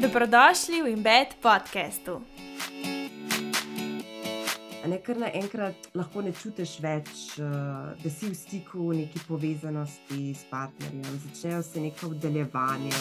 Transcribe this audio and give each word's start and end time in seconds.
Dobrodošli 0.00 0.82
v 0.82 0.92
Embed 0.96 1.28
podkastu. 1.42 2.22
Ne, 4.88 4.96
ker 5.04 5.18
naenkrat 5.20 5.90
lahko 5.92 6.22
ne 6.24 6.32
čutiš 6.32 6.78
več, 6.80 7.10
uh, 7.36 7.92
da 8.00 8.08
si 8.08 8.30
v 8.30 8.36
stiku, 8.38 8.86
neki 8.96 9.20
povezanosti 9.28 10.32
s 10.32 10.46
partnerjem, 10.48 11.04
začnejo 11.26 11.60
se 11.62 11.84
neka 11.84 12.08
oddaljevanja. 12.08 12.96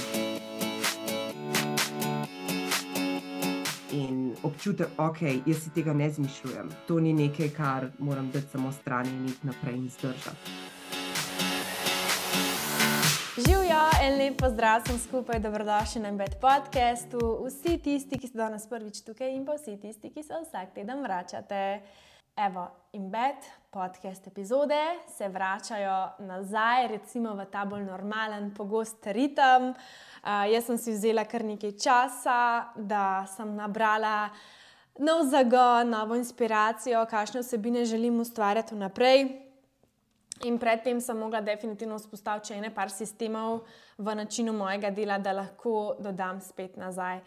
In 3.96 4.36
občutek, 4.44 4.92
ok, 5.00 5.24
jaz 5.48 5.64
si 5.64 5.72
tega 5.72 5.96
ne 5.96 6.12
zmišljujem. 6.12 6.68
To 6.92 7.00
ni 7.00 7.16
nekaj, 7.16 7.54
kar 7.56 7.88
moram 8.04 8.28
dati 8.36 8.52
samo 8.52 8.76
stran 8.76 9.08
in 9.08 9.32
iti 9.32 9.48
naprej 9.48 9.80
in 9.80 9.88
zdržati. 9.88 10.69
En 14.10 14.18
lep 14.18 14.40
pozdrav, 14.42 14.82
sem 14.88 14.98
skupaj, 14.98 15.38
dobrodošli 15.40 16.02
na 16.02 16.10
Embed 16.10 16.34
podkastu. 16.42 17.20
Vsi 17.46 17.78
tisti, 17.78 18.18
ki 18.18 18.28
ste 18.28 18.38
danes 18.40 18.64
prvič 18.66 19.04
tukaj, 19.06 19.30
in 19.36 19.44
pa 19.46 19.54
vsi 19.54 19.76
tisti, 19.78 20.10
ki 20.10 20.24
se 20.26 20.40
vsak 20.42 20.72
teden 20.74 21.04
vračate. 21.06 21.82
Evo, 22.34 22.64
Embed 22.94 23.46
podcast 23.70 24.26
epizode 24.28 24.80
se 25.18 25.30
vračajo 25.30 26.26
nazaj, 26.26 26.88
recimo 26.88 27.36
v 27.38 27.46
ta 27.52 27.66
bolj 27.70 27.84
normalen, 27.86 28.50
pogost 28.58 29.06
ritem. 29.14 29.76
Uh, 30.24 30.48
jaz 30.50 30.66
sem 30.66 30.80
si 30.82 30.96
vzela 30.96 31.28
kar 31.30 31.46
nekaj 31.46 31.76
časa, 31.78 32.40
da 32.76 33.28
sem 33.36 33.54
nabrala 33.54 34.32
nov 34.98 35.28
zagon, 35.30 35.94
novo 35.94 36.18
inspiracijo, 36.18 37.06
kakšne 37.06 37.46
vsebine 37.46 37.86
želim 37.86 38.18
ustvarjati 38.26 38.74
vnaprej. 38.74 39.49
In 40.48 40.58
predtem 40.58 41.02
sem 41.02 41.18
mogla 41.18 41.42
definitivno 41.42 41.98
vzpostaviti 42.00 42.54
še 42.54 42.62
nekaj 42.64 42.94
sistemov 42.96 43.66
v 43.98 44.16
načinu 44.16 44.54
mojega 44.56 44.92
dela, 44.96 45.18
da 45.20 45.36
lahko 45.36 45.98
dodam 46.00 46.40
spet 46.40 46.78
nazaj 46.80 47.20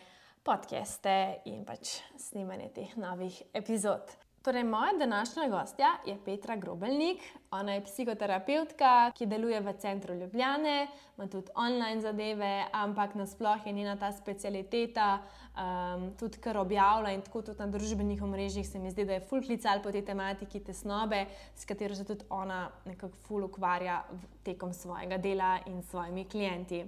podcaste 0.42 1.44
in 1.44 1.62
pač 1.64 1.98
snemanje 2.16 2.70
teh 2.74 2.96
novih 2.96 3.36
epizod. 3.52 4.16
Torej, 4.42 4.64
moja 4.64 4.92
današnja 4.98 5.44
gostja 5.48 5.92
je 6.06 6.16
Petra 6.24 6.56
Grobelnik. 6.56 7.20
Ona 7.50 7.76
je 7.76 7.84
psihoterapeutka, 7.84 9.12
ki 9.14 9.26
deluje 9.26 9.60
v 9.60 9.74
centru 9.78 10.14
Ljubljane, 10.14 10.88
ima 11.16 11.28
tudi 11.30 11.52
online 11.54 12.00
zadeve, 12.00 12.64
ampak 12.72 13.14
nasplošno 13.14 13.68
je 13.70 13.72
njena 13.72 13.96
ta 13.96 14.12
specialiteta, 14.12 15.18
um, 15.56 16.10
tudi 16.18 16.38
kar 16.40 16.56
objavlja 16.56 17.12
in 17.12 17.22
tako 17.22 17.42
tudi 17.42 17.60
na 17.60 17.66
družbenih 17.66 18.22
omrežjih. 18.22 18.66
Se 18.68 18.78
mi 18.78 18.90
zdi, 18.90 19.04
da 19.04 19.18
je 19.18 19.24
full 19.28 19.44
klical 19.44 19.82
po 19.82 19.92
tej 19.92 20.04
tematiki 20.06 20.60
tesnobe, 20.64 21.26
s 21.54 21.64
katero 21.68 21.94
se 21.94 22.04
tudi 22.04 22.24
ona 22.30 22.68
nekako 22.84 23.16
full 23.26 23.48
ukvarja 23.48 24.02
tekom 24.44 24.72
svojega 24.72 25.18
dela 25.18 25.58
in 25.66 25.82
svojimi 25.82 26.24
klienti. 26.24 26.84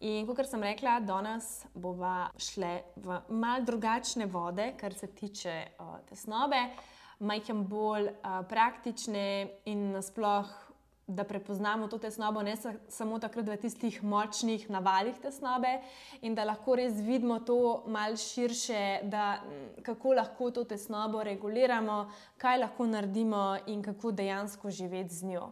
In 0.00 0.26
kot 0.28 0.44
sem 0.44 0.60
rekla, 0.60 0.98
danes 1.00 1.64
bomo 1.72 2.28
šli 2.36 2.74
v 3.00 3.20
mal 3.32 3.64
drugačne 3.64 4.26
vode, 4.28 4.74
kar 4.76 4.94
se 4.94 5.08
tiče 5.08 5.54
uh, 5.80 5.96
tesnobe, 6.08 6.60
majhen 7.24 7.64
bolj 7.64 8.10
uh, 8.10 8.42
praktične 8.48 9.26
in 9.72 9.90
nasplošno, 9.96 10.65
da 11.06 11.24
prepoznamo 11.24 11.88
to 11.88 11.98
tesnobo 11.98 12.42
ne 12.42 12.56
sa 12.56 12.72
samo 12.88 13.18
takrat 13.18 13.46
v 13.46 13.56
tistih 13.62 14.02
močnih 14.02 14.70
navalih 14.70 15.14
tesnobe 15.22 15.78
in 16.20 16.34
da 16.34 16.44
lahko 16.44 16.74
res 16.76 16.98
vidimo 16.98 17.38
to 17.40 17.84
mal 17.86 18.16
širše, 18.16 19.00
da 19.02 19.38
kako 19.82 20.14
lahko 20.18 20.50
to 20.50 20.64
tesnobo 20.64 21.22
reguliramo, 21.22 22.10
kaj 22.38 22.58
lahko 22.58 22.86
naredimo 22.86 23.56
in 23.66 23.82
kako 23.82 24.12
dejansko 24.12 24.70
živeti 24.70 25.14
z 25.14 25.30
njo. 25.30 25.50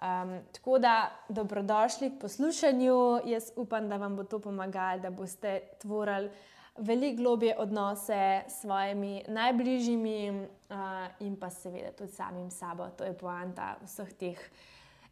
Um, 0.00 0.38
tako 0.52 0.78
da, 0.78 1.10
dobrodošli 1.28 2.10
k 2.10 2.20
poslušanju. 2.20 3.20
Jaz 3.24 3.50
upam, 3.56 3.88
da 3.88 3.96
vam 3.96 4.16
bo 4.16 4.24
to 4.24 4.38
pomagalo, 4.38 5.00
da 5.00 5.10
boste 5.10 5.60
tvorili 5.80 6.30
veliko 6.76 7.16
globje 7.16 7.56
odnose 7.58 8.42
s 8.48 8.60
svojimi 8.60 9.24
najbližjimi 9.28 10.30
uh, 10.30 10.76
in 11.20 11.36
pa 11.36 11.50
seveda 11.50 11.92
tudi 11.92 12.12
samim 12.12 12.50
sabo. 12.50 12.88
To 12.96 13.04
je 13.04 13.18
poanta 13.18 13.76
vseh 13.84 14.12
teh 14.12 14.40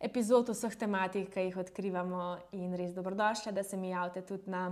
epizod, 0.01 0.49
vseh 0.49 0.77
tematik, 0.79 1.33
ki 1.35 1.49
jih 1.49 1.57
odkrivamo. 1.57 2.39
In 2.53 2.77
res 2.79 2.95
dobrodošli, 2.95 3.53
da 3.53 3.63
se 3.63 3.77
mi 3.77 3.91
javite 3.91 4.23
tudi 4.27 4.51
na 4.51 4.71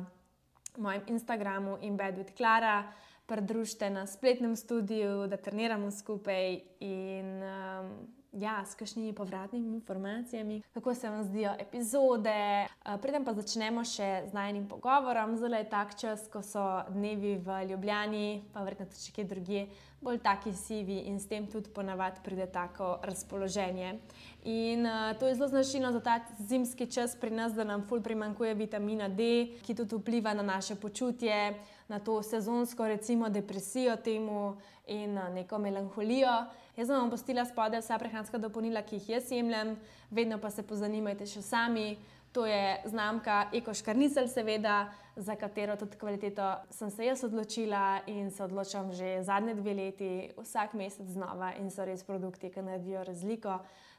mojem 0.78 1.02
Instagramu 1.06 1.78
in 1.82 1.96
Bedwith 1.96 2.36
Klara. 2.36 2.84
Pridružite 3.26 3.90
na 3.90 4.06
spletnem 4.06 4.56
studiu, 4.56 5.26
da 5.26 5.36
treniramo 5.36 5.90
skupaj 5.90 6.60
in 6.80 7.42
um, 7.42 7.88
ja, 8.32 8.64
s 8.64 8.74
kakšnimi 8.74 9.12
povratnimi 9.12 9.74
informacijami, 9.74 10.62
kako 10.74 10.94
se 10.94 11.10
vam 11.10 11.24
zdijo 11.24 11.54
epizode. 11.58 12.66
Preden 13.02 13.24
pa 13.24 13.34
začnemo 13.34 13.84
še 13.84 14.28
z 14.28 14.32
najnim 14.36 14.68
pogovorom, 14.68 15.36
zelo 15.36 15.56
je 15.56 15.68
tak 15.70 15.96
čas, 15.98 16.28
ko 16.32 16.42
so 16.42 16.62
dnevi 16.92 17.36
v 17.42 17.62
Ljubljani, 17.70 18.44
pa 18.52 18.62
verjetno 18.62 18.86
tudi 18.86 19.14
kje 19.14 19.24
drugje, 19.24 19.66
bolj 20.06 20.20
taki 20.22 20.52
sivi 20.54 21.00
in 21.10 21.18
s 21.20 21.26
tem 21.26 21.46
tudi 21.50 21.70
ponavadi 21.74 22.20
pride 22.24 22.46
tako 22.46 22.98
razpoloženje. 23.02 23.98
In 24.44 24.86
uh, 24.86 25.18
to 25.18 25.26
je 25.26 25.34
zelo 25.34 25.48
značilno 25.48 25.92
za 25.92 26.00
ta 26.00 26.20
zimski 26.38 26.86
čas 26.86 27.16
pri 27.16 27.30
nas, 27.30 27.54
da 27.54 27.64
nam 27.64 27.82
ful 27.88 28.00
primankuje 28.00 28.54
vitamina 28.54 29.08
D, 29.08 29.48
ki 29.66 29.74
tudi 29.74 29.98
vpliva 29.98 30.34
na 30.34 30.42
naše 30.42 30.74
počutje, 30.74 31.54
na 31.88 31.98
to 31.98 32.22
sezonsko, 32.22 32.86
recimo, 32.86 33.28
depresijo 33.28 33.96
temu 33.96 34.56
in 34.86 35.14
na 35.14 35.28
neko 35.28 35.58
melanholijo. 35.58 36.36
Jaz 36.76 36.88
vam 36.88 37.10
postila 37.10 37.44
spode 37.44 37.80
vsa 37.80 37.98
prehranska 37.98 38.38
dopolnila, 38.38 38.82
ki 38.86 39.00
jih 39.00 39.08
jaz 39.08 39.32
jemljem, 39.32 39.74
vedno 40.10 40.38
pa 40.38 40.50
se 40.50 40.62
pozanimajte 40.62 41.26
še 41.26 41.42
sami. 41.42 41.96
To 42.36 42.46
je 42.46 42.82
znamka 42.84 43.48
Ekoškarnicel, 43.52 44.26
seveda, 44.28 44.92
za 45.16 45.36
katero 45.40 45.76
tudi 45.76 45.96
kvaliteto 45.96 46.54
sem 46.70 46.90
se 46.90 47.06
jaz 47.06 47.22
odločila 47.24 48.00
in 48.06 48.30
se 48.30 48.44
odločam 48.44 48.92
že 48.92 49.22
zadnje 49.22 49.54
dve 49.54 49.74
leti, 49.74 50.08
vsak 50.36 50.74
mesec 50.74 51.08
znova 51.08 51.54
in 51.56 51.70
so 51.70 51.84
res 51.88 52.02
produkti, 52.04 52.50
ki 52.52 52.62
naredijo 52.62 53.04
razliko, 53.08 53.54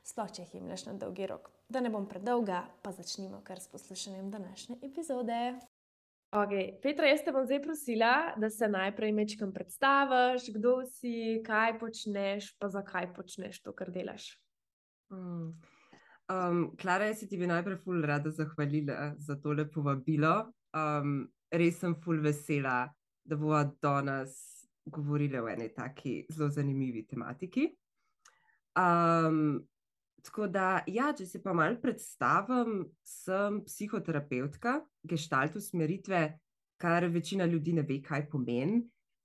sploh 0.06 0.30
če 0.30 0.44
jih 0.44 0.54
jemliš 0.56 0.86
na 0.86 0.94
dolgi 0.94 1.26
rok. 1.26 1.50
Da 1.70 1.82
ne 1.82 1.90
bom 1.90 2.06
predolga, 2.06 2.62
pa 2.86 2.92
začnimo 2.94 3.42
kar 3.44 3.58
s 3.60 3.72
poslušanjem 3.74 4.30
današnje 4.30 4.78
epizode. 4.86 5.58
Okay. 6.30 6.76
Petra, 6.84 7.10
jaz 7.10 7.24
te 7.26 7.34
bom 7.34 7.46
zdaj 7.46 7.64
prosila, 7.64 8.36
da 8.38 8.52
se 8.54 8.70
najprej 8.70 9.16
mečkam 9.18 9.54
predstaviš, 9.54 10.52
kdo 10.54 10.84
si, 10.86 11.42
kaj 11.46 11.80
počneš, 11.80 12.54
pa 12.60 12.70
zakaj 12.70 13.10
počneš 13.18 13.64
to, 13.66 13.74
kar 13.74 13.90
delaš. 13.90 14.30
Mm. 15.10 15.58
Um, 16.28 16.76
Klara, 16.76 17.08
jaz 17.08 17.24
ti 17.30 17.40
bi 17.40 17.48
najprej 17.48 17.80
ful 17.86 18.04
rada 18.04 18.32
zahvalila 18.32 19.14
za 19.18 19.38
tole 19.40 19.66
povabilo. 19.72 20.52
Um, 20.76 21.22
res 21.52 21.80
sem 21.80 21.96
ful 22.04 22.20
vesela, 22.24 22.86
da 23.24 23.36
bova 23.40 23.64
danes 23.82 24.36
govorila 24.86 25.44
o 25.44 25.50
eni 25.52 25.70
taki 25.76 26.20
zelo 26.32 26.50
zanimivi 26.52 27.06
tematiki. 27.08 27.72
Um, 28.78 29.64
Tako 30.28 30.48
da, 30.52 30.82
ja, 30.92 31.14
če 31.16 31.24
se 31.24 31.40
pa 31.40 31.54
malo 31.56 31.78
predstavim, 31.80 32.82
sem 33.08 33.62
psihoterapeutka, 33.64 34.74
gestalt 35.08 35.56
usmeritve, 35.56 36.20
kar 36.82 37.08
večina 37.14 37.46
ljudi 37.48 37.78
ne 37.78 37.86
ve, 37.88 38.02
kaj 38.04 38.26
pomeni. 38.32 38.82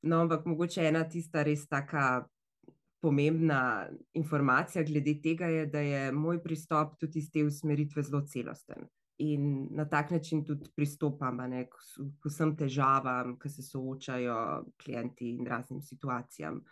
No, 0.07 0.21
ampak 0.23 0.47
mogoče 0.47 0.85
ena 0.87 1.03
tista 1.09 1.43
res 1.47 1.65
taka 1.71 2.23
pomembna 3.03 3.89
informacija 4.15 4.85
glede 4.87 5.17
tega 5.23 5.47
je, 5.47 5.67
da 5.67 5.81
je 5.81 6.13
moj 6.13 6.43
pristop 6.43 6.95
tudi 7.01 7.19
iz 7.19 7.31
te 7.33 7.45
usmeritve 7.45 8.03
zelo 8.03 8.23
celosten. 8.27 8.87
In 9.19 9.69
na 9.71 9.85
tak 9.89 10.11
način 10.11 10.45
tudi 10.45 10.71
pristopam 10.77 11.37
ne, 11.51 11.67
k, 11.71 11.83
k 12.23 12.31
vsem 12.31 12.55
težavam, 12.57 13.37
ki 13.39 13.51
se 13.51 13.63
soočajo 13.67 14.39
klienti 14.83 15.35
in 15.37 15.47
raznim 15.47 15.83
situacijam. 15.83 16.63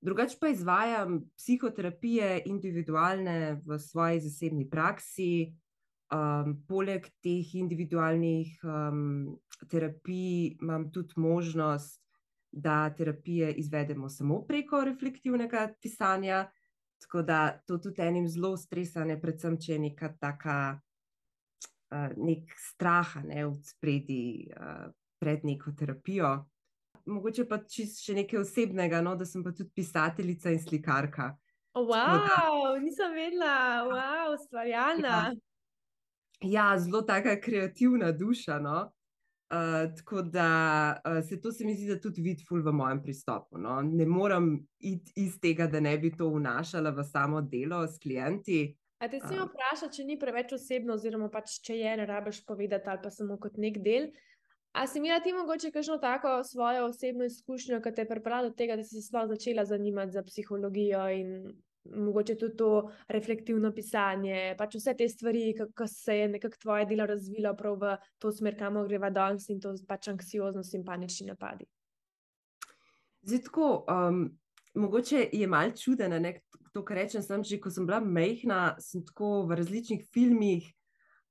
Drugače 0.00 0.36
pa 0.40 0.48
izvajam 0.48 1.22
psihoterapije 1.36 2.42
individualne 2.46 3.60
v 3.66 3.78
svoji 3.78 4.20
zasebni 4.20 4.68
praksi. 4.70 5.54
Um, 6.08 6.54
poleg 6.68 7.04
teh 7.20 7.48
individualnih 7.60 8.62
um, 8.64 9.36
terapij 9.68 10.56
imam 10.62 10.86
tudi 10.92 11.12
možnost, 11.20 12.00
da 12.52 12.90
terapije 12.96 13.52
izvedemo 13.60 14.08
samo 14.08 14.42
preko 14.46 14.84
reflektivnega 14.84 15.68
pisanja. 15.80 16.50
Tako 16.98 17.22
da 17.22 17.60
to 17.66 17.78
tudi 17.78 18.02
enim 18.02 18.28
zelo 18.28 18.56
stresane, 18.56 19.20
predvsem 19.20 19.58
če 19.60 19.72
je 19.72 19.78
neka 19.78 20.08
taka, 20.20 20.80
uh, 21.90 22.08
nek 22.16 22.54
strah 22.58 23.16
ne, 23.24 23.44
v 23.46 23.54
spredi 23.62 24.22
uh, 24.50 24.88
pred 25.18 25.44
neko 25.44 25.72
terapijo 25.78 26.38
mogoče 27.08 27.44
pa 27.48 27.58
čist 27.64 28.02
še 28.04 28.14
nekaj 28.18 28.42
osebnega, 28.42 29.00
no, 29.04 29.14
da 29.16 29.26
sem 29.26 29.42
pa 29.44 29.52
tudi 29.56 29.70
pisateljica 29.76 30.52
in 30.52 30.62
slikarka. 30.62 31.32
Wow, 31.78 32.24
da, 32.26 32.38
nisem 32.82 33.12
vedela, 33.14 33.84
wow, 33.86 34.34
stvarjalna. 34.46 35.18
Ja, 36.42 36.54
ja, 36.54 36.68
zelo 36.80 37.02
taka 37.06 37.36
kreativna 37.40 38.10
duša. 38.12 38.58
No? 38.62 38.88
Uh, 39.48 39.88
tako 39.96 40.22
da 40.22 40.48
uh, 41.06 41.22
se 41.28 41.40
to 41.40 41.52
se 41.52 41.64
mi 41.64 41.74
zdi, 41.74 41.86
da 41.88 42.00
tudi 42.00 42.20
vidful 42.20 42.60
v 42.62 42.72
mojem 42.72 43.02
pristopu. 43.02 43.58
No? 43.58 43.80
Ne 43.82 44.06
morem 44.06 44.50
iti 44.78 45.12
iz 45.16 45.38
tega, 45.40 45.66
da 45.66 45.80
ne 45.80 45.94
bi 45.98 46.10
to 46.12 46.28
vnašala 46.34 46.90
v 46.92 47.04
samo 47.04 47.40
delo 47.40 47.86
s 47.88 47.96
klienti. 47.98 48.76
A 49.00 49.08
te 49.08 49.22
si 49.22 49.38
vprašala, 49.38 49.92
če 49.94 50.04
ni 50.04 50.18
preveč 50.20 50.52
osebno, 50.52 50.98
oziroma 50.98 51.30
pač, 51.32 51.60
če 51.64 51.78
je 51.78 51.96
ne 51.96 52.04
rabiš 52.06 52.42
povedati, 52.44 52.90
ali 52.90 53.00
pa 53.02 53.12
samo 53.14 53.38
kot 53.40 53.56
nek 53.56 53.78
del. 53.84 54.10
A 54.76 54.84
si 54.86 55.00
imela 55.00 55.22
ti 55.24 55.32
mogoče 55.32 55.70
kakšno 55.72 55.96
tako 56.02 56.42
svojo 56.44 56.84
osebno 56.90 57.24
izkušnjo, 57.24 57.80
ki 57.80 57.94
te 57.94 58.04
je 58.04 58.10
pripravila 58.10 58.50
do 58.50 58.56
tega, 58.58 58.76
da 58.76 58.84
si 58.84 58.98
se 58.98 59.06
sploh 59.06 59.30
začela 59.30 59.64
zanimati 59.64 60.12
za 60.12 60.22
psihologijo 60.22 61.06
in 61.14 61.32
mogoče 61.84 62.34
tudi 62.38 62.56
to 62.56 62.90
reflektivno 63.08 63.72
pisanje, 63.74 64.54
pač 64.58 64.74
vse 64.78 64.94
te 64.96 65.08
stvari, 65.08 65.54
kako 65.58 65.86
se 65.86 66.16
je 66.16 66.28
nekako 66.28 66.56
tvoje 66.62 66.86
delo 66.86 67.06
razvilo 67.06 67.54
prav 67.56 67.78
v 67.80 67.96
to 68.18 68.32
smer, 68.32 68.58
kamor 68.58 68.88
greva 68.88 69.10
danes 69.10 69.48
in 69.48 69.60
to 69.60 69.74
pač 69.88 70.08
anksioznost 70.08 70.74
in 70.74 70.84
panični 70.84 71.28
napadi? 71.30 71.64
Zdaj, 73.22 73.42
tako, 73.44 73.84
um, 73.88 74.28
mogoče 74.74 75.28
je 75.32 75.46
mal 75.46 75.72
čudeno, 75.76 76.20
to, 76.72 76.84
kar 76.84 76.96
rečem. 76.96 77.22
Sem 77.22 77.44
že, 77.44 77.58
ko 77.60 77.70
sem 77.70 77.86
bila 77.86 78.00
mehna, 78.00 78.76
sem 78.78 79.02
tako 79.04 79.46
v 79.48 79.58
različnih 79.58 80.06
filmih 80.14 80.68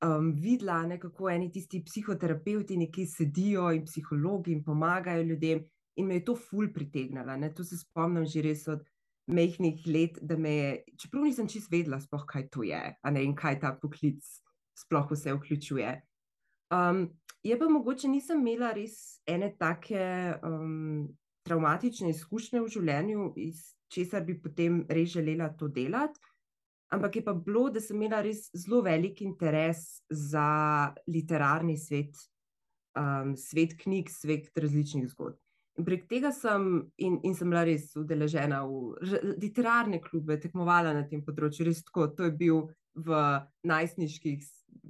um, 0.03 0.33
videla, 0.35 0.83
ne, 0.87 0.99
kako 0.99 1.29
eni 1.31 1.51
tisti 1.51 1.83
psihoterapeuti 1.85 2.77
nekje 2.77 3.07
sedijo 3.07 3.71
in 3.71 3.85
psihologi 3.85 4.51
in 4.51 4.63
pomagajo 4.63 5.23
ljudem. 5.23 5.65
In 5.97 6.05
me 6.05 6.19
je 6.19 6.25
to 6.25 6.35
ful 6.35 6.67
pritegnilo. 6.73 7.33
To 7.55 7.63
se 7.63 7.77
spomnim 7.77 8.25
že 8.25 8.41
res 8.41 8.67
od 8.67 8.83
mehkih 9.27 9.87
let, 9.87 10.19
da 10.21 10.37
me 10.37 10.53
je, 10.55 10.83
čeprav 11.01 11.23
nisem 11.27 11.47
čist 11.51 11.71
vedela, 11.71 11.99
sploh 11.99 12.25
kaj 12.27 12.47
to 12.53 12.63
je 12.63 12.81
ne, 13.11 13.23
in 13.23 13.35
kaj 13.35 13.59
ta 13.61 13.73
poklic 13.81 14.23
sploh 14.77 15.11
vse 15.11 15.33
vključuje. 15.35 15.93
Um, 16.71 17.07
je 17.43 17.57
pa 17.59 17.69
mogoče 17.69 18.07
nisem 18.11 18.41
imela 18.41 18.73
res 18.75 19.21
ene 19.27 19.53
take 19.59 20.35
um, 20.43 21.07
traumatične 21.47 22.11
izkušnje 22.11 22.61
v 22.61 22.71
življenju, 22.71 23.27
iz 23.39 23.61
česar 23.93 24.25
bi 24.27 24.35
potem 24.41 24.81
res 24.89 25.13
želela 25.15 25.49
to 25.59 25.67
delati. 25.71 26.19
Ampak 26.91 27.19
je 27.19 27.23
pa 27.23 27.33
bilo, 27.35 27.67
da 27.71 27.81
sem 27.83 27.97
imela 27.99 28.21
res 28.23 28.47
zelo 28.55 28.81
velik 28.83 29.21
interes 29.21 29.99
za 30.07 30.93
literarni 31.07 31.75
svet, 31.79 32.15
um, 32.99 33.35
svet 33.35 33.75
knjig, 33.79 34.11
svet 34.11 34.51
različnih 34.55 35.09
zgodb. 35.11 35.39
In 35.77 35.85
prek 35.85 36.07
tega 36.09 36.31
sem, 36.33 36.63
in, 36.97 37.19
in 37.21 37.35
sem 37.37 37.49
bila 37.51 37.61
res 37.67 37.91
udeležena 37.99 38.63
v 38.65 38.97
literarne 39.37 39.99
klube, 40.01 40.39
tekmovala 40.41 40.95
na 40.95 41.03
tem 41.05 41.21
področju, 41.25 41.67
res 41.67 41.83
tako. 41.85 42.07
To 42.17 42.25
je 42.25 42.33
bil 42.33 42.63
v 42.97 43.21
najstniških 43.69 44.47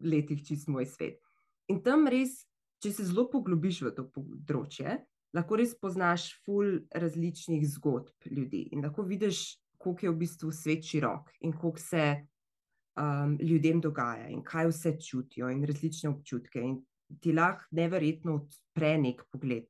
letih 0.07 0.45
čist 0.47 0.71
moj 0.71 0.87
svet. 0.87 1.19
In 1.67 1.81
tam 1.83 2.07
res, 2.07 2.45
če 2.79 2.93
se 2.95 3.09
zelo 3.09 3.27
poglobiš 3.31 3.81
v 3.83 3.93
to 3.97 4.07
področje, 4.15 4.95
lahko 5.35 5.59
res 5.59 5.75
poznaš 5.75 6.29
ful 6.45 6.79
različnih 6.95 7.65
zgodb 7.67 8.31
ljudi 8.31 8.69
in 8.71 8.85
lahko 8.85 9.03
vidiš 9.03 9.57
kako 9.77 10.05
je 10.05 10.11
v 10.11 10.17
bistvu 10.17 10.51
svet 10.51 10.83
širok 10.83 11.29
in 11.41 11.51
kako 11.53 11.77
se 11.79 12.03
um, 12.97 13.37
ljudem 13.41 13.81
dogaja 13.81 14.27
in 14.29 14.43
kaj 14.43 14.67
vse 14.71 14.95
čutijo 14.99 15.49
in 15.49 15.63
različne 15.65 16.09
občutke. 16.09 16.61
In 16.61 16.79
ti 17.21 17.33
lahko 17.33 17.65
neverjetno 17.71 18.35
odpre 18.35 18.97
nek 18.97 19.23
pogled. 19.31 19.69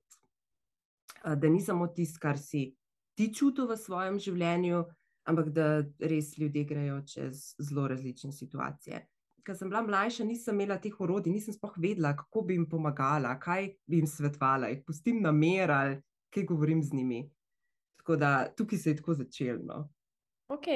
Uh, 1.28 1.36
da 1.36 1.50
ni 1.50 1.62
samo 1.62 1.88
tisto, 1.88 2.20
kar 2.22 2.38
si 2.40 2.72
ti 3.18 3.34
čutil 3.34 3.68
v 3.68 3.76
svojem 3.78 4.20
življenju, 4.20 4.84
ampak 5.28 5.50
da 5.52 5.68
res 6.00 6.32
ljudje 6.38 6.64
grejo 6.70 7.02
čez 7.04 7.52
zelo 7.60 7.88
različne 7.92 8.32
situacije. 8.32 9.02
Ker 9.44 9.56
sem 9.56 9.72
bila 9.72 9.82
mlajša, 9.84 10.26
nisem 10.28 10.56
imela 10.56 10.78
teh 10.84 10.96
orodij, 11.04 11.34
nisem 11.34 11.56
sploh 11.56 11.76
vedela, 11.80 12.14
kako 12.16 12.44
bi 12.48 12.58
jim 12.58 12.68
pomagala, 12.70 13.34
kaj 13.40 13.74
bi 13.88 14.02
jim 14.02 14.08
svetovala, 14.08 14.72
jih 14.72 14.84
pustim 14.88 15.22
na 15.24 15.32
mer 15.32 15.72
ali 15.72 16.00
kaj 16.36 16.48
govorim 16.48 16.84
z 16.84 16.94
njimi. 16.94 17.22
Tako 18.02 18.16
da 18.16 18.32
tukaj 18.56 18.80
se 18.80 18.92
je 18.92 19.00
tako 19.00 19.16
začelo. 19.20 19.64
No. 19.64 19.88
Ok. 20.48 20.68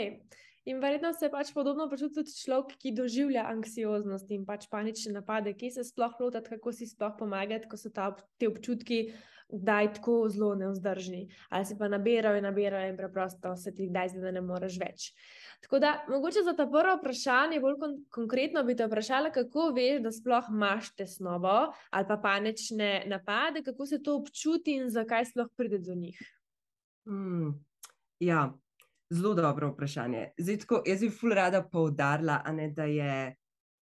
In 0.69 0.77
verjetno 0.77 1.09
se 1.13 1.30
pač 1.31 1.50
podobno 1.56 1.88
počuti 1.89 2.19
tudi 2.19 2.36
človek, 2.38 2.75
ki 2.77 2.92
doživlja 2.94 3.48
anksioznost 3.50 4.30
in 4.31 4.44
pač 4.45 4.68
panične 4.69 5.15
napade, 5.15 5.56
ki 5.57 5.71
se 5.74 5.83
sploh 5.88 6.19
lotiti, 6.21 6.53
kako 6.53 6.74
si 6.75 6.86
sploh 6.86 7.15
pomagati, 7.18 7.68
ko 7.71 7.80
so 7.81 7.89
ta, 7.89 8.12
te 8.38 8.50
občutki 8.51 9.07
kdaj 9.51 9.94
tako 9.94 10.30
zelo 10.30 10.56
neuzdržni. 10.56 11.27
Ali 11.50 11.65
si 11.65 11.77
pa 11.77 11.88
nabirajo 11.88 12.38
in 12.38 12.44
nabirajo 12.44 12.89
in 12.89 12.98
preprosto 12.98 13.56
se 13.56 13.74
ti 13.75 13.88
kdaj 13.89 14.09
zdi, 14.09 14.21
da 14.21 14.31
ne 14.31 14.42
moreš 14.42 14.80
več. 14.80 15.12
Tako 15.62 15.80
da, 15.80 15.92
mogoče 16.09 16.44
za 16.44 16.53
ta 16.57 16.65
prvo 16.65 16.95
vprašanje, 16.98 17.59
bolj 17.62 17.77
kon 17.80 17.98
konkretno 18.09 18.63
bi 18.63 18.75
te 18.75 18.88
vprašala, 18.88 19.30
kako 19.31 19.69
veš, 19.75 20.01
da 20.01 20.12
sploh 20.12 20.50
imaš 20.50 20.94
tesnobo 20.95 21.57
ali 21.92 22.07
pa 22.07 22.18
panične 22.18 23.03
napade, 23.07 23.63
kako 23.63 23.86
se 23.86 24.01
to 24.03 24.18
občuti 24.18 24.80
in 24.80 24.89
zakaj 24.89 25.25
sploh 25.33 25.51
pride 25.57 25.80
do 25.80 25.95
njih. 25.95 26.19
Hmm. 27.06 27.53
Ja, 28.19 28.51
Zelo 29.12 29.33
dobro 29.33 29.74
vprašanje. 29.74 30.30
Zdaj, 30.38 30.57
tako, 30.57 30.77
jaz 30.88 31.01
bi 31.03 31.09
ful 31.12 31.33
rada 31.36 31.59
poudarila, 31.68 32.38
da 32.75 32.83
je 32.83 33.36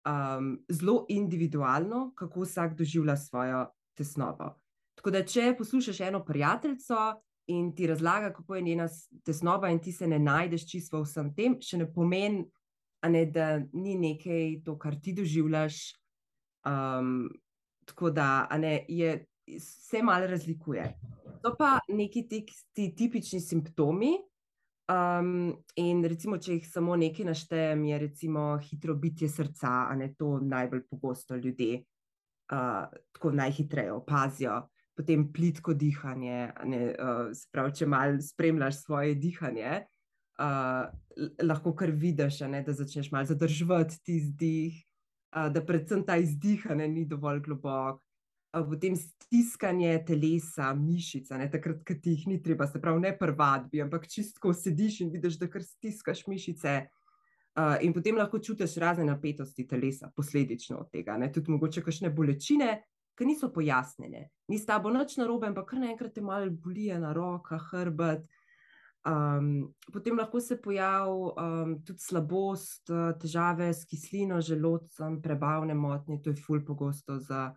um, 0.05 0.65
zelo 0.69 1.07
individualno, 1.09 2.13
kako 2.15 2.41
vsak 2.41 2.75
doživlja 2.77 3.17
svojo 3.17 3.67
tesnobo. 3.95 4.51
Tako 5.05 5.13
da, 5.13 5.21
če 5.29 5.51
poslušaš 5.59 5.99
eno 6.01 6.23
prijateljico 6.25 6.97
in 7.53 7.75
ti 7.77 7.87
razlaga, 7.87 8.31
kako 8.33 8.55
je 8.57 8.63
njena 8.63 8.87
tesnoba, 9.25 9.69
in 9.69 9.79
ti 9.79 9.93
se 9.93 10.07
ne 10.09 10.17
najdeš 10.19 10.65
čisto 10.71 11.03
vsem 11.03 11.29
tem, 11.37 11.59
še 11.61 11.77
ne 11.83 11.89
pomeni, 11.93 12.41
ne, 13.13 13.27
da 13.29 13.59
ni 13.59 13.99
nekaj 14.01 14.63
to, 14.65 14.79
kar 14.81 14.97
ti 14.97 15.13
doživljaš. 15.13 15.83
Um, 16.65 17.29
tako 17.85 18.15
da 18.17 18.49
ne, 18.57 18.87
je, 18.89 19.27
se 19.61 20.01
malo 20.03 20.27
razlikuje. 20.27 20.89
To 21.45 21.53
pa 21.59 21.77
neki 21.93 22.25
ti 22.25 22.89
tipični 22.97 23.45
simptomi. 23.45 24.15
Um, 24.89 25.51
in 25.77 26.01
recimo, 26.09 26.41
če 26.41 26.63
jih 26.63 26.71
samo 26.73 26.97
nekaj 26.97 27.29
naštejem, 27.29 27.85
je 27.93 28.05
recimo 28.09 28.55
hitro 28.71 28.97
bitje 28.97 29.29
srca, 29.29 29.83
a 29.85 30.01
ne 30.01 30.15
to 30.17 30.39
najbolj 30.41 30.87
pogosto 30.89 31.37
ljudje 31.37 31.83
uh, 31.83 32.89
tako 33.13 33.37
najhitreje 33.37 33.93
opazijo. 33.93 34.63
Potem 34.95 35.27
plitko 35.33 35.75
dihanje, 35.75 36.53
ne, 36.71 36.81
uh, 36.95 37.33
pravi, 37.51 37.75
če 37.75 37.87
malo 37.91 38.21
spremljaš 38.23 38.85
svoje 38.85 39.17
dihanje, 39.19 39.81
uh, 40.39 40.87
lahko 41.43 41.73
kar 41.75 41.91
vidiš, 41.91 42.45
ne, 42.51 42.63
da 42.63 42.73
začneš 42.73 43.11
malo 43.11 43.27
zadržati 43.27 43.99
ti 44.07 44.21
zdih, 44.23 44.77
uh, 45.35 45.49
da 45.51 45.65
predvsem 45.67 46.05
ta 46.07 46.17
izdihanje 46.23 46.89
ni 46.89 47.09
dovolj 47.11 47.43
globok 47.49 48.05
potem 48.63 48.95
stiskanje 48.97 49.99
telesa, 50.07 50.71
mišica, 50.75 51.39
ne, 51.39 51.49
takrat, 51.51 51.83
ko 51.87 51.97
ti 51.99 52.15
jih 52.15 52.27
ni 52.31 52.43
treba, 52.43 52.69
se 52.71 52.81
pravi, 52.81 53.01
ne 53.03 53.15
prvadbi, 53.19 53.83
ampak 53.83 54.07
čistko 54.11 54.53
sediš 54.55 55.01
in 55.03 55.11
vidiš, 55.11 55.41
da 55.41 55.49
kar 55.51 55.65
stiskaš 55.67 56.27
mišice. 56.31 56.85
Uh, 57.55 57.77
in 57.87 57.95
potem 57.95 58.17
lahko 58.19 58.39
čutiš 58.43 58.77
razne 58.83 59.05
napetosti 59.07 59.67
telesa, 59.67 60.11
posledično 60.17 60.81
od 60.83 60.91
tega. 60.91 61.15
Ne. 61.19 61.31
Tudi 61.33 61.53
mogoče 61.55 61.83
kakšne 61.87 62.11
bolečine, 62.11 62.81
ki 63.19 63.27
niso 63.29 63.51
pojasnjene. 63.53 64.29
Ni 64.49 64.59
s 64.59 64.67
tabo 64.67 64.91
noč 64.91 65.17
na 65.17 65.27
robe, 65.27 65.49
ampak 65.49 65.69
kar 65.71 65.83
naenkrat 65.83 66.15
te 66.15 66.23
malo 66.25 66.51
boli 66.51 66.89
na 66.99 67.13
rokah, 67.15 67.63
hrbet. 67.73 68.27
Um, 69.05 69.75
potem 69.93 70.17
lahko 70.17 70.41
se 70.41 70.57
pojavi 70.57 71.13
um, 71.37 71.75
tudi 71.85 72.01
slabost, 72.01 72.89
težave 73.21 73.69
s 73.75 73.85
kislino, 73.85 74.41
želodcem, 74.41 75.21
prebavne 75.23 75.77
motnje, 75.77 76.23
to 76.25 76.33
je 76.33 76.41
ful 76.41 76.65
pogosto 76.65 77.19
za 77.21 77.51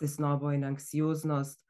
tesnobo 0.00 0.52
in 0.52 0.66
anksioznost. 0.68 1.64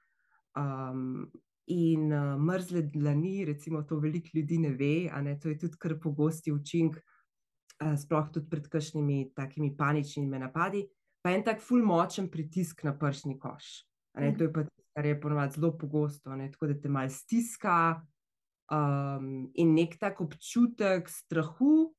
Um, 0.59 1.31
in 1.71 2.11
uh, 2.13 2.35
mrzle 2.41 2.83
dlani, 2.83 3.45
recimo, 3.45 3.85
to 3.87 4.01
veliko 4.03 4.35
ljudi 4.35 4.59
ne 4.59 4.73
ve, 4.75 5.11
ne, 5.23 5.39
to 5.39 5.49
je 5.49 5.59
tudi 5.59 5.79
kar 5.79 5.95
pogosti 6.03 6.53
učinek, 6.53 6.99
uh, 6.99 7.95
sploh 7.97 8.27
tudi 8.35 8.51
pred 8.51 8.67
kakšnimi 8.69 9.31
takimi 9.37 9.71
paničnimi 9.77 10.39
napadi. 10.43 10.83
Pa 11.23 11.31
en 11.31 11.45
tak 11.47 11.63
ful 11.63 11.85
močen 11.87 12.29
pritisk 12.31 12.83
na 12.85 12.95
pršni 12.99 13.39
koš. 13.39 13.85
Ne, 14.19 14.33
to 14.37 14.45
je 14.45 14.53
pa 14.53 14.65
tisto, 14.67 14.89
kar 14.93 15.07
je 15.07 15.21
ponovadi 15.21 15.57
zelo 15.57 15.71
pogosto, 15.79 16.35
ne, 16.37 16.51
tako 16.53 16.67
da 16.73 16.81
te 16.81 16.89
mal 16.89 17.09
stiska. 17.09 17.77
Um, 18.73 19.51
in 19.55 19.75
nek 19.77 19.99
tak 20.01 20.21
občutek 20.21 21.09
strahu, 21.09 21.93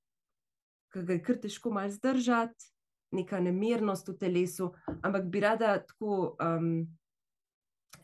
ki 0.94 1.04
ga 1.06 1.18
je 1.18 1.24
kar 1.24 1.38
težko 1.42 1.72
malo 1.74 1.92
zdržati, 1.94 2.70
neka 3.14 3.40
nemirnost 3.40 4.10
v 4.10 4.18
telesu, 4.18 4.72
ampak 5.02 5.30
bi 5.30 5.42
rada 5.44 5.76
tako 5.86 6.34
um, 6.42 6.86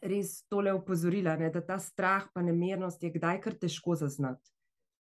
res 0.02 0.44
tole 0.50 0.74
upozorila, 0.74 1.36
ne, 1.38 1.50
da 1.50 1.62
ta 1.66 1.80
strah 1.82 2.30
in 2.38 2.50
nemirnost 2.52 3.04
je 3.04 3.12
kdaj 3.18 3.42
kar 3.42 3.58
težko 3.58 3.98
zaznati. 3.98 4.54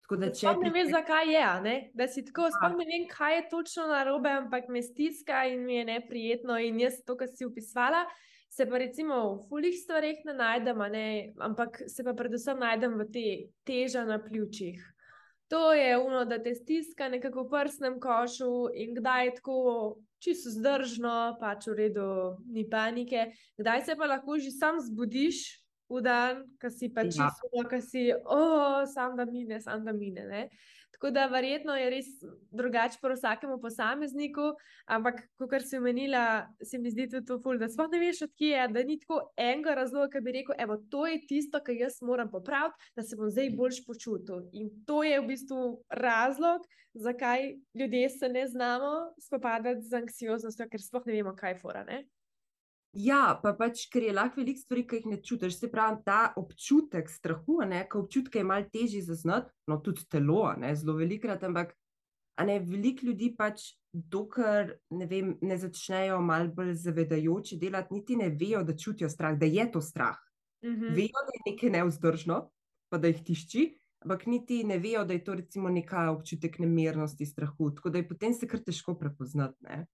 Da, 0.08 0.30
če 0.32 0.54
ne 0.62 0.70
veš, 0.72 0.88
zakaj 0.94 1.28
je, 1.28 1.44
ne? 1.64 1.74
da 1.92 2.06
si 2.08 2.22
tako, 2.24 2.46
sploh 2.54 2.78
ne 2.78 2.86
vem, 2.88 3.04
kaj 3.10 3.34
je 3.36 3.42
točno 3.50 3.84
narobe, 3.90 4.30
ampak 4.32 4.70
me 4.72 4.80
stiska 4.82 5.42
in 5.52 5.66
mi 5.66 5.76
je 5.76 5.84
neprijetno. 5.84 6.56
In 6.64 6.80
jaz 6.80 7.02
to, 7.04 7.16
kar 7.20 7.28
si 7.28 7.44
upisala, 7.44 8.06
se 8.48 8.64
pa 8.64 8.80
recimo 8.80 9.18
v 9.34 9.42
fulih 9.50 9.76
stvareh 9.76 10.24
ne 10.24 10.34
najdem, 10.38 10.80
ne? 10.94 11.08
ampak 11.44 11.82
se 11.92 12.04
pa 12.04 12.16
predvsem 12.16 12.56
najdem 12.56 12.96
v 12.96 13.08
te 13.12 13.26
teža 13.68 14.06
na 14.08 14.16
pljučih. 14.22 14.80
To 15.52 15.72
je 15.72 15.98
uno, 15.98 16.24
da 16.28 16.40
te 16.40 16.54
stiska 16.54 17.08
nekako 17.08 17.44
v 17.44 17.52
prsnem 17.52 18.00
košu 18.00 18.68
in 18.76 18.96
kdaj 18.96 19.24
je 19.26 19.34
tako 19.40 19.60
čisto 20.24 20.52
zdržno, 20.52 21.36
pač 21.40 21.68
v 21.68 21.76
redu, 21.84 22.36
ni 22.48 22.64
panike. 22.68 23.30
Kdaj 23.60 23.84
se 23.84 23.96
pa 23.96 24.08
lahko 24.08 24.40
že 24.40 24.56
sam 24.56 24.80
zbudiš 24.80 25.67
v 25.88 26.02
dan, 26.04 26.42
ki 26.60 26.70
si 26.70 26.88
pa 26.92 27.02
Ja. 27.06 27.10
čisto, 27.10 27.68
ki 27.70 27.80
si, 27.82 28.12
oh, 28.24 28.84
sam 28.86 29.16
da 29.16 29.24
mine, 29.24 29.60
sam 29.60 29.84
da 29.84 29.92
mine. 29.92 30.26
Ne? 30.28 30.48
Tako 30.98 31.10
da 31.14 31.26
verjetno 31.30 31.76
je 31.78 31.90
res 31.90 32.06
drugače 32.50 32.98
pri 33.00 33.14
vsakemu 33.14 33.60
posamezniku, 33.62 34.48
ampak, 34.90 35.20
kot 35.38 35.62
si 35.62 35.78
omenila, 35.78 36.48
se 36.62 36.78
mi 36.78 36.90
zdi 36.90 37.06
tudi 37.12 37.26
to 37.26 37.36
ful, 37.38 37.58
da 37.58 37.68
sploh 37.70 37.86
ne 37.92 38.00
veš, 38.02 38.24
odkje 38.26 38.48
je, 38.50 38.64
da 38.74 38.82
ni 38.82 38.98
tako 38.98 39.20
enega 39.38 39.76
razloga, 39.78 40.10
ki 40.16 40.24
bi 40.26 40.34
rekel, 40.40 40.56
evo, 40.58 40.80
to 40.90 41.06
je 41.06 41.20
tisto, 41.30 41.60
kar 41.62 41.78
jaz 41.78 42.00
moram 42.02 42.30
popraviti, 42.32 42.90
da 42.96 43.06
se 43.06 43.16
bom 43.16 43.30
zdaj 43.30 43.52
boljš 43.54 43.84
počutil. 43.86 44.42
In 44.52 44.72
to 44.86 45.04
je 45.06 45.20
v 45.20 45.26
bistvu 45.30 45.84
razlog, 45.88 46.66
zakaj 46.98 47.52
ljudje 47.78 48.10
se 48.10 48.28
ne 48.28 48.46
znamo 48.48 48.92
spopadati 49.22 49.86
z 49.86 50.02
anksioznostjo, 50.02 50.66
ker 50.66 50.82
sploh 50.82 51.06
ne 51.06 51.20
vemo, 51.20 51.36
kaj 51.38 51.60
fora. 51.62 51.84
Ne? 51.86 52.08
Ja, 52.96 53.38
pa 53.42 53.52
pač, 53.52 53.84
ker 53.92 54.02
je 54.02 54.14
lahko 54.16 54.40
veliko 54.40 54.62
stvari, 54.62 54.84
ki 54.88 55.00
jih 55.00 55.08
ne 55.10 55.18
čutiš. 55.22 55.58
Se 55.58 55.68
pravi, 55.70 56.00
ta 56.06 56.32
občutek 56.40 57.10
strahu, 57.12 57.60
ne, 57.68 57.82
ki 57.90 58.00
občutke 58.00 58.40
je 58.40 58.46
malo 58.48 58.64
težji 58.72 59.02
zaznati, 59.04 59.52
no 59.68 59.76
tudi 59.84 60.06
telo, 60.08 60.46
ne, 60.56 60.72
zelo 60.76 60.96
velikrat, 60.96 61.44
ampak 61.44 61.74
ne, 62.48 62.58
veliko 62.64 63.06
ljudi 63.10 63.34
pač, 63.36 63.74
dokler 63.92 64.72
ne, 64.94 65.08
vem, 65.10 65.34
ne 65.42 65.58
začnejo 65.58 66.20
malo 66.24 66.52
bolj 66.54 66.74
zavedajoče 66.80 67.58
delati, 67.60 67.94
niti 67.94 68.16
ne 68.16 68.30
vejo, 68.30 68.62
da 68.64 68.76
čutijo 68.76 69.10
strah, 69.12 69.36
da 69.38 69.46
je 69.46 69.68
to 69.72 69.84
strah. 69.84 70.16
Mhm. 70.64 70.94
Vejo, 70.96 71.26
da 71.28 71.36
je 71.36 71.44
nekaj 71.52 71.74
neuzdržno, 71.76 72.40
pa 72.88 72.98
da 72.98 73.12
jih 73.12 73.20
tišči, 73.24 73.66
ampak 74.04 74.26
niti 74.26 74.62
ne 74.64 74.78
vejo, 74.78 75.04
da 75.04 75.14
je 75.14 75.24
to 75.24 75.34
recimo 75.34 75.68
neka 75.68 76.08
občutek 76.10 76.58
nemirnosti, 76.58 77.26
strahu. 77.26 77.70
Tako 77.74 77.90
da 77.90 77.98
je 77.98 78.08
potem 78.08 78.34
se 78.34 78.48
kar 78.48 78.64
težko 78.64 78.96
prepoznati. 78.98 79.56
Ne? 79.68 79.86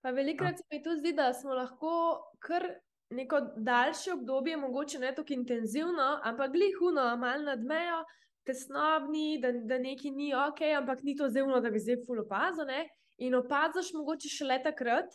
Pa 0.00 0.10
velikrat 0.16 0.58
se 0.58 0.64
mi 0.72 0.82
tudi 0.82 0.98
zdi, 0.98 1.12
da 1.12 1.32
smo 1.36 1.54
lahko 1.54 1.92
kar 2.40 2.64
neko 3.10 3.40
daljše 3.56 4.12
obdobje, 4.12 4.56
mogoče 4.56 4.98
ne 4.98 5.14
tako 5.14 5.32
intenzivno, 5.32 6.20
ampak 6.24 6.52
glihuno, 6.52 7.16
malo 7.16 7.42
nad 7.42 7.64
mejo, 7.64 8.04
tesnobni, 8.46 9.40
da, 9.42 9.52
da 9.52 9.78
nekaj 9.78 10.10
ni 10.10 10.30
ok, 10.34 10.62
ampak 10.78 11.02
ni 11.02 11.16
to 11.16 11.28
zevno, 11.28 11.60
da 11.60 11.70
bi 11.70 11.78
zdaj 11.78 12.00
ful 12.06 12.22
opazil. 12.22 12.66
ne. 12.66 12.86
In 13.20 13.34
opaziš 13.34 13.92
mogoče 13.94 14.28
šele 14.32 14.62
takrat, 14.64 15.12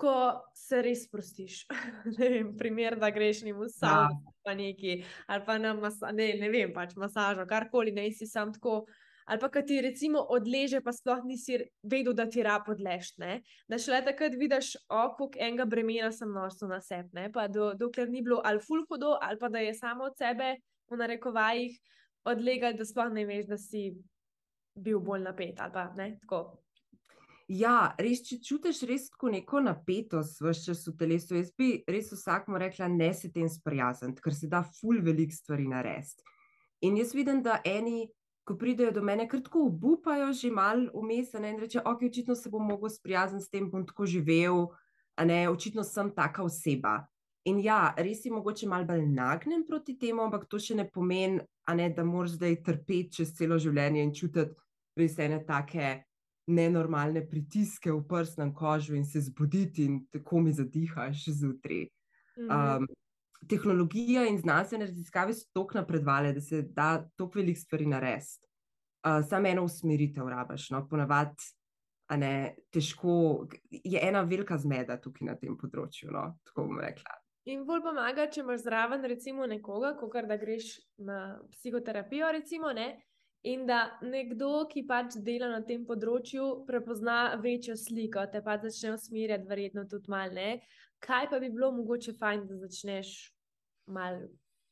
ko 0.00 0.14
se 0.56 0.82
res 0.82 1.04
sprostiš. 1.08 1.64
ne 2.18 2.28
vem, 2.28 2.54
primer, 2.56 2.96
da 3.00 3.10
greš 3.10 3.42
njim 3.44 3.58
v 3.60 3.68
savno, 3.72 4.34
pa 4.46 4.54
neki, 4.54 5.00
ali 5.26 5.44
pa 5.46 5.58
na 5.58 5.74
masa, 5.74 6.12
ne, 6.12 6.32
ne 6.40 6.48
vem, 6.52 6.72
pač 6.74 6.94
masažo, 6.96 7.46
karkoli, 7.48 7.92
ne 7.92 8.08
si 8.12 8.28
sam 8.30 8.54
tako. 8.54 8.84
Ali 9.26 9.40
pa, 9.40 9.50
ki 9.52 9.62
ti 9.66 9.80
recimo 9.84 10.22
odleže, 10.34 10.80
pa 10.84 10.92
sploh 10.92 11.24
nisi 11.24 11.58
vedel, 11.82 12.14
da 12.16 12.26
ti 12.30 12.42
rab 12.42 12.68
odleš. 12.72 13.12
Ne? 13.22 13.40
Da 13.68 13.78
šele 13.78 14.00
takrat 14.06 14.34
vidiš, 14.38 14.74
oko, 14.88 15.30
enega 15.38 15.66
bremena 15.68 16.12
sem 16.12 16.32
nosil 16.32 16.70
na 16.70 16.80
sebi, 16.84 17.10
ne? 17.18 17.28
pa 17.32 17.48
do, 17.48 17.72
dokler 17.78 18.10
ni 18.10 18.22
bilo 18.22 18.40
ali 18.44 18.62
ful 18.64 18.84
hodo, 18.88 19.16
ali 19.20 19.38
pa 19.38 19.48
da 19.48 19.62
je 19.62 19.74
samo 19.74 20.08
od 20.10 20.16
sebe, 20.18 20.56
v 20.90 20.98
narekovajih, 20.98 21.76
odlegal, 22.26 22.74
da 22.74 22.84
sploh 22.84 23.12
ne 23.14 23.24
veš, 23.28 23.46
da 23.50 23.58
si 23.58 23.90
bil 24.74 25.00
bolj 25.00 25.22
napet. 25.28 25.60
ali 25.60 25.72
Pa, 25.72 25.86
ne? 25.96 26.16
Tako. 26.22 26.42
Ja, 27.50 27.96
res, 27.98 28.20
če 28.28 28.38
čutiš 28.46 28.84
res 28.86 29.08
tako 29.10 29.32
neko 29.34 29.58
napetost 29.64 30.38
v 30.38 30.52
čas 30.54 30.84
v 30.86 30.92
telesu, 30.98 31.34
jaz 31.34 31.48
bi 31.58 31.80
res 31.90 32.12
vsakmu 32.14 32.60
rekla, 32.62 32.86
ne 32.86 33.10
se 33.14 33.30
tem 33.34 33.48
sprijazniti, 33.50 34.22
ker 34.22 34.36
se 34.36 34.46
da 34.46 34.62
ful 34.62 35.00
velik 35.02 35.34
stvari 35.34 35.66
narediti. 35.66 36.22
In 36.86 36.96
jaz 37.00 37.10
vidim, 37.16 37.42
da 37.42 37.58
eni, 37.66 38.06
ko 38.50 38.56
pridejo 38.58 38.90
do 38.90 39.02
mene, 39.06 39.28
kar 39.30 39.42
tako 39.46 39.68
obupajo 39.68 40.32
že 40.34 40.50
mal 40.50 40.88
vmes 40.90 41.30
a 41.34 41.40
ne, 41.40 41.54
in 41.54 41.60
reče, 41.62 41.84
ok, 41.86 42.02
očitno 42.10 42.34
se 42.34 42.50
bom 42.50 42.66
mogel 42.66 42.90
sprijazniti 42.90 43.44
s 43.46 43.50
tem, 43.50 43.70
bom 43.70 43.86
tako 43.86 44.06
živel, 44.10 44.66
a 45.14 45.24
ne, 45.24 45.44
očitno 45.48 45.84
sem 45.86 46.10
taka 46.10 46.42
oseba. 46.42 47.04
In 47.46 47.60
ja, 47.62 47.94
res 47.96 48.24
je 48.26 48.32
mogoče 48.34 48.66
malo 48.68 48.84
bolj 48.84 49.06
nagnen 49.06 49.62
proti 49.68 49.94
temu, 49.98 50.26
ampak 50.26 50.48
to 50.50 50.58
še 50.58 50.74
ne 50.76 50.88
pomeni, 50.90 51.38
a 51.64 51.76
ne, 51.78 51.88
da 51.94 52.04
moraš 52.04 52.34
zdaj 52.40 52.58
trpeti 52.66 53.20
čez 53.20 53.36
celo 53.38 53.58
življenje 53.58 54.02
in 54.02 54.12
čutiti 54.14 54.58
res 54.98 55.16
ene 55.22 55.38
take 55.46 56.00
nenormalne 56.50 57.22
pritiske 57.30 57.92
v 57.92 58.02
prsnem 58.10 58.50
kožu 58.54 58.96
in 58.98 59.06
se 59.06 59.22
zbuditi 59.22 59.86
in 59.86 60.00
tako 60.10 60.42
mi 60.42 60.52
zadihaš 60.52 61.28
zjutraj. 61.38 61.86
Um, 62.40 62.88
tehnologija 63.48 64.26
in 64.28 64.38
znanstvene 64.38 64.86
raziskave 64.86 65.34
so 65.34 65.48
tako 65.54 65.78
napredovale, 65.78 66.32
da 66.32 66.40
se 66.40 66.62
da 66.62 67.08
tako 67.16 67.38
velik 67.38 67.58
stvari 67.58 67.86
narediti. 67.86 68.46
Uh, 69.00 69.24
Samo 69.28 69.48
eno 69.48 69.64
usmeritev 69.64 70.28
rabaš, 70.28 70.70
no, 70.70 70.82
ponavadi, 70.88 71.48
a 72.10 72.16
ne, 72.16 72.54
težko, 72.70 73.46
je 73.70 74.00
ena 74.02 74.20
velika 74.22 74.58
zmeda 74.58 74.98
tukaj 75.00 75.30
na 75.30 75.36
tem 75.40 75.56
področju, 75.56 76.10
no, 76.12 76.26
tako 76.44 76.66
bom 76.68 76.80
rekla. 76.82 77.16
In 77.48 77.62
bolj 77.64 77.80
pomaga, 77.86 78.26
če 78.28 78.42
imaš 78.42 78.66
zraven 78.66 79.06
recimo 79.08 79.46
nekoga, 79.48 79.94
kot 79.96 80.28
da 80.28 80.36
greš 80.36 80.74
na 80.98 81.38
psihoterapijo, 81.54 82.28
recimo, 82.36 82.74
ne? 82.76 82.90
in 83.42 83.64
da 83.66 83.86
nekdo, 84.04 84.66
ki 84.68 84.82
pač 84.88 85.16
dela 85.24 85.48
na 85.48 85.62
tem 85.64 85.86
področju, 85.88 86.66
prepozna 86.68 87.36
večjo 87.40 87.76
sliko, 87.78 88.26
te 88.28 88.42
pa 88.44 88.58
začne 88.60 88.98
usmerjati, 88.98 89.48
verjetno 89.48 89.86
tudi 89.88 90.12
malo. 90.12 90.34
ne. 90.34 90.60
Kaj 91.00 91.30
pa 91.30 91.40
bi 91.40 91.50
bilo 91.50 91.72
mogoče 91.72 92.12
fajn, 92.18 92.46
da 92.48 92.60
začneš 92.66 93.34
malo 93.86 94.28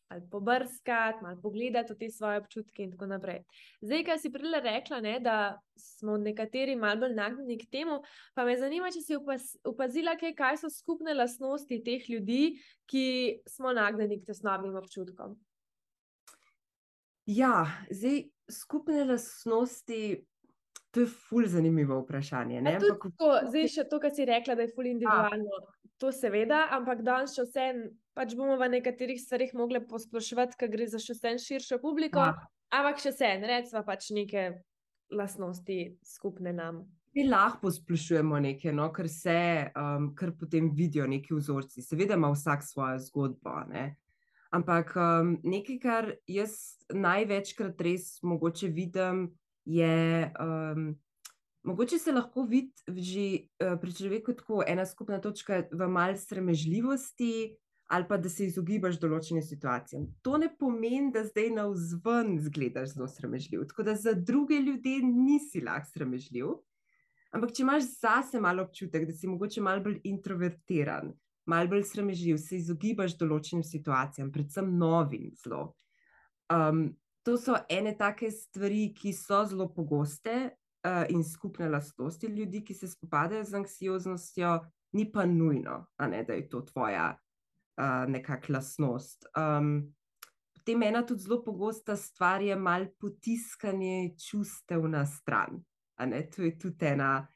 ali 0.08 0.22
pobrskati, 0.30 1.18
malo 1.22 1.40
pogledati 1.42 1.98
te 1.98 2.10
svoje 2.10 2.38
občutke 2.38 2.82
in 2.82 2.92
tako 2.92 3.06
naprej. 3.06 3.42
Zdaj, 3.80 4.04
kaj 4.04 4.18
si 4.18 4.30
prej 4.32 4.60
rekla, 4.64 5.00
ne, 5.00 5.18
da 5.20 5.60
smo 5.76 6.16
nekateri 6.16 6.76
malo 6.76 7.00
bolj 7.00 7.14
nagnjeni 7.14 7.58
k 7.58 7.68
temu, 7.70 8.00
pa 8.34 8.44
me 8.44 8.56
zanima, 8.58 8.90
če 8.90 9.02
si 9.04 9.16
opaz, 9.16 9.50
opazila, 9.68 10.16
kaj, 10.16 10.32
kaj 10.34 10.56
so 10.62 10.70
skupne 10.72 11.14
lastnosti 11.14 11.82
teh 11.84 12.08
ljudi, 12.10 12.56
ki 12.88 13.04
smo 13.46 13.72
nagnjeni 13.76 14.20
k 14.22 14.30
tesnobnim 14.32 14.80
občutkom. 14.80 15.36
Ja, 17.28 17.66
zdaj 17.90 18.22
skupne 18.48 19.04
lastnosti, 19.04 20.24
to 20.90 21.04
je 21.04 21.06
ful 21.06 21.44
zanimivo 21.46 22.00
vprašanje. 22.00 22.62
Ne? 22.64 22.78
Ampak 22.80 23.10
tako, 23.10 23.34
zdaj 23.50 23.68
še 23.74 23.84
to, 23.90 24.00
kar 24.00 24.14
si 24.16 24.24
rekla, 24.24 24.56
da 24.56 24.64
je 24.64 24.72
ful 24.72 24.88
individualno. 24.88 25.60
To 25.98 26.12
seveda, 26.14 26.68
ampak 26.76 27.02
danes 27.02 27.34
še 27.34 27.42
vse, 27.48 27.64
pač 28.14 28.34
bomo 28.38 28.54
v 28.60 28.68
nekaterih 28.76 29.18
stvarih 29.18 29.50
mogli 29.58 29.80
posploševati, 29.82 30.54
ker 30.60 30.70
gre 30.70 30.86
za 30.86 31.00
še 31.02 31.16
vse 31.16 31.32
širšo 31.42 31.80
publiko, 31.82 32.22
Ja. 32.22 32.36
ampak 32.70 33.00
še 33.02 33.10
vse, 33.10 33.30
recimo 33.42 33.82
pač 33.82 34.10
neke 34.14 34.62
lastnosti 35.10 35.98
skupne 36.06 36.52
nam. 36.54 36.84
Mi 37.16 37.24
lahko 37.26 37.72
splošujemo 37.72 38.38
nekaj, 38.44 38.72
no, 38.76 38.92
ker 38.94 39.08
se, 39.10 39.72
um, 39.74 40.12
ker 40.14 40.30
potem 40.38 40.70
vidijo 40.76 41.06
neki 41.08 41.34
vzorci. 41.34 41.82
Seveda 41.82 42.14
ima 42.14 42.30
vsak 42.30 42.62
svojo 42.62 42.98
zgodbo. 43.02 43.56
Ne? 43.72 43.96
Ampak 44.54 44.94
um, 44.96 45.34
nekaj, 45.42 45.78
kar 45.82 46.12
jaz 46.30 46.78
največkrat 46.94 47.80
res 47.80 48.20
mogoče 48.22 48.68
vidim, 48.70 49.32
je, 49.66 50.30
um, 50.38 50.92
mogoče 51.62 51.98
se 51.98 52.12
lahko 52.12 52.42
vidi 52.42 52.72
že 52.88 53.24
uh, 53.64 53.78
pri 53.80 53.92
človeku 53.92 54.34
tako 54.36 54.62
ena 54.66 54.86
skupna 54.86 55.20
točka 55.20 55.64
v 55.72 55.88
mal 55.88 56.16
sramežljivosti. 56.16 57.56
Ali 57.88 58.04
pa 58.04 58.18
da 58.20 58.28
se 58.28 58.44
izogibaš 58.44 58.98
določenim 59.00 59.40
situacijam. 59.40 60.02
To 60.20 60.36
ne 60.36 60.50
pomeni, 60.60 61.08
da 61.08 61.22
zdaj 61.24 61.46
na 61.56 61.62
vzven 61.72 62.34
zgledaš 62.44 62.90
zelo 62.92 63.06
sramežljiv. 63.08 63.62
Tako 63.70 63.86
da 63.86 63.94
za 63.96 64.12
druge 64.12 64.58
ljudi 64.60 64.98
nisi 65.00 65.62
lahko 65.64 65.88
sramežljiv. 65.94 66.50
Ampak, 67.32 67.54
če 67.56 67.64
imaš 67.64 67.88
zase 68.00 68.40
malo 68.40 68.64
občutek, 68.64 69.06
da 69.08 69.16
si 69.16 69.28
mogoče 69.28 69.64
malo 69.64 69.80
bolj 69.84 69.98
introvertiran, 70.08 71.14
malo 71.48 71.72
bolj 71.72 71.84
sramežljiv, 71.88 72.38
se 72.40 72.56
izogibaš 72.60 73.16
določenim 73.20 73.64
situacijam, 73.64 74.28
predvsem 74.32 74.70
novim 74.80 75.28
zelo. 75.40 75.70
Um, 76.52 76.90
to 77.24 77.36
so 77.40 77.58
ene 77.68 77.92
take 77.96 78.30
stvari, 78.32 78.88
ki 78.96 79.12
so 79.16 79.42
zelo 79.48 79.68
pogoste 79.72 80.50
uh, 80.84 81.04
in 81.08 81.24
skupne 81.24 81.68
lastnosti 81.68 82.26
ljudi, 82.26 82.64
ki 82.64 82.74
se 82.74 82.88
spopadajo 82.88 83.44
z 83.44 83.54
anksioznostjo, 83.54 84.58
ni 84.92 85.12
pa 85.12 85.26
nujno, 85.26 85.86
ne, 85.98 86.24
da 86.24 86.32
je 86.32 86.48
to 86.48 86.60
tvoja 86.60 87.12
uh, 87.14 88.10
nekakšna 88.10 88.58
lastnost. 88.58 89.26
Um, 89.36 89.94
potem 90.54 90.82
ena 90.82 91.02
tudi 91.06 91.22
zelo 91.22 91.42
pogosta 91.44 91.96
stvar 91.96 92.42
je 92.42 92.56
malo 92.56 92.86
potiskanje 93.00 94.14
čustev 94.30 94.88
na 94.88 95.06
stran. 95.06 95.62
Ne, 96.06 96.22
to 96.30 96.42
je 96.42 96.58
tudi 96.58 96.86
ena 96.86 97.26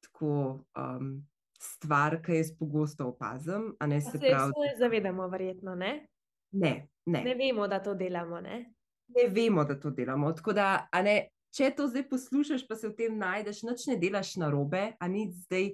tako 0.00 0.64
um, 0.78 1.26
stvar, 1.60 2.20
ki 2.22 2.40
jaz 2.40 2.52
pogosto 2.58 3.08
opazim. 3.08 3.74
Ne, 3.86 4.00
se 4.00 4.10
se 4.10 4.18
pravi, 4.18 4.52
vsi 4.52 4.68
ne 4.68 4.74
zavedamo, 4.78 5.28
verjetno, 5.28 5.74
ne? 5.74 6.08
ne, 6.52 6.88
ne, 7.06 7.22
Ne 7.22 7.34
vemo, 7.34 7.68
da 7.68 7.82
to 7.82 7.94
delamo, 7.94 8.40
ne? 8.40 8.72
ne 9.08 9.28
vemo, 9.28 9.64
da 9.64 9.80
to 9.80 9.90
delamo. 9.90 10.32
Tako 10.32 10.52
da, 10.52 10.88
ne, 11.02 11.28
če 11.56 11.70
to 11.76 11.88
zdaj 11.88 12.06
poslušaš, 12.10 12.66
pa 12.68 12.76
se 12.76 12.88
v 12.90 12.96
tem 12.98 13.18
najdeš, 13.18 13.64
nič 13.66 13.86
ne 13.90 13.96
delaš 14.00 14.34
narobe, 14.40 14.90
a 15.00 15.08
ni 15.08 15.26
zdaj 15.32 15.72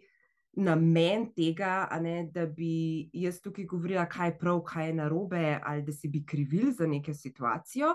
namen 0.63 1.31
tega, 1.35 1.89
a 1.91 1.99
ne, 2.01 2.29
da 2.31 2.45
bi 2.47 3.09
jaz 3.17 3.41
tukaj 3.43 3.67
govorila, 3.71 4.05
kaj 4.07 4.31
je 4.31 4.39
prav, 4.39 4.61
kaj 4.69 4.91
je 4.91 4.97
narobe, 5.01 5.45
ali 5.65 5.83
da 5.83 5.95
si 5.97 6.11
bi 6.13 6.21
krivil 6.29 6.71
za 6.77 6.87
neko 6.87 7.15
situacijo, 7.15 7.95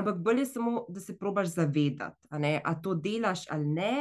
ampak 0.00 0.22
bolje 0.24 0.46
samo, 0.48 0.86
da 0.88 1.00
se 1.00 1.18
probaš 1.18 1.54
zavedati, 1.58 2.28
a, 2.30 2.38
ne, 2.38 2.56
a 2.64 2.74
to 2.74 2.94
delaš 2.94 3.44
ali 3.50 3.66
ne, 3.66 3.92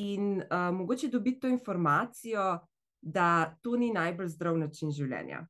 in 0.00 0.40
uh, 0.40 0.74
mogoče 0.74 1.08
dobiti 1.08 1.40
to 1.40 1.48
informacijo, 1.48 2.58
da 3.00 3.56
to 3.62 3.76
ni 3.76 3.92
najbolj 3.92 4.28
zdrav 4.28 4.58
način 4.58 4.92
življenja. 4.92 5.46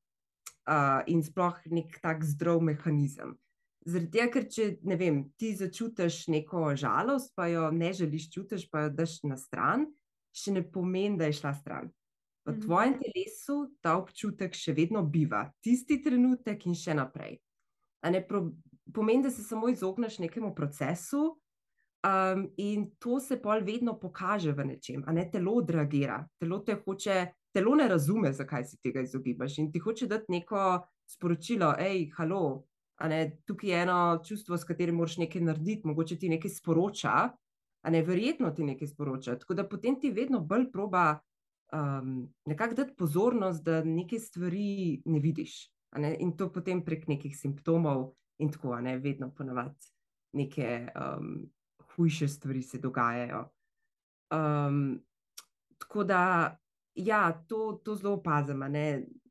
uh, 0.70 1.02
in 1.06 1.22
sploh 1.22 1.56
nek 1.70 1.98
tak 2.02 2.24
zdrav 2.24 2.60
mehanizem. 2.62 3.34
Zaradi 3.86 4.10
tega, 4.12 4.28
ker 4.32 4.44
če 4.52 4.64
ne 4.84 4.96
vem, 5.00 5.22
ti 5.40 5.54
začutiš 5.56 6.26
neko 6.28 6.74
žalost, 6.76 7.32
pa 7.34 7.46
jo 7.48 7.70
ne 7.72 7.92
želiš 7.96 8.30
čutiš, 8.30 8.68
pa 8.70 8.82
jo 8.84 8.90
daš 8.92 9.22
na 9.24 9.36
stran, 9.40 9.86
še 10.36 10.52
ne 10.52 10.62
pomeni, 10.62 11.16
da 11.18 11.30
je 11.30 11.38
šla 11.40 11.54
stran. 11.54 11.88
V 12.46 12.52
Mhm. 12.52 12.60
tvojem 12.60 12.94
telesu 13.00 13.56
ta 13.80 13.96
občutek 13.96 14.54
še 14.54 14.72
vedno 14.72 15.02
biva, 15.02 15.52
tisti 15.60 16.02
trenutek 16.02 16.66
in 16.66 16.74
še 16.74 16.94
naprej. 16.94 17.38
A 18.02 18.10
ne 18.10 18.20
pro, 18.26 18.50
pomeni, 18.92 19.22
da 19.22 19.30
se 19.30 19.42
samo 19.42 19.68
izogneš 19.68 20.18
nekemu 20.18 20.54
procesu, 20.54 21.36
um, 22.04 22.48
in 22.56 22.90
to 22.98 23.20
se 23.20 23.36
pol 23.36 23.60
vedno 23.60 23.98
pokaže 24.00 24.52
v 24.52 24.64
nečem, 24.64 25.04
a 25.06 25.12
ne 25.12 25.30
telo 25.30 25.52
odreagira. 25.52 26.26
Telo 26.38 26.58
te 26.58 26.74
hoče, 26.74 27.18
telo 27.52 27.74
ne 27.74 27.88
razume, 27.88 28.32
zakaj 28.32 28.64
si 28.64 28.78
tega 28.82 29.00
izogibaš 29.00 29.58
in 29.58 29.72
ti 29.72 29.78
hoče 29.78 30.06
dati 30.06 30.32
neko 30.32 30.80
sporočilo, 31.06 31.74
hej, 31.78 32.10
halo. 32.16 32.66
Ne, 33.08 33.36
tukaj 33.46 33.70
je 33.70 33.82
eno 33.82 34.20
čustvo, 34.24 34.56
s 34.56 34.64
katerim 34.64 34.94
moraš 35.00 35.16
nekaj 35.16 35.40
narediti, 35.40 35.86
mogoče 35.88 36.18
ti 36.18 36.28
nekaj 36.28 36.50
sporoča, 36.50 37.14
a 37.82 37.90
ne 37.90 38.02
verjetno 38.02 38.50
ti 38.50 38.64
nekaj 38.64 38.88
sporoča. 38.88 39.38
Tako 39.38 39.54
da 39.54 39.68
potem 39.68 39.96
ti 40.00 40.10
vedno 40.10 40.40
bolj 40.40 40.66
proba 40.72 41.18
um, 41.72 42.28
nekako 42.44 42.74
dati 42.74 42.96
pozornost, 42.96 43.64
da 43.64 43.84
neke 43.84 44.18
stvari 44.18 45.02
ne 45.04 45.20
vidiš. 45.20 45.70
Ne, 45.96 46.16
in 46.20 46.36
to 46.36 46.52
potem 46.52 46.84
prek 46.84 47.08
nekih 47.08 47.36
simptomov, 47.36 48.12
in 48.38 48.52
tako, 48.52 48.76
ne 48.80 48.98
vedno 48.98 49.30
ponavadi 49.34 49.90
neke 50.32 50.86
um, 50.94 51.50
hujše 51.94 52.28
stvari 52.28 52.62
se 52.62 52.78
dogajajo. 52.78 53.48
Um, 54.30 55.00
tako 55.78 56.04
da, 56.04 56.56
ja, 56.94 57.44
to, 57.48 57.80
to 57.84 57.94
zelo 57.94 58.14
opazim, 58.14 58.62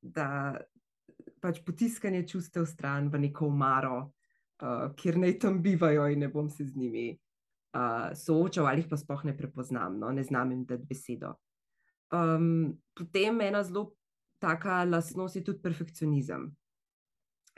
da 0.02 0.58
pač 1.42 1.62
potiskanje 1.66 2.26
čustev 2.28 2.66
stran 2.70 3.10
v 3.10 3.26
neko 3.26 3.48
omaro, 3.48 4.00
uh, 4.64 4.90
kjer 4.96 5.20
naj 5.20 5.38
tam 5.40 5.62
bivajo 5.64 6.08
in 6.14 6.26
ne 6.26 6.30
bom 6.32 6.50
se 6.50 6.66
z 6.66 6.76
njimi 6.76 7.12
uh, 7.14 8.10
soočal 8.16 8.68
ali 8.68 8.84
jih 8.84 8.90
pa 8.90 8.98
sploh 8.98 9.26
ne 9.26 9.38
prepoznam, 9.38 10.00
no, 10.00 10.12
ne 10.12 10.24
znam 10.24 10.52
jim 10.52 10.66
dati 10.66 10.86
besedo. 10.90 11.36
Um, 12.12 12.80
potem 12.98 13.42
ena 13.42 13.64
zelo 13.64 13.92
taka 14.42 14.84
lastnost 14.84 15.36
je 15.36 15.44
tudi 15.44 15.62
perfekcionizem. 15.62 16.48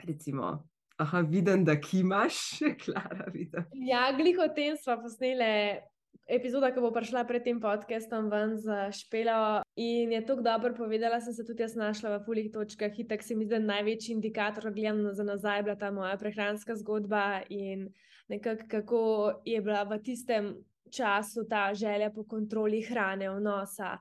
Recimo, 0.02 0.68
aha, 0.98 1.20
vidim, 1.20 1.64
da 1.64 1.80
kimaš, 1.80 2.58
Klara, 2.84 3.30
vidim. 3.32 3.64
Ja, 3.72 4.10
glih 4.16 4.38
o 4.42 4.48
tem 4.54 4.76
smo 4.76 4.98
posneli 5.02 5.80
epizodo, 6.26 6.70
ki 6.72 6.80
bo 6.80 6.90
prišla 6.94 7.24
pred 7.28 7.44
tem 7.44 7.60
podcastom 7.60 8.30
ven 8.32 8.56
za 8.56 8.90
špelo. 8.94 9.62
In 9.76 10.12
je 10.12 10.20
tako 10.26 10.42
dobro 10.42 10.74
povedala, 10.74 11.20
sem 11.20 11.34
se 11.34 11.44
tudi 11.44 11.62
jaz 11.62 11.76
našla 11.76 12.16
v 12.16 12.24
pulih 12.24 12.48
točkah. 12.52 12.92
Itak 12.98 13.22
se 13.22 13.36
mi 13.36 13.44
zdi, 13.44 13.58
da 13.58 13.60
največji 13.60 14.14
indikator, 14.16 14.70
gledam 14.72 15.12
za 15.12 15.24
nazaj, 15.24 15.62
bila 15.62 15.76
ta 15.76 15.90
moja 15.90 16.16
prehranska 16.16 16.76
zgodba 16.76 17.42
in 17.48 17.88
nekako 18.28 18.68
kako 18.68 19.02
je 19.44 19.60
bila 19.60 19.82
v 19.84 20.02
tistem. 20.02 20.54
Času 20.92 21.46
ta 21.48 21.72
želja 21.72 22.10
po 22.12 22.20
kontroli 22.28 22.82
hrane, 22.84 23.30
vnosa, 23.32 23.94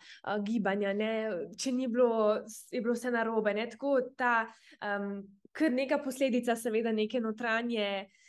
gibanja, 0.44 0.92
ne? 0.94 1.12
če 1.56 1.72
ni 1.72 1.88
bilo, 1.88 2.42
je 2.68 2.82
bilo 2.82 2.92
vse 2.92 3.14
narobe. 3.16 3.54
Ne? 3.56 3.70
Tako 3.72 3.94
ta, 4.20 4.44
um, 4.84 5.22
kar 5.56 5.72
neka 5.72 6.02
posledica, 6.04 6.56
seveda, 6.60 6.92
neke 6.92 7.22
notranje, 7.24 7.88
m, 8.02 8.21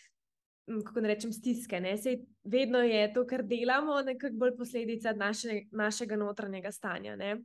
kako 0.66 1.00
ne 1.00 1.08
rečem, 1.08 1.32
stiske. 1.32 1.80
Ne? 1.80 1.96
Sej 1.98 2.20
vedno 2.44 2.82
je 2.82 3.12
to, 3.14 3.24
kar 3.26 3.42
delamo, 3.42 4.00
nekako 4.02 4.36
bolj 4.38 4.56
posledica 4.56 5.12
naše, 5.12 5.62
našega 5.72 6.16
notranjega 6.16 6.72
stanja. 6.72 7.16
Ne? 7.16 7.36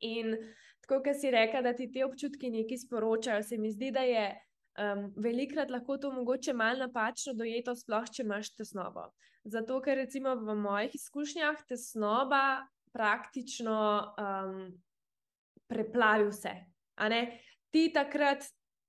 In 0.00 0.36
tako, 0.84 1.02
kot 1.04 1.20
si 1.20 1.30
rekla, 1.30 1.62
da 1.62 1.74
ti 1.76 1.90
te 1.92 2.04
občutki 2.04 2.50
nekaj 2.50 2.84
sporočajo, 2.86 3.42
se 3.42 3.58
mi 3.58 3.70
zdi, 3.72 3.90
da 3.90 4.04
je 4.06 4.26
um, 4.78 5.06
velikrat 5.16 5.70
lahko 5.70 5.98
to 5.98 6.12
mogoče 6.12 6.52
malo 6.52 6.86
napačno 6.86 7.34
dojeto, 7.34 7.76
sploh 7.76 8.08
če 8.12 8.24
imaš 8.24 8.52
tesnobo. 8.56 9.10
Zato, 9.44 9.78
ker 9.80 10.00
recimo 10.00 10.34
v 10.40 10.56
mojih 10.58 10.94
izkušnjah 10.98 11.62
tesnoba 11.68 12.66
praktično 12.96 13.78
um, 14.18 14.60
preplavi 15.68 16.30
vse. 16.30 16.54
Ti 17.70 17.90
takrat 17.92 18.46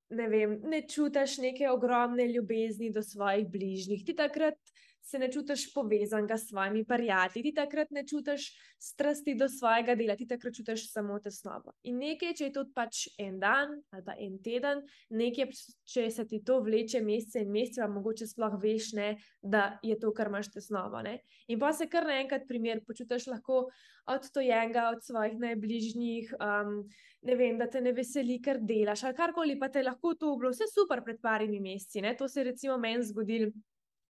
ne, 0.10 0.28
vem, 0.32 0.58
ne 0.64 0.82
čutiš 0.88 1.38
neke 1.44 1.70
ogromne 1.70 2.28
ljubezni 2.32 2.92
do 2.94 3.04
svojih 3.04 3.48
bližnjih, 3.52 4.06
ti 4.06 4.16
takrat 4.16 4.58
se 5.08 5.20
ne 5.20 5.30
čutiš 5.32 5.74
povezanega 5.74 6.38
s 6.38 6.50
svojimi 6.50 6.84
prijatelji, 6.86 7.44
ti 7.44 7.54
takrat 7.56 7.92
ne 7.92 8.04
čutiš 8.08 8.48
strasti 8.80 9.36
do 9.36 9.48
svojega 9.50 9.96
dela, 9.96 10.16
ti 10.20 10.28
takrat 10.28 10.56
čutiš 10.56 10.90
samo 10.92 11.20
tesnobo. 11.24 11.72
In 11.88 12.02
nekaj, 12.04 12.34
če 12.36 12.50
je 12.50 12.54
to 12.58 12.66
pač 12.76 13.06
en 13.24 13.40
dan 13.40 13.78
ali 13.96 14.04
pa 14.04 14.18
en 14.20 14.36
teden, 14.44 14.84
nekaj, 15.10 15.48
če 15.88 16.10
se 16.12 16.28
ti 16.28 16.42
to 16.44 16.60
vleče 16.66 17.00
mesece 17.06 17.46
in 17.46 17.54
mesece, 17.56 17.82
pa 17.86 17.88
mogoče 17.92 18.28
sploh 18.28 18.58
veš, 18.60 18.90
ne, 19.00 19.14
da 19.42 19.78
je 19.84 19.96
to, 20.00 20.12
kar 20.18 20.28
imaš 20.28 20.52
tesnobo. 20.58 21.00
Ne? 21.08 21.22
In 21.48 21.60
pa 21.64 21.72
se 21.74 21.88
kar 21.88 22.08
naenkrat 22.10 22.44
primer 22.50 22.84
počutiš 22.84 23.30
lahko 23.32 23.70
odtojenega 24.12 24.90
od 24.92 25.04
svojih 25.04 25.40
najbližjih, 25.40 26.36
um, 26.36 26.84
ne 27.28 27.40
vem, 27.40 27.58
da 27.60 27.70
te 27.72 27.80
ne 27.84 27.96
veseli, 27.96 28.42
kar 28.44 28.60
delaš, 28.60 29.06
ali 29.08 29.16
karkoli, 29.16 29.58
pa 29.60 29.72
te 29.72 29.84
lahko 29.88 30.14
to 30.20 30.36
bilo 30.36 30.52
vse 30.52 30.68
super 30.74 31.04
pred 31.04 31.24
parimi 31.24 31.64
meseci. 31.64 32.04
Ne? 32.04 32.16
To 32.20 32.28
se 32.28 32.44
je 32.44 32.50
recimo 32.52 32.78
meni 32.78 33.08
zgodilo 33.08 33.52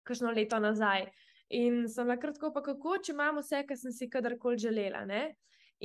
kakšno 0.05 0.33
leto 0.35 0.59
nazaj. 0.61 1.09
In 1.53 1.85
sem 1.91 2.07
bila 2.07 2.17
kratko, 2.17 2.51
pa 2.53 2.63
kako, 2.65 2.97
če 3.05 3.13
imam 3.13 3.39
vse, 3.41 3.61
kar 3.67 3.77
sem 3.77 3.93
si 3.93 4.09
kadarkoli 4.09 4.61
želela. 4.61 5.05
Ne? 5.05 5.35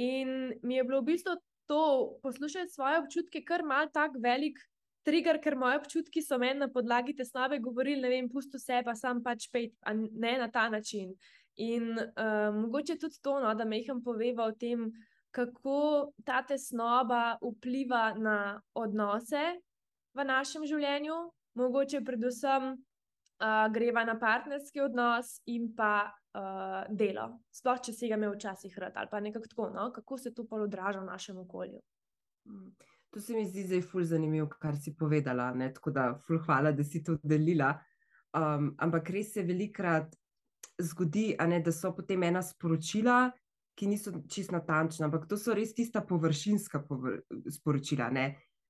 In 0.01 0.55
mi 0.63 0.79
je 0.79 0.85
bilo 0.85 1.03
v 1.03 1.13
bistvu 1.13 1.37
to 1.69 2.19
poslušati 2.23 2.73
svoje 2.73 3.01
občutke, 3.03 3.45
kar 3.47 3.65
mal 3.65 3.91
tak 3.93 4.17
velik. 4.23 4.59
Trigger, 5.05 5.39
ker 5.41 5.55
moje 5.57 5.79
občutki 5.81 6.21
so 6.21 6.37
meni 6.39 6.61
na 6.61 6.67
podlagi 6.69 7.15
tesnobe 7.17 7.57
govorili, 7.65 8.03
ne 8.03 8.09
vem, 8.13 8.27
pusti 8.29 8.59
vse, 8.61 8.83
pa 8.85 8.93
sam 8.95 9.23
pač 9.25 9.47
pej, 9.49 9.71
a 9.89 9.95
ne 9.97 10.33
na 10.43 10.51
ta 10.53 10.67
način. 10.69 11.15
In 11.57 11.95
uh, 11.97 12.51
mogoče 12.53 12.99
tudi 13.01 13.17
to, 13.25 13.39
no, 13.41 13.55
da 13.57 13.65
me 13.65 13.79
jih 13.81 13.95
poveva 14.05 14.45
o 14.45 14.53
tem, 14.53 14.91
kako 15.33 16.13
ta 16.25 16.43
tesnoba 16.43 17.39
vpliva 17.41 18.13
na 18.19 18.61
odnose 18.75 19.57
v 20.13 20.25
našem 20.27 20.67
življenju, 20.69 21.17
mogoče 21.57 22.03
predvsem 22.05 22.75
uh, 23.41 23.73
greva 23.73 24.05
na 24.05 24.19
partnerski 24.19 24.81
odnos 24.81 25.41
in 25.47 25.73
pa 25.77 26.11
uh, 26.11 26.85
delo. 26.97 27.27
Sploh, 27.51 27.81
če 27.83 27.93
si 27.97 28.09
ga 28.09 28.19
imel 28.21 28.37
včasih 28.37 28.79
rad 28.79 28.97
ali 28.97 29.11
pa 29.11 29.21
nekako 29.21 29.51
tako, 29.51 29.69
no? 29.75 29.91
kako 29.93 30.19
se 30.19 30.35
to 30.35 30.47
pa 30.49 30.61
odraža 30.61 31.01
v 31.01 31.11
našem 31.11 31.39
okolju. 31.39 31.81
Mm. 32.49 32.73
To 33.11 33.21
se 33.21 33.35
mi 33.35 33.43
zdi 33.47 33.65
zdaj 33.67 33.81
ful 33.83 34.05
zanimivo, 34.07 34.47
kar 34.61 34.77
si 34.79 34.95
povedala. 34.95 35.51
Ne? 35.55 35.73
Tako 35.75 35.91
da, 35.91 36.05
ful 36.27 36.39
hvala, 36.45 36.71
da 36.73 36.85
si 36.85 37.03
to 37.03 37.17
delila. 37.23 37.73
Um, 38.39 38.75
ampak 38.79 39.11
res 39.11 39.33
se 39.35 39.43
velikrat 39.43 40.15
zgodi, 40.79 41.35
ne, 41.49 41.59
da 41.61 41.73
so 41.75 41.91
potem 41.97 42.23
ena 42.23 42.43
sporočila, 42.43 43.33
ki 43.75 43.89
niso 43.91 44.13
čist 44.31 44.53
natančna, 44.55 45.09
ampak 45.09 45.27
to 45.27 45.39
so 45.41 45.55
res 45.57 45.75
tista 45.75 46.05
površinska 46.07 46.83
povr 46.87 47.19
sporočila. 47.51 48.11
Ne? 48.15 48.27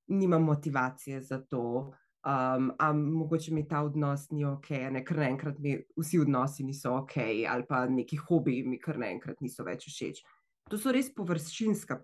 Nimam 0.08 0.48
motivacije 0.48 1.20
za 1.20 1.42
to, 1.44 1.92
um, 2.26 2.72
a 2.78 2.92
mogoče 2.92 3.54
mi 3.54 3.68
ta 3.68 3.82
odnos 3.82 4.30
ni 4.30 4.44
ok, 4.44 4.70
ne? 4.90 5.04
ker 5.04 5.16
naenkrat 5.16 5.58
mi 5.58 5.76
vsi 5.96 6.20
odnosi 6.20 6.64
niso 6.64 6.94
ok, 7.02 7.16
ali 7.48 7.66
pa 7.68 7.86
neki 7.86 8.16
hobiji 8.16 8.66
mi 8.68 8.78
kar 8.80 8.98
naenkrat 8.98 9.40
niso 9.40 9.64
več 9.64 9.88
všeč. 9.88 10.22
To 10.70 10.78
so 10.78 10.92
res 10.94 11.10
površinska 11.14 11.98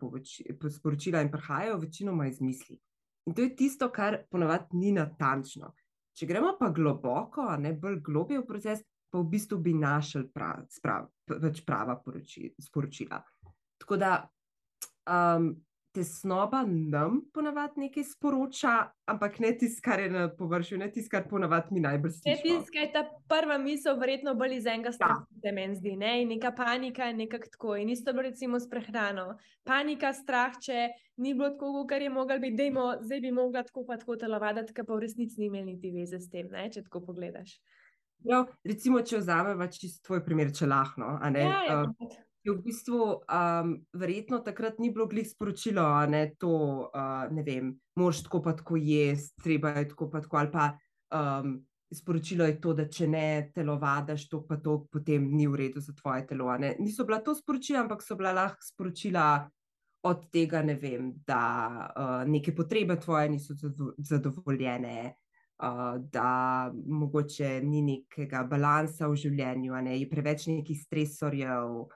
sporočila 0.74 1.22
in 1.22 1.30
prihajajo 1.30 1.78
večinoma 1.78 2.26
iz 2.26 2.40
misli. 2.40 2.78
In 3.26 3.34
to 3.34 3.42
je 3.42 3.56
tisto, 3.56 3.90
kar 3.90 4.24
ponavadi 4.30 4.78
ni 4.78 4.92
natančno. 4.94 5.72
Če 6.16 6.26
gremo 6.26 6.54
pa 6.58 6.70
globoko, 6.70 7.44
a 7.50 7.56
ne 7.60 7.74
bolj 7.76 8.00
globje 8.02 8.40
v 8.40 8.46
proces, 8.46 8.82
pa 9.10 9.20
v 9.20 9.28
bistvu 9.30 9.58
bi 9.62 9.74
našli 9.74 10.26
prav, 10.32 10.64
sprav, 10.72 11.10
več 11.42 11.60
prava 11.66 11.98
poroči, 12.02 12.54
sporočila. 12.62 13.20
Tako 13.82 13.98
da 14.00 14.12
um, 15.06 15.52
tesnoba 15.96 16.60
nam 16.68 17.22
ponavadi 17.34 17.80
nekaj 17.86 18.04
sporoča, 18.10 18.72
ampak 19.08 19.38
ne 19.40 19.50
tisto, 19.56 19.80
kar 19.84 20.00
je 20.04 20.10
na 20.12 20.26
površju, 20.28 20.78
ne 20.78 20.90
tisto, 20.92 21.14
kar 21.14 21.24
ponavadi 21.30 21.74
mi 21.74 21.80
najbolj 21.80 22.12
Ne 22.12 22.36
slišimo. 22.36 22.42
tisto, 22.60 22.72
kar 22.74 22.82
je 22.84 22.90
ta 22.92 23.02
prva 23.30 23.56
misel, 23.62 23.96
verjetno 24.00 24.34
bolj 24.36 24.58
iz 24.58 24.68
enega 24.68 24.92
strahu, 24.92 25.24
se 25.42 25.52
meni 25.56 25.78
zdi. 25.78 25.94
Ne? 25.96 26.12
In 26.22 26.28
neka 26.34 26.52
panika 26.56 27.08
je 27.08 27.16
nekako 27.22 27.50
tako. 27.56 27.76
In 27.80 27.88
isto 27.94 28.12
bilo 28.12 28.26
recimo 28.28 28.60
s 28.60 28.68
prehrano. 28.70 29.38
Panika, 29.64 30.12
strah, 30.12 30.54
če 30.60 30.90
ni 31.16 31.32
bilo 31.34 31.50
tako, 31.56 31.86
kar 31.88 32.02
je 32.04 32.12
moglo 32.12 32.38
biti, 32.38 32.60
dejmo, 32.60 32.90
zdaj 33.00 33.20
bi 33.24 33.32
mogla 33.32 33.64
tako 33.64 33.86
pa 33.88 33.96
tako 33.96 34.16
telovaditi, 34.20 34.76
kar 34.76 34.84
pa 34.84 34.94
v 34.94 35.06
resnici 35.06 35.40
ni 35.40 35.48
imel 35.50 35.64
niti 35.64 35.90
veze 35.96 36.20
s 36.20 36.30
tem, 36.30 36.52
ne? 36.52 36.68
če 36.70 36.84
tako 36.86 37.00
pogledaš. 37.08 37.56
Ja, 38.26 38.44
recimo, 38.64 39.02
če 39.04 39.18
vzamemo 39.20 39.66
čisto 39.70 40.06
tvoj 40.08 40.22
primer, 40.24 40.48
če 40.52 40.66
lahno. 40.66 41.18
a 41.22 41.30
ne, 41.30 41.42
Ja, 41.44 41.58
ja, 41.68 41.82
um, 41.82 41.92
je 42.46 42.54
v 42.54 42.62
bistvu 42.62 42.98
um, 43.02 43.72
verjetno 43.98 44.38
takrat 44.46 44.78
ni 44.78 44.92
bilo 44.94 45.06
glih 45.10 45.26
sporočilo, 45.26 45.82
a 45.82 46.06
ne 46.06 46.30
to, 46.38 46.50
uh, 46.86 47.26
ne 47.34 47.42
vem, 47.42 47.72
moš 47.98 48.22
tako 48.26 48.42
pa 48.42 48.54
tako 48.54 48.78
jesti, 48.78 49.42
treba 49.42 49.74
je 49.80 49.88
tako 49.90 50.10
pa 50.10 50.22
tako, 50.22 50.36
ali 50.36 50.52
pa 50.52 50.68
um, 51.10 51.56
sporočilo 51.94 52.46
je 52.46 52.60
to, 52.60 52.74
da 52.74 52.86
če 52.88 53.08
ne 53.10 53.26
telovadaš 53.54 54.28
to 54.30 54.44
pa 54.46 54.60
to, 54.62 54.78
potem 54.92 55.26
ni 55.34 55.46
v 55.46 55.66
redu 55.66 55.82
za 55.82 55.92
tvoje 55.92 56.26
telo. 56.26 56.56
ne. 56.58 56.76
Niso 56.78 57.04
bila 57.04 57.18
to 57.18 57.34
sporočila, 57.34 57.82
ampak 57.82 58.02
so 58.02 58.16
bila 58.16 58.32
lahko 58.32 58.62
sporočila 58.62 59.50
od 60.06 60.30
tega, 60.30 60.62
ne 60.62 60.74
vem, 60.74 61.12
da 61.26 61.42
uh, 61.90 62.22
neke 62.30 62.54
potrebe 62.54 62.96
tvoje 63.00 63.28
niso 63.28 63.54
zadovoljene, 63.98 65.14
uh, 65.62 65.98
da 65.98 66.70
mogoče 66.86 67.60
ni 67.62 67.82
nekega 67.82 68.44
balansa 68.46 69.08
v 69.10 69.16
življenju, 69.16 69.74
ne, 69.82 69.98
je 69.98 70.10
preveč 70.10 70.46
nekih 70.46 70.78
stresorjev, 70.78 71.86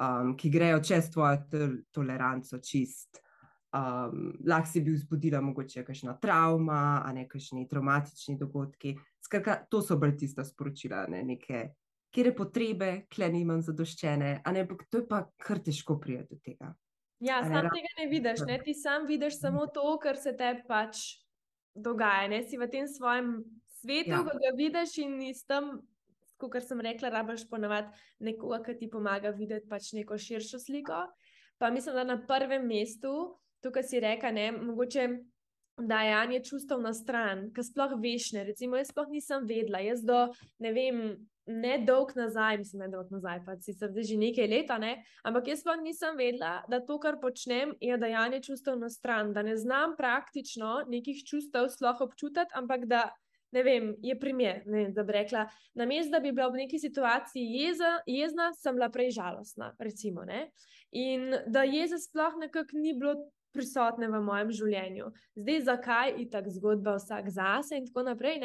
um, 0.00 0.34
ki 0.36 0.50
grejo 0.50 0.80
čez 0.84 1.10
tvojo 1.10 1.38
toleranco 1.92 2.58
čist. 2.58 3.22
Um, 3.76 4.30
lahko 4.46 4.70
si 4.70 4.80
bil 4.80 4.96
zbudila 4.96 5.40
mogoče 5.44 5.82
kakšna 5.84 6.16
travma, 6.22 7.02
a 7.04 7.12
ne 7.12 7.26
kakšni 7.28 7.66
traumatični 7.68 8.38
dogodki. 8.40 8.94
Skratka, 9.20 9.58
to 9.70 9.82
so 9.82 9.98
bolj 10.00 10.16
tista 10.22 10.44
sporočila, 10.46 11.04
ne 11.12 11.22
neke, 11.26 11.66
kjer 12.14 12.30
je 12.30 12.36
potrebe, 12.36 12.90
kle 13.12 13.28
nimam 13.32 13.60
zadoščene, 13.62 14.40
a 14.44 14.52
ne, 14.54 14.64
to 14.88 15.02
je 15.02 15.06
pa 15.08 15.26
kar 15.42 15.60
težko 15.60 15.98
prijeti 16.00 16.34
do 16.34 16.40
tega. 16.40 16.72
Ja, 17.20 17.40
sam 17.44 17.68
tega 17.72 17.92
ne 17.98 18.08
vidiš, 18.10 18.44
ne? 18.46 18.58
ti 18.64 18.74
sam 18.76 19.06
vidiš 19.08 19.40
samo 19.40 19.66
to, 19.72 19.98
kar 20.00 20.16
se 20.20 20.34
te 20.36 20.52
pač 20.68 21.02
dogaja. 21.74 22.28
Ne? 22.28 22.42
Si 22.48 22.60
v 22.60 22.68
tem 22.72 22.88
svojem 22.88 23.38
svetu, 23.80 24.12
ja. 24.12 24.24
ki 24.24 24.40
ga 24.42 24.52
vidiš 24.56 24.98
in 25.04 25.20
iz 25.30 25.44
tam, 25.48 25.78
kot 26.38 26.66
sem 26.66 26.80
rekla, 26.80 27.10
rabiš 27.14 27.46
ponovadi 27.50 27.92
nekoga, 28.20 28.62
ki 28.66 28.76
ti 28.80 28.90
pomaga 28.92 29.32
videti 29.36 29.68
pač 29.68 29.92
neko 29.96 30.18
širšo 30.18 30.60
sliko. 30.60 31.06
Pa 31.58 31.70
mislim, 31.70 31.96
da 31.96 32.04
na 32.04 32.18
prvem 32.26 32.66
mestu, 32.68 33.14
tukaj 33.64 33.86
si 33.88 34.00
reka, 34.00 34.30
ne, 34.30 34.50
mogoče 34.52 35.08
dajanje 35.76 36.40
čustev 36.44 36.80
na 36.80 36.92
stran, 36.94 37.50
ki 37.52 37.64
sploh 37.64 37.96
veš, 38.00 38.30
ne, 38.32 38.44
recimo 38.48 38.78
jaz 38.80 38.92
sploh 38.92 39.08
nisem 39.12 39.44
vedla, 39.48 39.82
jaz 39.84 40.04
do, 40.04 40.22
ne 40.62 40.72
vem, 40.72 41.02
ne 41.46 41.74
dolg 41.86 42.14
nazaj, 42.16 42.58
mislim, 42.62 42.86
ne 42.86 42.88
dolg 42.94 43.10
nazaj, 43.12 43.42
pa 43.44 43.56
sicer 43.60 43.92
že 43.92 44.16
nekaj 44.18 44.48
leta, 44.50 44.78
ne? 44.78 44.96
ampak 45.22 45.52
jaz 45.52 45.62
pa 45.62 45.76
nisem 45.76 46.16
vedela, 46.16 46.62
da 46.68 46.80
to, 46.80 46.98
kar 46.98 47.20
počnem, 47.20 47.76
je 47.80 47.98
dajanje 47.98 48.42
čustev 48.48 48.78
na 48.80 48.90
stran, 48.90 49.32
da 49.32 49.42
ne 49.42 49.56
znam 49.56 49.96
praktično 49.96 50.82
nekih 50.88 51.22
čustev 51.24 51.68
sploh 51.68 52.00
občutiti, 52.00 52.52
ampak 52.54 52.86
da. 52.86 53.08
Ne 53.56 53.62
vem, 53.64 53.94
je 54.04 54.12
primer, 54.20 54.58
ne 54.66 54.82
vem, 54.82 54.90
da 54.92 55.02
bi 55.06 55.14
rekla, 55.16 55.46
na 55.74 55.86
mestu, 55.88 56.12
da 56.12 56.20
bi 56.20 56.32
bila 56.36 56.50
v 56.52 56.60
neki 56.66 56.78
situaciji 56.78 57.62
jeza, 57.62 57.92
jezna, 58.06 58.50
sem 58.60 58.76
bila 58.76 58.90
prej 58.92 59.14
žalostna. 59.16 59.70
Recimo, 59.80 60.26
in 60.92 61.30
da 61.48 61.64
jeza 61.64 61.96
sploh 62.02 62.36
nekako 62.42 62.76
ni 62.82 62.92
bilo 62.98 63.14
prisotne 63.56 64.08
v 64.12 64.20
mojem 64.24 64.50
življenju. 64.60 65.12
Zdaj, 65.36 65.62
zakaj 65.68 66.12
je 66.20 66.26
tako 66.32 66.52
zgodba, 66.58 66.96
vsak 67.00 67.30
zase 67.32 67.80
in 67.80 67.88
tako 67.88 68.04
naprej. 68.10 68.38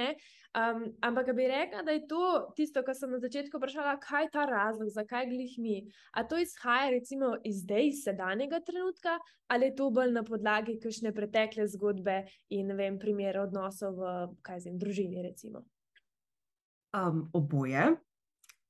Um, 0.51 0.89
ampak 0.99 1.29
bi 1.35 1.45
rekla, 1.47 1.79
da 1.87 1.93
je 1.95 2.01
to 2.07 2.51
tisto, 2.55 2.83
kar 2.83 2.95
sem 2.95 3.11
na 3.11 3.21
začetku 3.23 3.55
vprašala, 3.55 3.93
kaj 4.03 4.25
je 4.25 4.31
ta 4.33 4.45
razlog, 4.49 4.89
zakaj 4.91 5.29
glih 5.29 5.53
mi. 5.63 5.77
A 6.11 6.25
to 6.27 6.39
izhaja 6.39 6.89
recimo 6.91 7.37
iz 7.47 7.63
iz 7.63 8.03
sedanjega 8.03 8.59
trenutka, 8.59 9.15
ali 9.47 9.69
je 9.69 9.75
to 9.75 9.89
bolj 9.89 10.11
na 10.11 10.23
podlagi 10.23 10.79
kakšne 10.79 11.13
pretekle 11.15 11.67
zgodbe 11.67 12.25
in 12.49 12.67
ne 12.67 12.75
vem, 12.75 12.99
primere 12.99 13.39
odnosov 13.39 13.95
v 13.95 14.59
zim, 14.59 14.77
družini. 14.77 15.23
Um, 16.91 17.29
oboje. 17.33 17.95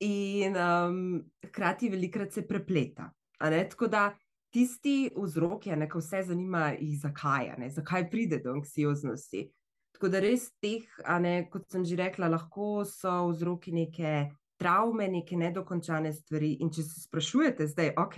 In 0.02 0.58
um, 0.58 1.22
hkrati 1.46 1.90
velikrat 1.90 2.34
se 2.34 2.46
prepleta. 2.48 3.10
Tako 3.42 3.88
da 3.88 4.12
tisti 4.52 5.10
vzrok 5.16 5.68
je, 5.68 5.76
da 5.76 5.88
vse 5.96 6.24
zanima, 6.28 6.74
zakaj, 7.02 7.54
ne, 7.58 7.70
zakaj 7.70 8.10
pride 8.12 8.42
do 8.44 8.52
anksioznosti. 8.52 9.48
Tako 9.96 10.10
da 10.10 10.20
res 10.20 10.50
teh, 10.62 10.88
ne, 11.22 11.48
kot 11.52 11.70
sem 11.72 11.86
že 11.86 11.96
rekla, 11.96 12.30
lahko 12.32 12.86
so 12.86 13.30
vzroki 13.32 13.72
neke 13.72 14.32
travme, 14.62 15.08
neke 15.08 15.38
nedokončane 15.38 16.14
stvari. 16.14 16.56
In 16.62 16.72
če 16.74 16.84
se 16.84 17.04
sprašujete 17.06 17.68
zdaj, 17.68 17.94
ok, 17.98 18.18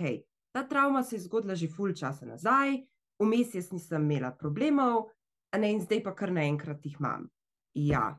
ta 0.54 0.64
travma 0.68 1.02
se 1.02 1.16
je 1.16 1.24
zgodila 1.26 1.54
že 1.54 1.68
ful 1.68 1.94
časa 1.96 2.26
nazaj, 2.26 2.78
vmes 3.22 3.54
jaz 3.54 3.70
nisem 3.72 4.04
imela 4.04 4.32
problemov, 4.36 5.10
ne, 5.58 5.70
in 5.72 5.80
zdaj 5.80 6.02
pa 6.02 6.14
kar 6.14 6.32
naenkrat 6.34 6.84
jih 6.84 6.98
imam. 7.00 7.28
Ja. 7.74 8.14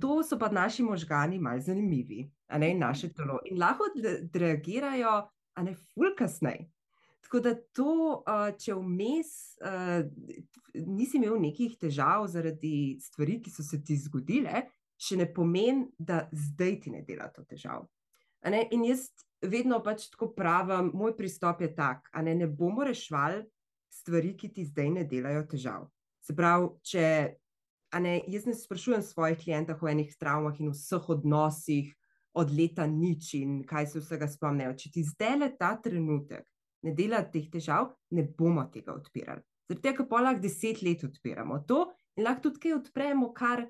To 0.00 0.22
so 0.24 0.38
pa 0.40 0.48
naši 0.48 0.82
možgani 0.82 1.38
malce 1.38 1.72
zanimivi, 1.72 2.24
ne 2.58 2.74
naše 2.74 3.12
telo. 3.12 3.40
In 3.50 3.58
lahko 3.60 3.90
reagirajo, 4.34 5.16
a 5.54 5.62
ne 5.62 5.74
ful 5.74 6.14
kasneje. 6.18 6.70
Tako 7.22 7.40
da 7.40 7.54
to, 7.54 8.22
če 8.58 8.74
vmes 8.76 9.32
nisi 10.74 11.18
imel 11.20 11.38
nekih 11.40 11.76
težav 11.80 12.26
zaradi 12.30 12.98
stvari, 13.00 13.38
ki 13.42 13.52
so 13.52 13.64
se 13.64 13.78
ti 13.84 13.96
zgodile, 14.00 14.66
še 15.02 15.18
ne 15.20 15.28
pomeni, 15.34 15.86
da 15.98 16.24
zdaj 16.32 16.78
ti 16.82 16.92
ne 16.94 17.02
dela 17.06 17.28
to 17.32 17.44
težav. 17.48 17.86
In 18.42 18.84
jaz 18.84 19.06
vedno 19.42 19.78
pač 19.82 20.08
tako 20.10 20.32
pravim, 20.34 20.90
moj 20.98 21.14
pristop 21.18 21.62
je 21.62 21.70
tak, 21.74 22.08
da 22.10 22.22
ne, 22.26 22.34
ne 22.42 22.50
bomo 22.50 22.86
rešvali 22.86 23.42
stvari, 23.92 24.34
ki 24.38 24.50
ti 24.54 24.66
zdaj 24.66 24.90
ne 24.98 25.06
delajo 25.06 25.46
težav. 25.50 25.88
Se 26.22 26.34
pravi, 26.34 26.70
če 26.86 27.06
ne, 28.02 28.14
jaz 28.30 28.46
ne 28.50 28.54
sprašujem 28.58 29.02
svojih 29.02 29.38
klientov 29.42 29.82
o 29.82 29.90
enih 29.90 30.10
travmah 30.18 30.58
in 30.62 30.72
vseh 30.74 31.10
odnosih 31.12 31.90
od 32.38 32.50
leta 32.54 32.86
nič 32.88 33.34
in 33.36 33.60
kaj 33.68 33.90
se 33.92 34.00
vsega 34.00 34.28
spomnijo. 34.30 34.74
Če 34.78 34.90
ti 34.94 35.04
zdaj 35.06 35.36
le 35.38 35.50
ta 35.58 35.74
trenutek 35.82 36.46
ne 36.82 36.94
dela 36.94 37.22
teh 37.30 37.48
težav, 37.50 37.92
ne 38.10 38.24
bomo 38.38 38.64
tega 38.72 38.94
odpirali. 38.94 39.42
Zaradi 39.68 39.82
tega, 39.82 40.06
pa 40.08 40.20
lahko 40.20 40.42
deset 40.42 40.82
let 40.82 41.04
odpiramo 41.06 41.62
to 41.68 41.86
in 42.16 42.26
lahko 42.26 42.48
tudi 42.48 42.66
kaj 42.66 42.76
odpremo, 42.80 43.32
kar 43.34 43.64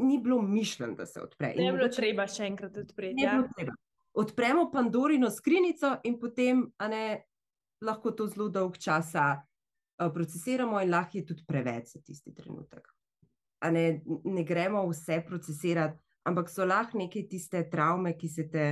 ni 0.00 0.18
bilo 0.18 0.42
mišljeno, 0.42 0.94
da 0.94 1.06
se 1.06 1.20
odpre. 1.20 1.54
Ne 1.56 1.72
bi 1.72 1.78
bilo 1.78 1.88
treba 1.88 2.26
še 2.26 2.46
enkrat 2.48 2.76
odpreti. 2.76 3.22
Ja. 3.22 3.42
Odpremo 4.18 4.70
Pandorino 4.72 5.30
skrinjico 5.30 5.92
in 6.04 6.16
potem 6.18 6.64
ne, 6.90 7.04
lahko 7.84 8.14
to 8.16 8.26
zelo 8.26 8.48
dolg 8.50 8.78
časa 8.78 9.26
uh, 9.36 10.08
procesiramo, 10.14 10.80
in 10.80 10.90
lahko 10.90 11.20
je 11.20 11.26
tudi 11.26 11.44
preveč 11.46 11.94
za 11.94 12.02
tisti 12.02 12.34
trenutek. 12.34 12.88
Ne, 13.70 14.00
ne 14.24 14.44
gremo 14.44 14.86
vse 14.88 15.20
procesirati, 15.26 16.00
ampak 16.26 16.48
so 16.50 16.64
lahko 16.64 16.98
neke 16.98 17.26
tiste 17.28 17.62
travme, 17.70 18.16
ki 18.18 18.28
se 18.28 18.48
te 18.50 18.66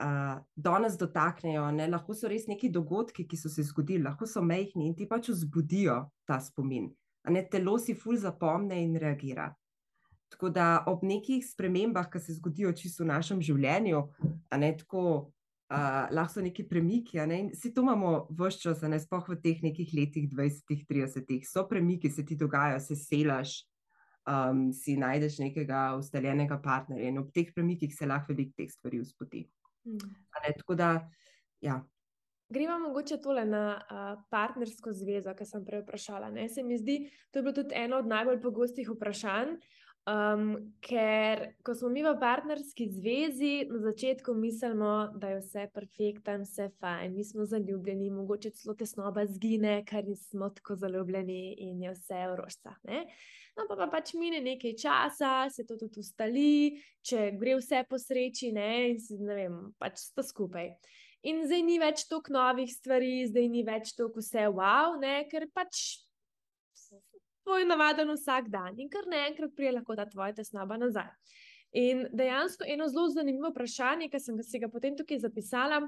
uh, 0.00 0.40
danes 0.56 0.96
dotaknejo. 0.98 1.70
Ne? 1.70 1.88
Lahko 1.90 2.14
so 2.14 2.28
res 2.30 2.46
neki 2.48 2.70
dogodki, 2.72 3.26
ki 3.28 3.36
so 3.36 3.50
se 3.52 3.64
zgodili, 3.66 4.04
lahko 4.06 4.26
so 4.26 4.42
mehki 4.44 4.86
in 4.86 4.94
ti 4.96 5.08
pač 5.08 5.30
vzbudijo 5.32 6.00
ta 6.28 6.40
spomin. 6.42 6.88
Ne, 7.28 7.42
telo 7.50 7.76
si 7.78 7.94
ful 7.98 8.16
zapomne 8.16 8.78
in 8.80 8.94
reagira. 8.96 9.50
Tako 10.32 10.50
da 10.52 10.68
ob 10.88 11.02
nekih 11.04 11.42
spremembah, 11.44 12.08
ki 12.12 12.20
se 12.20 12.36
zgodijo 12.36 12.72
čisto 12.76 13.02
v 13.04 13.10
našem 13.10 13.40
življenju, 13.44 14.00
ne, 14.60 14.70
tako, 14.80 15.02
uh, 15.72 16.04
lahko 16.14 16.38
so 16.38 16.44
neki 16.44 16.64
premiki. 16.68 17.20
Ne, 17.28 17.40
si 17.56 17.72
to 17.74 17.84
imamo 17.84 18.28
vse 18.38 18.62
čas, 18.64 18.84
ne 18.88 19.00
spoh 19.00 19.28
v 19.32 19.38
teh 19.44 19.64
nekih 19.64 19.92
letih, 19.96 20.28
20, 20.30 20.86
30, 20.88 21.34
so 21.48 21.66
premiki, 21.68 22.12
se 22.12 22.24
ti 22.24 22.36
dogajajo, 22.36 22.80
se 22.84 22.96
selaš, 22.96 23.58
um, 24.28 24.68
si 24.72 24.96
najdeš 25.00 25.40
nekega 25.42 25.82
ustaljenega 25.98 26.60
partnerja 26.64 27.12
in 27.12 27.20
ob 27.20 27.32
teh 27.34 27.52
premikih 27.54 27.92
se 27.94 28.08
lahko 28.08 28.32
veliko 28.32 28.56
teh 28.56 28.72
stvari 28.72 29.00
vzpoti. 29.04 29.46
Mm. 29.88 30.76
Da, 30.76 30.90
ja. 31.60 31.80
Gremo 32.48 32.78
mogoče 32.78 33.18
tole 33.20 33.44
na 33.44 33.64
uh, 33.76 34.22
partnersko 34.30 34.92
zvezo, 34.92 35.34
ki 35.36 35.44
sem 35.44 35.64
prej 35.64 35.82
vprašala. 35.82 36.30
Ne? 36.32 36.48
Se 36.48 36.62
mi 36.62 36.78
zdi, 36.78 37.02
to 37.30 37.38
je 37.38 37.42
bilo 37.42 37.54
tudi 37.56 37.76
eno 37.76 37.98
od 38.00 38.08
najbolj 38.08 38.40
pogostih 38.40 38.88
vprašanj. 38.94 39.58
Um, 40.08 40.72
ker, 40.80 41.42
ko 41.60 41.74
smo 41.76 41.90
mi 41.92 42.00
v 42.00 42.14
partnerski 42.16 42.86
zvezi, 42.88 43.66
na 43.68 43.82
začetku 43.82 44.32
mislimo, 44.34 45.10
da 45.20 45.34
je 45.34 45.40
vse 45.42 45.66
perfektno, 45.74 46.38
vse 46.46 46.70
fajn, 46.80 47.12
mi 47.12 47.24
smo 47.24 47.44
zaljubljeni, 47.44 48.08
mogoče 48.16 48.54
celo 48.56 48.72
tesnoba 48.78 49.26
zgine, 49.28 49.82
ker 49.84 50.08
nismo 50.08 50.48
tako 50.56 50.78
zaljubljeni 50.80 51.52
in 51.66 51.82
je 51.84 51.92
vse 51.92 52.22
v 52.24 52.38
rožcah. 52.40 52.80
No, 53.58 53.64
pa, 53.66 53.74
pa 53.74 53.88
pač 53.90 54.12
mine 54.14 54.38
nekaj 54.38 54.76
časa, 54.78 55.32
se 55.50 55.64
to 55.66 55.74
tudi 55.80 55.98
ustali, 55.98 56.78
če 57.02 57.32
gre 57.40 57.56
vse 57.58 57.82
po 57.90 57.98
sreči, 57.98 58.52
ne, 58.54 58.94
ne 59.18 59.34
vem, 59.34 59.56
pač 59.82 59.98
sta 60.04 60.22
skupaj. 60.22 60.70
In 61.26 61.42
zdaj 61.42 61.64
ni 61.66 61.80
več 61.82 62.04
toliko 62.06 62.36
novih 62.36 62.70
stvari, 62.70 63.26
zdaj 63.26 63.48
ni 63.50 63.64
več 63.66 63.90
toliko 63.98 64.22
vse 64.22 64.46
wow, 64.54 64.94
ne, 65.02 65.24
ker 65.26 65.48
pač 65.50 65.98
tvoj 67.48 67.66
navaden 67.66 68.12
vsak 68.14 68.52
dan 68.52 68.78
in 68.78 68.90
kar 68.92 69.08
naenkrat 69.10 69.54
prije 69.56 69.72
lahko 69.74 69.96
ta 69.98 70.06
tvoja 70.06 70.36
tesnoba 70.36 70.78
nazaj. 70.78 71.10
In 71.76 72.06
dejansko 72.16 72.64
eno 72.68 72.86
zelo 72.88 73.08
zanimivo 73.12 73.50
vprašanje, 73.50 74.06
ki 74.12 74.20
sem 74.22 74.38
ga, 74.38 74.46
ga 74.62 74.70
potem 74.70 74.94
tukaj 74.96 75.18
zapisala, 75.24 75.82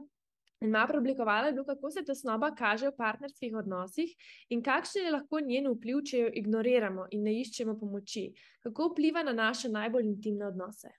In 0.60 0.68
ima 0.68 0.86
preoblikovala 0.86 1.46
je 1.46 1.52
bilo, 1.52 1.64
kako 1.64 1.90
se 1.90 2.04
tesnoba 2.04 2.50
kaže 2.54 2.90
v 2.90 2.96
partnerskih 2.96 3.54
odnosih 3.56 4.10
in 4.48 4.62
kakšen 4.62 5.06
je 5.06 5.12
lahko 5.12 5.40
njen 5.40 5.70
vpliv, 5.72 6.02
če 6.04 6.18
jo 6.18 6.32
ignoriramo 6.42 7.06
in 7.16 7.22
ne 7.24 7.32
iščemo 7.40 7.78
pomoči. 7.80 8.26
Kako 8.60 8.90
vpliva 8.90 9.22
na 9.24 9.32
naše 9.32 9.70
najbolj 9.72 10.10
intimne 10.10 10.50
odnose? 10.50 10.92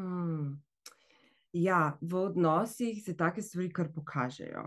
Hmm. 0.00 0.62
Ja, 1.52 1.98
v 2.00 2.16
odnosih 2.30 3.04
se 3.04 3.16
take 3.16 3.42
stvari 3.42 3.68
kar 3.72 3.92
pokažejo. 3.92 4.64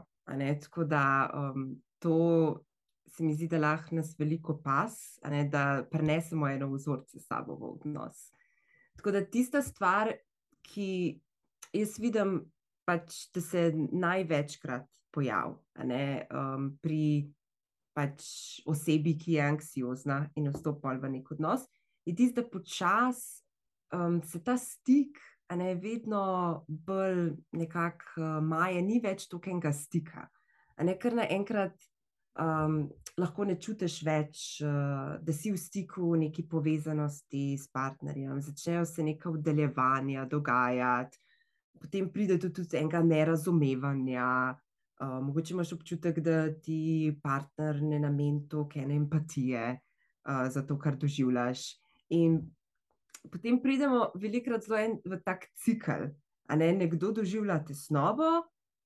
Tako 0.62 0.84
da 0.84 1.04
um, 1.34 1.82
to 2.00 2.64
se 3.08 3.24
mi 3.24 3.34
zdi, 3.34 3.48
da 3.48 3.58
lahko 3.58 3.96
nas 3.96 4.14
veliko 4.20 4.60
pas, 4.62 5.20
da 5.50 5.88
prenesemo 5.92 6.48
eno 6.48 6.70
vzorce 6.70 7.20
sabo 7.20 7.56
v 7.56 7.72
odnos. 7.74 8.30
Tako 8.96 9.12
da 9.12 9.26
tista 9.26 9.62
stvar, 9.62 10.14
ki 10.62 11.20
jaz 11.74 11.98
vidim 12.00 12.44
pač, 12.88 13.28
da 13.36 13.44
se 13.44 13.72
največkrat 13.76 14.88
pojavi 15.12 15.58
um, 16.32 16.70
pri 16.82 17.28
pač 17.98 18.28
osebi, 18.70 19.16
ki 19.18 19.38
je 19.38 19.44
anksiozna 19.44 20.22
in 20.38 20.52
vstopa 20.54 20.94
v 21.02 21.18
nek 21.18 21.32
odnos, 21.34 21.66
je 22.06 22.16
tisto, 22.16 22.44
da 22.44 22.50
počasi 22.50 23.44
um, 23.94 24.22
se 24.24 24.44
ta 24.44 24.58
stik. 24.58 25.20
A 25.48 25.56
ne 25.56 25.78
vedno 25.80 26.66
bolj 26.68 27.30
nekako 27.56 28.20
uh, 28.20 28.32
maje, 28.44 28.82
ni 28.84 28.98
več 29.00 29.30
tokenga 29.32 29.72
stika. 29.72 30.26
A 30.76 30.84
ne 30.84 30.98
kar 31.00 31.16
naenkrat 31.16 31.86
um, 32.36 32.82
lahko 33.16 33.46
ne 33.48 33.56
čutiš 33.56 34.02
več, 34.04 34.42
uh, 34.60 35.16
da 35.24 35.36
si 35.36 35.54
v 35.54 35.62
stiku, 35.62 36.10
neki 36.20 36.44
povezanosti 36.52 37.56
s 37.56 37.72
partnerjem, 37.72 38.42
začnejo 38.44 38.84
se 38.92 39.08
neka 39.08 39.32
oddaljevanja 39.32 40.28
dogajati, 40.28 41.24
potem 41.82 42.10
pride 42.12 42.38
tudi 42.40 42.66
do 42.68 42.78
enega 42.78 43.04
nerazumevanja, 43.04 44.58
Uh, 44.98 45.24
mogoče 45.24 45.54
imaš 45.54 45.72
občutek, 45.74 46.20
da 46.26 46.54
ti 46.62 47.14
partner 47.24 47.82
ne 47.84 48.00
nameni 48.00 48.48
toliko 48.50 48.80
empatije 48.80 49.80
uh, 50.26 50.48
za 50.50 50.64
to, 50.66 50.80
kar 50.80 50.96
doživljaš. 50.98 51.60
In 52.10 52.40
potem 53.32 53.62
pridemo 53.62 54.08
velikokrat 54.16 54.66
zelo 54.66 54.80
en, 54.80 54.98
v 55.06 55.20
tak 55.26 55.46
cikl. 55.54 56.10
Ne? 56.50 56.72
Nekdo 56.74 57.12
doživlja 57.12 57.60
tesnobo, 57.68 58.32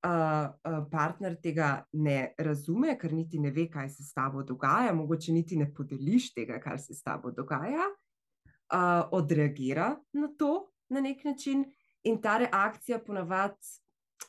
uh, 0.04 0.52
uh, 0.52 0.84
partner 0.92 1.38
tega 1.40 1.86
ne 1.94 2.34
razume, 2.38 2.98
ker 3.00 3.14
niti 3.14 3.40
ne 3.40 3.52
ve, 3.56 3.70
kaj 3.72 3.90
se 3.90 4.04
s 4.04 4.14
tabo 4.14 4.44
dogaja, 4.44 4.94
mogoče 4.94 5.32
niti 5.32 5.58
ne 5.58 5.72
podeliš 5.74 6.34
tega, 6.34 6.60
kar 6.60 6.80
se 6.80 6.94
s 6.94 7.04
tabo 7.04 7.32
dogaja, 7.32 7.88
uh, 7.88 9.08
odreagira 9.12 9.94
na 10.14 10.28
to 10.38 10.74
na 10.90 11.00
nek 11.00 11.24
način. 11.24 11.64
In 12.04 12.22
ta 12.22 12.38
reakcija 12.42 13.00
ponavadi 13.00 13.68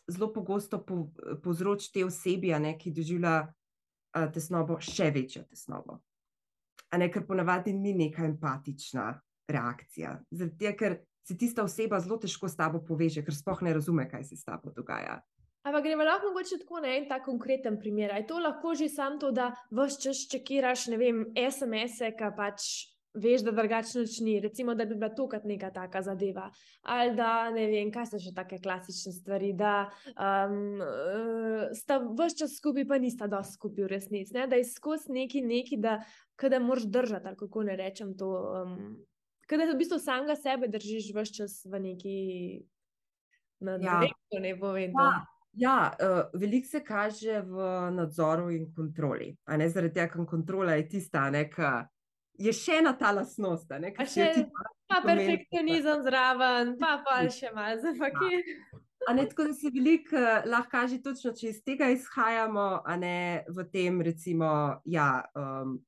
zelo 0.08 0.32
pogosto 0.32 0.82
po, 0.85 1.08
povzroči 1.42 1.92
te 1.92 2.04
osebi, 2.04 2.52
ne, 2.61 2.74
ki 2.78 2.92
doživlja 2.92 3.37
uh, 3.46 4.26
tesnobo, 4.32 4.78
še 4.80 5.11
večjo 5.14 5.44
tesnobo. 5.48 6.00
Ne, 6.98 7.08
ker 7.08 7.24
ponavadi 7.26 7.72
ni 7.72 7.94
neka 7.96 8.26
empatična 8.28 9.06
reakcija. 9.48 10.18
Zato, 10.30 10.72
ker 10.78 10.98
se 11.24 11.37
tista 11.38 11.64
oseba 11.64 12.00
zelo 12.00 12.18
težko 12.20 12.48
s 12.48 12.58
tabo 12.58 12.82
poveže, 12.85 13.24
ker 13.24 13.35
sploh 13.35 13.62
ne 13.64 13.72
razume, 13.78 14.08
kaj 14.11 14.26
se 14.28 14.37
s 14.37 14.44
tabo 14.44 14.72
dogaja. 14.74 15.20
Ampak 15.62 15.85
gremo 15.85 16.02
lahko 16.04 16.32
mogoče 16.32 16.58
tako 16.58 16.80
na 16.82 16.96
en 16.96 17.04
tak 17.08 17.22
konkreten 17.24 17.78
primer. 17.78 18.11
Je 18.16 18.26
to 18.26 18.40
lahko 18.42 18.74
že 18.74 18.88
samo 18.90 19.18
to, 19.18 19.30
da 19.30 19.52
vse 19.70 20.00
čas 20.02 20.24
čekiraš, 20.30 20.88
ne 20.90 20.98
vem, 20.98 21.20
SMS-e, 21.38 22.11
ki 22.18 22.30
pač 22.37 22.66
veš, 23.14 23.42
da 23.42 23.53
drugačno 23.53 24.03
ni, 24.20 24.40
recimo, 24.40 24.75
da 24.75 24.85
bi 24.85 24.94
bila 24.94 25.09
to 25.14 25.29
kot 25.29 25.44
neka 25.44 25.70
taka 25.70 26.03
zadeva. 26.03 26.51
Ali 26.83 27.16
da 27.16 27.51
ne 27.51 27.66
vem, 27.66 27.92
kaj 27.92 28.07
so 28.12 28.20
še 28.20 28.33
take 28.35 28.59
klasične 28.62 29.12
stvari, 29.12 29.53
da 29.57 29.90
um, 30.12 30.81
sta 31.77 32.01
vse 32.03 32.38
čas 32.42 32.57
skupaj, 32.57 32.87
pa 32.88 32.98
nista 33.03 33.29
dosti 33.31 33.59
skupaj 33.59 33.85
v 33.85 33.92
resnici. 33.92 34.35
Ne? 34.37 34.46
Da 34.48 34.61
je 34.61 34.68
skozi 34.70 35.12
neki, 35.12 35.42
neki 35.46 35.81
da, 35.83 35.98
da 36.42 36.61
moraš 36.61 36.88
držati, 36.88 37.29
ali 37.29 37.37
kako 37.37 37.66
ne 37.68 37.77
rečem 37.77 38.16
to. 38.18 38.33
Um, 38.62 38.77
da 39.53 39.68
v 39.68 39.77
bistvu 39.77 39.98
samega 40.01 40.37
sebe 40.38 40.70
držiš 40.72 41.12
vse 41.12 41.35
čas 41.37 41.61
v 41.68 41.81
neki. 41.90 42.16
Na 43.62 43.77
ja. 43.79 44.01
Ne 44.40 44.57
povem. 44.59 44.96
Ja. 44.96 45.12
Ja, 45.53 45.92
uh, 46.01 46.40
veliko 46.40 46.64
se 46.64 46.81
kaže 46.81 47.42
v 47.44 47.64
nadzoru 47.92 48.46
in 48.51 48.70
kontroli. 48.72 49.35
Zaradi 49.44 49.92
tega, 49.92 50.07
ker 50.09 50.25
kontrola 50.25 50.79
je 50.79 50.87
tista, 50.94 51.27
ki 51.29 51.66
je 52.38 52.52
še 52.52 52.78
ena 52.80 52.92
ta 52.98 53.12
lasnost. 53.12 53.70
Ne, 53.80 53.92
pa 53.96 54.06
še 54.08 54.30
ti, 54.36 54.44
pa 54.90 55.00
perfekcionizem 55.04 56.04
zraven, 56.06 56.76
pa 56.80 56.98
pa 57.04 57.22
še 57.32 57.52
malo 57.54 57.80
za 57.82 57.94
fakir. 57.98 58.44
A 59.08 59.14
ne 59.18 59.24
tako, 59.26 59.48
da 59.50 59.54
se 59.58 59.70
veliko 59.74 60.14
uh, 60.14 60.44
lahko 60.46 60.70
kaže, 60.70 61.00
točno 61.02 61.32
če 61.34 61.48
iz 61.50 61.62
tega 61.66 61.88
izhajamo, 61.90 62.84
a 62.86 62.96
ne 62.96 63.42
v 63.50 63.64
tem, 63.72 63.98
recimo, 63.98 64.48
ja, 64.86 65.24
um, 65.34 65.80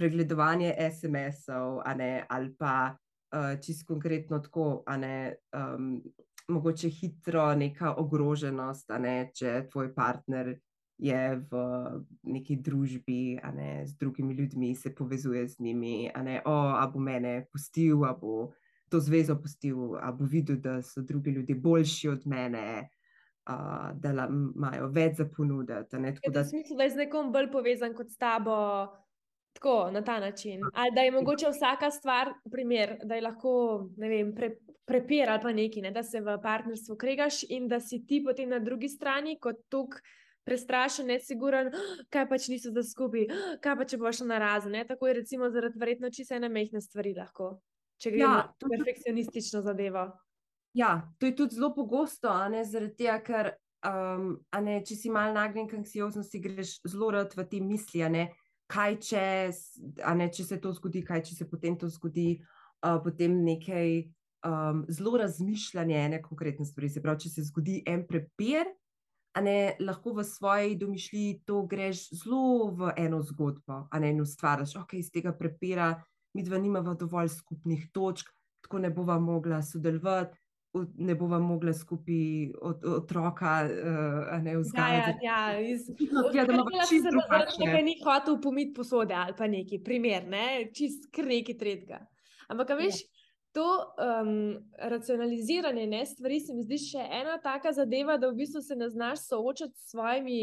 pregledovanje 0.00 0.72
SMS-ov, 0.80 1.82
ali 1.84 2.48
pa 2.58 2.74
uh, 2.96 3.60
čisto 3.60 3.92
konkretno 3.92 4.40
tako, 4.40 4.82
a 4.88 4.96
ne 4.96 5.36
um, 5.52 6.00
mogoče 6.48 6.88
hitro 6.88 7.52
neka 7.54 7.94
ogroženost, 8.00 8.90
a 8.90 8.98
ne 8.98 9.16
če 9.36 9.66
tvoj 9.70 9.92
partner 9.94 10.54
je 11.02 11.42
v 11.50 11.54
neki 12.22 12.56
družbi, 12.62 13.40
ne, 13.54 13.82
z 13.86 13.98
drugimi 13.98 14.34
ljudmi, 14.34 14.74
se 14.74 14.94
povezuje 14.94 15.48
z 15.48 15.58
njimi, 15.58 16.10
a 16.14 16.22
ne, 16.22 16.42
o, 16.44 16.54
a 16.78 16.86
bo 16.86 17.00
mene 17.02 17.46
pustil, 17.52 18.04
a 18.06 18.12
bo 18.14 18.52
to 18.88 19.00
zvezo 19.00 19.34
pustil, 19.34 19.96
a 19.98 20.12
bo 20.12 20.24
videl, 20.24 20.60
da 20.62 20.78
so 20.82 21.02
drugi 21.02 21.30
ljudje 21.30 21.54
boljši 21.54 22.08
od 22.08 22.26
mene. 22.26 22.88
Uh, 23.42 23.90
da 23.98 24.28
imajo 24.30 24.86
več 24.94 25.16
za 25.18 25.24
ponuditi. 25.26 25.98
Ja, 25.98 26.30
da... 26.30 26.44
Smisel, 26.46 26.76
da 26.78 26.86
je 26.86 26.92
z 26.94 27.00
nekom 27.00 27.32
bolj 27.34 27.48
povezan 27.50 27.90
kot 27.98 28.12
s 28.12 28.16
tabo, 28.16 28.54
tako 29.58 29.90
na 29.90 30.04
ta 30.06 30.20
način. 30.22 30.62
Ali 30.74 30.94
da 30.94 31.02
je 31.02 31.10
mogoče 31.10 31.50
vsaka 31.50 31.90
stvar, 31.90 32.30
primer, 32.52 33.00
da 33.02 33.18
je 33.18 33.26
lahko 33.26 33.54
vem, 33.98 34.30
pre, 34.36 34.52
prepir 34.86 35.26
ali 35.26 35.42
pa 35.42 35.50
nekaj, 35.52 35.82
ne? 35.82 35.90
da 35.90 36.06
se 36.06 36.22
v 36.22 36.38
partnerstvu 36.42 36.96
kregaš 36.96 37.42
in 37.50 37.66
da 37.66 37.80
si 37.82 38.04
ti 38.06 38.22
potem 38.22 38.54
na 38.54 38.62
drugi 38.62 38.88
strani 38.88 39.40
kot 39.42 39.66
tukaj 39.68 40.21
prestrašen, 40.44 41.06
nesiguren, 41.12 41.70
kaj 42.12 42.26
pa 42.30 42.38
če 42.40 42.54
niso 42.54 42.72
za 42.74 42.82
skupaj, 42.86 43.28
kaj 43.62 43.76
pa 43.78 43.86
če 43.88 43.98
boš 44.00 44.22
na 44.26 44.40
razen. 44.42 44.76
Tako 44.88 45.10
je, 45.10 45.18
recimo, 45.22 45.50
zaradi 45.54 45.80
verjetno 45.80 46.10
čisto 46.10 46.36
ene 46.36 46.50
mehne 46.52 46.82
stvari 46.82 47.14
lahko, 47.16 47.54
če 48.02 48.14
gre 48.14 48.24
ja, 48.24 48.36
za 48.50 48.70
perfekcionistično 48.74 49.62
zadevo. 49.64 50.08
Ja, 50.78 50.94
to 51.20 51.28
je 51.28 51.36
tudi 51.36 51.58
zelo 51.58 51.72
pogosto, 51.76 52.32
ne, 52.50 52.64
zaradi 52.64 52.96
tega, 53.04 53.18
ker 53.26 53.52
um, 53.88 54.32
ne, 54.64 54.78
če 54.86 54.96
si 54.96 55.12
mal 55.12 55.34
nagnjen 55.36 55.68
k 55.68 55.78
anksioznosti, 55.82 56.40
greš 56.42 56.78
zelo 56.88 57.12
rad 57.18 57.36
v 57.36 57.46
te 57.48 57.60
misli. 57.62 58.02
Ne, 58.12 58.30
kaj 58.72 58.98
če, 59.04 59.26
ne, 60.16 60.30
če 60.32 60.48
se 60.48 60.58
to 60.62 60.72
zgodi, 60.74 61.04
kaj 61.06 61.26
če 61.28 61.38
se 61.42 61.48
potem 61.50 61.76
to 61.78 61.90
zgodi, 61.92 62.34
uh, 62.82 62.98
potem 63.04 63.42
nekaj. 63.46 64.02
Um, 64.42 64.80
zelo 64.90 65.20
razmišljanje 65.20 65.94
ene 65.94 66.18
konkretne 66.18 66.64
stvari. 66.66 66.88
Se 66.90 66.98
pravi, 66.98 67.20
če 67.22 67.28
se 67.30 67.44
zgodi 67.46 67.76
en 67.86 68.00
prepir, 68.08 68.66
ne 69.40 69.76
lahko 69.80 70.12
v 70.12 70.24
svoji 70.24 70.76
domišljiji 70.76 71.40
to 71.46 71.62
greš 71.66 72.08
zelo 72.10 72.70
v 72.76 72.92
eno 72.96 73.22
zgodbo, 73.22 73.86
a 73.90 73.98
ne 73.98 74.10
eno 74.10 74.24
stvaraš, 74.24 74.76
ok, 74.76 74.94
iz 75.00 75.10
tega 75.12 75.32
prepira, 75.32 75.94
mi 76.34 76.44
dva 76.44 76.58
nimava 76.58 76.94
dovolj 76.94 77.28
skupnih 77.28 77.88
točk, 77.92 78.28
tako 78.60 78.78
ne 78.78 78.90
bova 78.90 79.18
mogla 79.18 79.62
sodelovati. 79.62 80.38
Ne 81.04 81.12
bova 81.14 81.36
mogla 81.38 81.74
skupaj 81.76 82.48
od, 82.64 82.84
otroka, 82.88 83.68
uh, 83.68 84.42
ne 84.42 84.54
vzgajati. 84.56 85.18
Ja, 85.26 85.50
ja, 85.52 85.60
iz... 85.60 85.82
ja, 86.34 86.46
da 86.46 86.52
imamo 86.52 86.70
čisto 86.88 87.10
drugačne. 87.12 87.66
Nekaj 87.66 87.82
ni 87.82 87.96
hotel 88.04 88.38
pomiti 88.40 88.72
posode 88.72 89.14
ali 89.14 89.34
pa 89.38 89.46
neki 89.46 89.82
primer, 89.84 90.24
ne? 90.28 90.70
čist 90.72 91.10
kr 91.12 91.28
neki 91.28 91.58
tretga. 91.58 92.00
Ampak, 92.48 92.72
veš, 92.78 93.02
ja 93.04 93.21
to 93.52 93.94
um, 93.98 94.58
racionaliziranje 94.78 95.86
ne, 95.86 96.06
stvari 96.06 96.40
se 96.40 96.54
mi 96.54 96.62
zdi 96.64 96.78
še 96.80 97.02
ena 97.20 97.36
taka 97.42 97.72
zadeva, 97.76 98.16
da 98.16 98.30
v 98.30 98.38
bistvu 98.40 98.62
se 98.64 98.76
ne 98.76 98.88
znaš 98.88 99.26
soočati 99.26 99.76
s 99.76 99.90
svojimi 99.90 100.38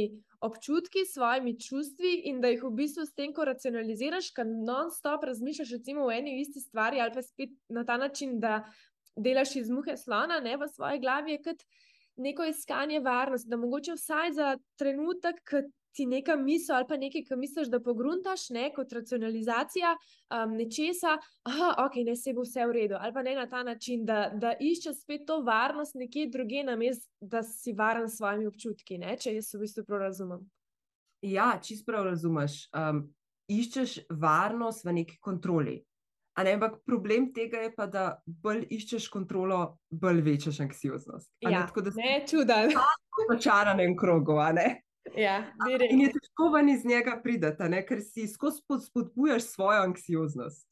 občutki, 0.46 1.06
s 1.06 1.18
svojimi 1.18 1.56
čustvi 1.60 2.14
in 2.30 2.42
da 2.42 2.54
jih 2.54 2.64
v 2.64 2.72
bistvu 2.84 3.08
s 3.08 3.16
tem, 3.18 3.34
ko 3.34 3.48
racionaliziraš, 3.50 4.30
kar 4.38 4.46
non-stop 4.46 5.26
razmišljaš 5.26 5.74
recimo 5.80 6.06
o 6.06 6.14
eni 6.14 6.38
isti 6.42 6.62
stvari 6.62 7.02
ali 7.02 7.16
pa 7.16 7.26
spet 7.26 7.58
na 7.70 7.86
ta 7.86 7.98
način, 7.98 8.38
da 8.40 8.62
delaš 9.18 9.56
iz 9.56 9.70
muhe 9.74 9.98
slona 9.98 10.40
ne, 10.40 10.56
v 10.58 10.70
svoji 10.70 11.02
glavi, 11.02 11.38
je 11.38 11.44
kot 11.50 11.66
neko 12.20 12.46
iskanje 12.46 13.00
varnosti, 13.00 13.50
da 13.50 13.58
mogoče 13.58 13.98
vsaj 13.98 14.32
za 14.38 14.58
trenutek, 14.78 15.42
ti 15.92 16.06
neka 16.06 16.36
misel 16.36 16.76
ali 16.76 16.88
pa 16.90 16.98
nekaj, 16.98 17.24
kar 17.28 17.38
misliš, 17.38 17.70
da 17.72 17.80
pogruntaš, 17.84 18.50
ne 18.56 18.70
kot 18.76 18.94
racionalizacija 18.94 19.96
um, 19.96 20.56
nečesa, 20.58 21.18
da 21.46 21.74
ok, 21.86 22.00
ne 22.06 22.16
se 22.16 22.34
bo 22.34 22.46
vse 22.46 22.66
v 22.70 22.78
redu, 22.78 22.98
ali 23.00 23.14
pa 23.14 23.24
ne 23.26 23.36
na 23.36 23.48
ta 23.50 23.64
način, 23.64 24.06
da, 24.06 24.30
da 24.34 24.54
iščeš 24.60 25.02
spet 25.04 25.26
to 25.28 25.42
varnost 25.44 25.98
nekje 26.00 26.30
druge, 26.30 26.64
namesto 26.64 27.08
da 27.22 27.44
si 27.44 27.74
varen 27.74 28.10
s 28.10 28.18
svojimi 28.18 28.48
občutki, 28.48 28.98
ne? 28.98 29.18
če 29.18 29.36
jaz 29.36 29.54
v 29.54 29.64
bistvu 29.66 29.86
prav 29.88 30.06
razumem. 30.08 30.48
Ja, 31.26 31.52
čist 31.64 31.86
prav 31.86 32.06
razumeš. 32.08 32.62
Um, 32.72 33.10
iščeš 33.50 34.00
varnost 34.22 34.86
v 34.86 35.00
neki 35.02 35.18
kontroli. 35.20 35.80
Ne, 36.40 36.54
ampak 36.56 36.78
problem 36.88 37.34
tega 37.36 37.66
je 37.66 37.72
pa, 37.76 37.84
da 37.92 38.04
bolj 38.24 38.62
iščeš 38.72 39.10
kontrolo, 39.12 39.80
bolj 39.92 40.22
večaš 40.24 40.62
anksioznost. 40.64 41.34
Ja, 41.44 41.52
ne, 41.52 41.64
tako 41.68 41.84
da 41.84 41.92
se 41.92 42.00
ne 42.00 42.14
čudaš. 42.30 42.78
V 43.20 43.26
začaranem 43.34 43.98
krogu, 44.00 44.38
a 44.40 44.54
ne? 44.56 44.68
Ja, 45.18 45.38
in 45.90 46.02
je 46.02 46.12
težko 46.14 46.50
ven 46.54 46.70
iz 46.70 46.86
njega 46.86 47.20
prideti, 47.24 47.84
ker 47.88 48.02
si 48.04 48.28
skozi 48.28 48.62
spodbujaš 48.86 49.48
svojo 49.50 49.82
anksioznost. 49.88 50.68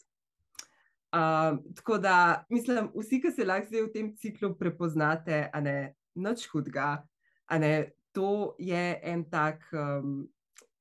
Uh, 1.08 1.58
tako 1.76 1.97
da, 1.97 2.45
mislim, 2.50 2.89
vsi, 2.95 3.21
ki 3.21 3.32
se 3.32 3.45
lahko 3.45 3.69
zdaj 3.69 3.86
v 3.86 3.91
tem 3.93 4.10
ciklu 4.19 4.52
prepoznate, 4.60 5.47
a 5.54 5.62
ne 5.63 5.93
noč 6.19 6.50
hudega, 6.52 6.97
a 7.47 7.60
ne 7.60 7.71
to 8.12 8.56
je 8.60 9.00
en 9.04 9.23
tak, 9.32 9.63
um, 9.71 10.28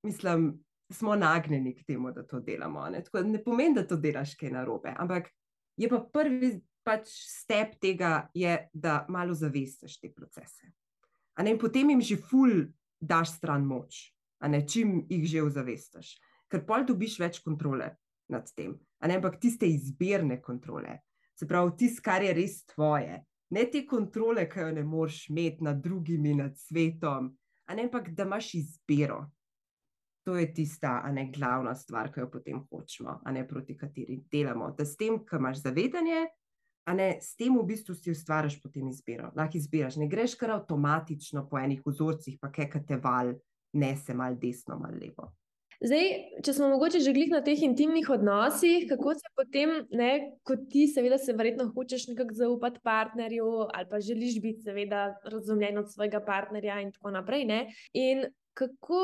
mislim, 0.02 0.48
smo 0.92 1.14
nagnjeni 1.16 1.76
k 1.76 1.84
temu, 1.86 2.10
da 2.12 2.26
to 2.26 2.40
delamo. 2.40 2.88
Ne, 2.90 3.04
tako, 3.04 3.22
ne 3.22 3.42
pomeni, 3.44 3.74
da 3.78 3.86
to 3.86 3.96
delaš 3.96 4.34
kaj 4.40 4.50
narobe, 4.50 4.94
ampak 4.98 5.30
je 5.76 5.88
pa 5.88 6.00
prvi 6.12 6.56
pač 6.86 7.10
step 7.10 7.78
tega, 7.82 8.28
je, 8.34 8.56
da 8.72 9.04
malo 9.08 9.34
zavestiš 9.34 10.00
te 10.00 10.10
procese. 10.14 10.72
Ne, 11.38 11.52
in 11.52 11.58
potem 11.58 11.90
jim 11.90 12.00
že 12.00 12.16
ful 12.16 12.66
daš 13.00 13.36
stran 13.36 13.64
moč, 13.66 14.10
ne, 14.48 14.62
čim 14.68 15.02
jih 15.10 15.26
že 15.28 15.44
ozavestiš, 15.46 16.16
ker 16.50 16.64
pol 16.66 16.86
dobiš 16.88 17.18
več 17.20 17.40
kontrole 17.44 17.92
nad 18.32 18.48
tem. 18.56 18.76
Ne, 19.06 19.18
ampak 19.18 19.38
tiste 19.40 19.68
izbirne 19.68 20.40
kontrole, 20.42 21.00
se 21.36 21.46
pravi, 21.46 21.76
tisto, 21.78 22.02
kar 22.04 22.24
je 22.24 22.34
res 22.34 22.62
tvoje, 22.72 23.20
ne 23.50 23.64
te 23.70 23.84
kontrole, 23.86 24.46
ki 24.50 24.64
jo 24.64 24.70
ne 24.78 24.84
moreš 24.84 25.26
imeti 25.30 25.64
nad 25.64 25.82
drugimi, 25.82 26.34
nad 26.34 26.56
svetom, 26.58 27.30
ne, 27.74 27.82
ampak 27.88 28.12
da 28.16 28.26
imaš 28.26 28.54
izbiro. 28.54 29.26
To 30.26 30.34
je 30.34 30.48
tista, 30.54 31.00
a 31.04 31.12
ne 31.14 31.28
glavna 31.30 31.74
stvar, 31.78 32.10
ki 32.10 32.24
jo 32.24 32.30
potem 32.30 32.64
hočemo, 32.66 33.20
a 33.22 33.32
ne 33.32 33.44
proti 33.46 33.76
kateri 33.78 34.18
delamo. 34.32 34.72
Da 34.74 34.84
s 34.84 34.98
tem, 34.98 35.20
ki 35.22 35.38
imaš 35.38 35.60
zavedanje, 35.62 36.24
ne 36.94 37.16
s 37.20 37.34
tem 37.36 37.56
v 37.56 37.64
bistvu 37.66 37.94
si 37.94 38.12
ustvariš 38.14 38.60
potem 38.62 38.86
izbiro. 38.88 39.32
Lahko 39.36 39.58
izbiraš, 39.58 39.96
ne 39.96 40.06
greš 40.08 40.36
kar 40.38 40.54
avtomatično 40.58 41.46
po 41.50 41.58
enih 41.58 41.82
vzorcih, 41.86 42.38
pa 42.40 42.52
kaj 42.52 42.84
te 42.86 43.00
val, 43.02 43.34
ne 43.72 43.96
se 43.96 44.14
mal 44.14 44.38
desno, 44.38 44.78
mal 44.78 44.94
levo. 44.94 45.32
Zdaj, 45.76 46.06
če 46.40 46.52
smo 46.56 46.70
mogoče 46.72 47.02
že 47.04 47.12
glih 47.12 47.28
na 47.34 47.42
teh 47.44 47.60
intimnih 47.66 48.06
odnosih, 48.14 48.86
kako 48.88 49.12
se 49.18 49.32
potem, 49.36 49.74
ne, 49.92 50.10
kot 50.48 50.62
ti, 50.72 50.86
seveda, 50.88 51.18
se 51.20 51.34
verjetno 51.36 51.68
hočeš 51.74 52.06
nekako 52.12 52.36
zaupati 52.38 52.80
partnerju, 52.84 53.48
ali 53.68 53.88
pa 53.90 54.00
želiš 54.00 54.38
biti, 54.40 54.64
seveda, 54.64 55.10
razumljen 55.24 55.82
od 55.82 55.92
svojega 55.92 56.22
partnerja, 56.24 56.80
in 56.80 56.94
tako 56.94 57.12
naprej. 57.18 57.44
Ne? 57.44 57.60
In 57.92 58.24
kako 58.56 59.02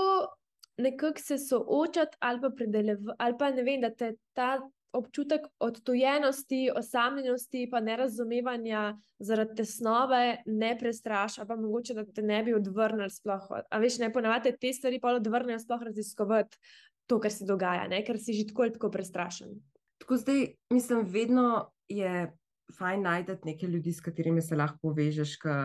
nekako 0.81 1.21
se 1.21 1.38
soočati, 1.38 2.16
ali 2.21 2.40
pa 2.40 2.51
predelevati, 2.57 3.18
ali 3.18 3.37
pa 3.38 3.51
ne 3.51 3.66
vem, 3.68 3.85
da 3.85 3.92
te 3.92 4.14
ta 4.33 4.57
občutek 4.92 5.46
odtujenosti, 5.59 6.70
osamljenosti, 6.76 7.68
pa 7.70 7.81
nerazumevanja 7.81 8.98
zaradi 9.18 9.55
tesnove 9.62 10.42
ne 10.46 10.72
prestraša, 10.78 11.46
pa 11.48 11.57
mogoče 11.57 11.94
da 11.94 12.05
te 12.05 12.22
ne 12.22 12.42
bi 12.44 12.55
odvrnili 12.55 13.11
sploh. 13.11 13.48
A 13.70 13.78
veš, 13.78 13.98
ne 13.98 14.12
ponavadi 14.12 14.55
te 14.61 14.72
stvari 14.72 15.00
pa 15.00 15.14
odvrnejo 15.16 15.59
sploh 15.59 15.83
raziskovati 15.83 16.59
to, 17.07 17.20
kar 17.20 17.33
se 17.33 17.46
dogaja, 17.48 17.88
ne? 17.88 18.05
ker 18.05 18.18
si 18.20 18.37
že 18.37 18.46
tako 18.50 18.66
ali 18.66 18.72
tako 18.72 18.90
prestrašen. 18.90 19.57
Tako 20.02 20.16
zdaj, 20.16 20.46
mislim, 20.70 21.07
vedno 21.09 21.72
je 21.88 22.33
fajn 22.78 23.02
najti 23.02 23.37
neke 23.44 23.66
ljudi, 23.66 23.92
s 23.92 24.00
katerimi 24.00 24.42
se 24.42 24.57
lahko 24.57 24.78
povežeš, 24.83 25.37
ki 25.37 25.57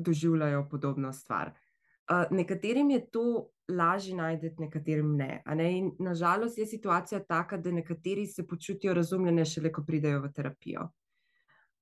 doživljajo 0.00 0.68
podobno 0.70 1.12
stvar. 1.12 1.52
Uh, 2.10 2.24
nekaterim 2.30 2.90
je 2.90 3.00
to 3.10 3.50
lažje 3.70 4.16
najti, 4.16 4.50
nekaterim 4.58 5.16
ne. 5.16 5.42
ne? 5.54 5.78
In 5.78 5.92
nažalost 5.98 6.58
je 6.58 6.66
situacija 6.66 7.20
taka, 7.24 7.56
da 7.56 7.70
nekateri 7.70 8.26
se 8.26 8.46
počutijo 8.46 8.94
razumljene, 8.94 9.44
šele 9.44 9.72
ko 9.72 9.84
pridejo 9.86 10.22
v 10.24 10.32
terapijo. 10.34 10.88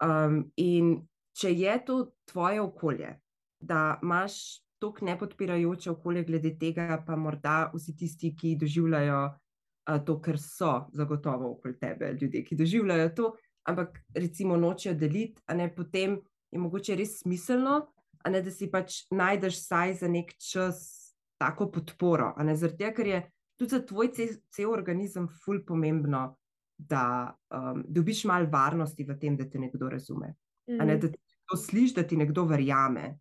Um, 0.04 0.42
in 0.56 0.98
če 1.32 1.52
je 1.54 1.78
to 1.84 1.96
tvoje 2.28 2.60
okolje, 2.60 3.14
da 3.60 3.98
imaš 4.02 4.60
tako 4.78 5.04
nepodpirajoče 5.04 5.90
okolje 5.90 6.24
glede 6.24 6.54
tega, 6.58 7.02
pa 7.06 7.16
morda 7.16 7.70
vsi 7.74 7.96
tisti, 7.96 8.34
ki 8.36 8.56
doživljajo 8.60 9.22
uh, 9.26 9.98
to, 10.06 10.20
ker 10.22 10.38
so 10.38 10.86
zagotovo 10.92 11.54
okoli 11.56 11.78
tebe, 11.80 12.12
ljudje, 12.20 12.44
ki 12.44 12.56
doživljajo 12.56 13.08
to, 13.16 13.32
ampak 13.68 13.98
recimo 14.14 14.56
nočejo 14.56 14.94
deliti, 14.94 15.40
a 15.46 15.54
ne 15.54 15.70
potem 15.74 16.20
je 16.50 16.60
mogoče 16.60 16.96
res 16.96 17.18
smiselno. 17.22 17.80
Ne, 18.26 18.42
da 18.42 18.50
si 18.50 18.70
pač 18.70 19.04
najdeš 19.14 19.60
vsaj 19.62 19.94
za 20.02 20.08
nek 20.08 20.34
čas 20.42 21.08
tako 21.38 21.70
podporo. 21.70 22.32
Zaradi 22.54 22.78
tega, 22.78 22.92
ker 22.96 23.06
je 23.06 23.22
tudi 23.58 23.70
za 23.70 23.80
tvoj 23.86 24.12
cel, 24.14 24.34
cel 24.54 24.72
organizem 24.72 25.28
ful 25.44 25.62
pomembno, 25.66 26.36
da 26.78 27.34
um, 27.50 27.82
dobiš 27.88 28.24
malo 28.30 28.46
varnosti 28.50 29.04
v 29.04 29.16
tem, 29.18 29.36
da 29.36 29.48
te 29.50 29.58
nekdo 29.58 29.88
razume. 29.90 30.34
Mm. 30.70 30.84
Ne, 30.86 30.96
da 30.96 31.08
ti 31.10 31.18
to 31.48 31.56
slišiš, 31.56 31.94
da 31.94 32.04
ti 32.06 32.16
nekdo 32.16 32.44
verjame. 32.46 33.16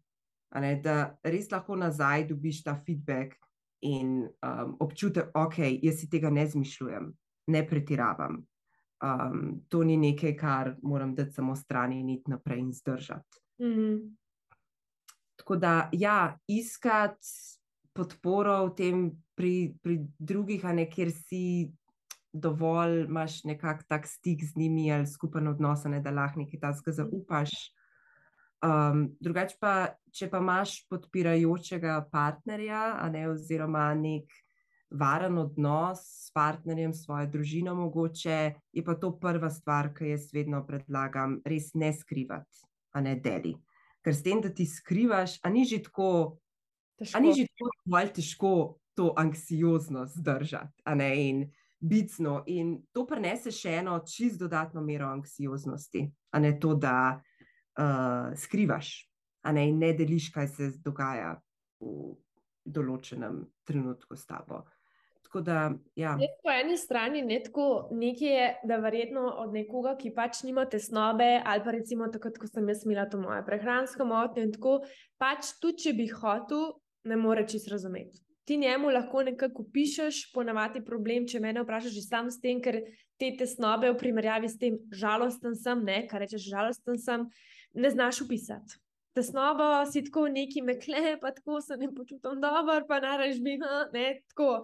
Ne, 0.61 0.75
da 0.83 1.17
res 1.25 1.49
lahko 1.51 1.75
nazaj 1.75 2.27
dobiš 2.29 2.63
ta 2.63 2.75
feedback 2.85 3.33
in 3.81 4.21
um, 4.25 4.75
občutek, 4.79 5.31
da 5.33 5.45
okay, 5.45 5.79
jaz 5.83 6.01
si 6.01 6.09
tega 6.09 6.29
ne 6.29 6.45
zmišljujem, 6.47 7.09
ne 7.53 7.65
pretiravam. 7.67 8.39
Um, 9.03 9.41
to 9.69 9.83
ni 9.85 9.97
nekaj, 9.97 10.33
kar 10.37 10.75
moram 10.81 11.15
dati 11.15 11.33
samo 11.33 11.55
strani 11.55 11.99
in 12.01 12.09
iti 12.09 12.31
naprej 12.31 12.59
in 12.59 12.71
zdržati. 12.73 13.41
Mm 13.61 13.73
-hmm. 13.73 13.99
Tako 15.47 15.55
da, 15.63 15.89
ja, 15.95 16.37
iskati 16.47 17.27
podporo 17.95 18.65
v 18.65 18.71
tem 18.75 18.95
pri, 19.31 19.77
pri 19.79 20.01
drugih, 20.19 20.65
a 20.67 20.73
ne 20.75 20.83
kjer 20.91 21.07
si 21.07 21.69
dovolj, 22.35 23.05
imaš 23.05 23.45
nekako 23.47 23.85
tak 23.87 24.09
stik 24.11 24.43
z 24.43 24.59
njimi 24.59 24.91
ali 24.91 25.07
skupen 25.07 25.47
odnos, 25.47 25.85
ne, 25.87 26.01
da 26.03 26.11
lahko 26.11 26.41
nekaj 26.41 26.59
takega 26.59 26.91
zaupaš. 26.97 27.53
Um, 28.59 29.05
drugače 29.23 29.55
pa, 29.61 29.71
če 30.11 30.27
pa 30.27 30.41
imaš 30.43 30.81
podpirajočega 30.91 31.95
partnerja, 32.11 32.81
ne, 33.15 33.29
oziroma 33.31 33.85
nek 33.95 34.35
varen 34.91 35.39
odnos 35.39 36.03
s 36.25 36.33
partnerjem, 36.35 36.91
svojo 36.91 37.29
družino, 37.37 37.77
mogoče 37.85 38.41
je 38.51 38.83
pa 38.83 38.97
to 38.99 39.13
prva 39.15 39.47
stvar, 39.47 39.93
ki 39.95 40.11
jaz 40.11 40.27
vedno 40.35 40.59
predlagam, 40.67 41.39
res 41.47 41.71
ne 41.71 41.93
skrivati, 41.95 42.67
a 42.91 43.05
ne 43.07 43.15
deli. 43.15 43.55
Ker 44.07 44.15
s 44.15 44.23
tem, 44.23 44.39
da 44.39 44.47
ti 44.47 44.63
skrivaš, 44.63 45.41
a 45.43 45.51
ni 45.51 45.65
že 45.67 45.81
tako 45.83 46.39
Težko. 46.97 47.17
A 47.17 47.21
ni 47.21 47.33
že 47.35 47.45
tako 47.45 47.69
malo 47.85 48.09
težko 48.09 48.51
to 48.97 49.13
anksioznost 49.17 50.17
zdržati 50.17 50.81
in 51.13 51.51
bicno. 51.79 52.43
In 52.47 52.81
to 52.91 53.05
prenese 53.05 53.51
še 53.53 53.77
eno 53.83 53.99
čist 54.01 54.39
dodatno 54.39 54.81
mero 54.81 55.05
anksioznosti, 55.13 56.07
a 56.33 56.39
ne 56.39 56.55
to, 56.59 56.73
da 56.73 57.21
uh, 57.21 58.33
skrivaš, 58.33 59.09
a 59.45 59.51
ne, 59.53 59.71
ne 59.71 59.93
deliš, 59.93 60.31
kaj 60.33 60.47
se 60.47 60.71
dogaja 60.81 61.35
v 61.79 62.17
določenem 62.65 63.43
trenutku 63.63 64.17
s 64.17 64.25
tabo. 64.25 64.65
Da, 65.41 65.71
ja. 65.95 66.17
Po 66.43 66.51
eni 66.51 66.77
strani 66.77 67.23
je 67.33 67.39
tako 67.43 67.89
nekaj, 67.91 68.61
da 68.63 68.77
verjetno 68.81 69.21
od 69.43 69.53
nekoga, 69.53 69.95
ki 69.99 70.13
pač 70.15 70.43
nima 70.47 70.65
tesnobe, 70.65 71.41
ali 71.45 71.63
pa 71.63 71.73
recimo 71.75 72.07
tako, 72.13 72.31
kot 72.39 72.53
sem 72.53 72.69
jaz 72.69 72.85
imela 72.85 73.07
to 73.09 73.19
moje 73.21 73.43
prehransko 73.45 74.05
motnjo, 74.05 74.45
in 74.47 74.53
tako 74.55 74.77
pač 75.21 75.53
tudi, 75.61 75.83
če 75.87 75.93
bi 75.97 76.07
hotel, 76.13 76.71
ne 77.07 77.19
more 77.19 77.45
čisto 77.47 77.73
razumeti. 77.75 78.23
Ti 78.47 78.57
njemu 78.57 78.89
lahko 78.89 79.23
nekako 79.27 79.65
pišeš, 79.73 80.29
ponavadi 80.31 80.79
problem, 80.85 81.27
če 81.27 81.41
me 81.43 81.51
vprašaš, 81.51 81.91
že 81.97 82.03
sam 82.05 82.31
s 82.31 82.39
tem, 82.39 82.61
ker 82.63 82.79
te 83.19 83.33
tesnobe 83.35 83.91
v 83.91 83.97
primerjavi 83.99 84.47
s 84.47 84.59
tem 84.61 84.77
žalosten 84.93 85.55
sem, 85.57 85.83
ne, 85.83 86.05
kar 86.07 86.23
rečeš, 86.23 86.47
žalosten 86.47 86.99
sem, 87.01 87.25
ne 87.75 87.91
znaš 87.91 88.21
upisati. 88.23 88.79
Tesnobo 89.17 89.65
si 89.89 90.03
tako 90.05 90.27
neki 90.29 90.61
mekle, 90.61 91.17
pa 91.21 91.31
tako 91.33 91.61
se 91.61 91.77
ne 91.77 91.89
počutim 91.91 92.39
dobro, 92.41 92.85
pa 92.87 93.01
naraž 93.03 93.41
bi, 93.43 93.57
ne, 93.93 94.07
tako. 94.29 94.61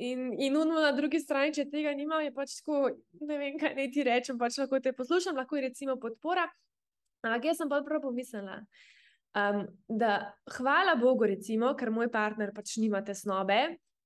In, 0.00 0.32
in 0.40 0.56
unmo 0.56 0.80
na 0.80 0.92
drugi 0.96 1.20
strani, 1.20 1.52
če 1.52 1.66
tega 1.70 1.92
nima, 1.94 2.22
je 2.24 2.32
pač 2.34 2.56
tako, 2.60 2.88
ne 3.20 3.38
vem, 3.38 3.58
kaj 3.60 3.74
naj 3.76 3.90
ti 3.92 4.04
rečem, 4.08 4.38
pač 4.40 4.56
lahko 4.58 4.80
te 4.80 4.94
poslušam, 4.96 5.36
lahko 5.36 5.58
je 5.58 5.66
recimo 5.68 5.98
podpora. 6.00 6.46
Ampak 7.22 7.44
jaz 7.50 7.60
sem 7.60 7.70
pa 7.70 7.82
prav 7.86 8.02
pomislila. 8.02 8.62
Um, 9.38 9.62
da, 9.88 10.32
hvala 10.56 10.96
Bogu, 11.00 11.28
recimo, 11.30 11.70
ker 11.78 11.92
moj 11.94 12.10
partner 12.12 12.50
pač 12.56 12.74
nima 12.80 13.00
tesnobe 13.04 13.60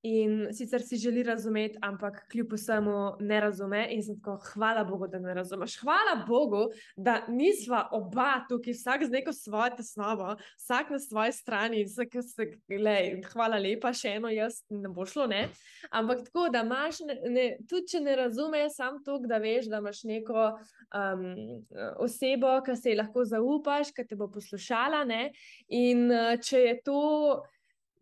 in 0.06 0.48
sicer 0.52 0.82
si 0.82 0.96
želi 0.96 1.22
razumeti, 1.22 1.78
ampak 1.82 2.28
kljub 2.30 2.52
vsemu 2.52 3.16
ne 3.20 3.40
razume. 3.40 3.86
In 3.90 4.02
sem 4.02 4.18
tako, 4.20 4.36
hvala 4.52 4.84
Bogu, 4.84 5.08
da 5.08 5.18
ne 5.18 5.34
razumeš. 5.34 5.78
Hvala 5.80 6.24
Bogu, 6.28 6.68
da 6.96 7.20
nisva 7.28 7.88
oba 7.92 8.44
tukaj, 8.48 8.74
vsak 8.74 9.04
z 9.04 9.10
neko 9.10 9.32
svojo 9.32 9.70
tesnobo, 9.76 10.36
vsak 10.58 10.90
na 10.90 10.98
svoji 10.98 11.32
strani. 11.32 11.84
Se, 11.88 12.46
lej, 12.70 13.22
hvala 13.32 13.58
lepa, 13.58 13.92
še 13.92 14.16
eno, 14.20 14.30
jaz 14.30 14.62
ne 14.70 14.88
bo 14.88 15.06
šlo. 15.06 15.26
Ne? 15.26 15.48
Ampak 15.90 16.24
tako, 16.28 16.46
da 16.54 16.62
imaš, 16.66 17.02
ne, 17.06 17.18
ne, 17.30 17.48
tudi 17.68 17.94
če 17.94 18.04
ne 18.04 18.16
razumeš, 18.22 18.78
sam 18.78 19.02
to, 19.04 19.18
da 19.26 19.40
veš, 19.42 19.70
da 19.72 19.82
imaš 19.82 20.04
neko 20.06 20.46
um, 20.54 21.26
osebo, 22.04 22.60
ki 22.66 22.78
se 22.78 22.94
ji 22.94 23.00
lahko 23.02 23.26
zaupaš, 23.26 23.92
ki 23.96 24.06
te 24.06 24.18
bo 24.18 24.30
poslušala. 24.30 25.04
Ne? 25.08 25.22
In 25.68 26.06
uh, 26.12 26.34
če 26.38 26.64
je 26.68 26.80
to. 26.86 27.04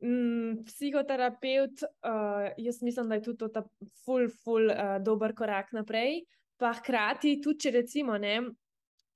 Mm, 0.04 0.64
psihoterapeut, 0.68 1.82
uh, 1.82 2.50
jaz 2.60 2.82
mislim, 2.82 3.08
da 3.08 3.14
je 3.14 3.22
tudi 3.22 3.38
to 3.38 3.48
ta 3.48 3.62
ful, 4.04 4.26
ful, 4.44 4.68
uh, 4.68 4.98
dober 5.00 5.32
korak 5.34 5.72
naprej. 5.72 6.26
Pa 6.60 6.74
hkrati, 6.76 7.38
tudi 7.42 7.64
če 7.64 7.72
recimo, 7.78 8.18
ne, 8.20 8.34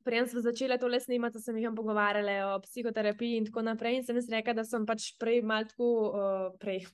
prej 0.07 0.25
smo 0.33 0.41
začeli 0.41 0.79
to 0.81 0.89
le 0.89 1.01
snimati, 1.01 1.37
da 1.37 1.45
sem 1.45 1.59
jih 1.61 1.75
pogovarjala 1.77 2.55
o 2.55 2.57
psihoterapiji 2.65 3.43
in 3.43 3.51
tako 3.51 3.67
naprej. 3.67 3.99
In 3.99 4.07
sem 4.07 4.17
jaz 4.17 4.31
rekla, 4.33 4.55
da 4.57 4.65
sem 4.65 4.87
pač 4.89 5.11
prej 5.21 5.43
malo 5.45 5.69
tako, 5.69 5.91
uh, 6.09 6.49
prej 6.63 6.87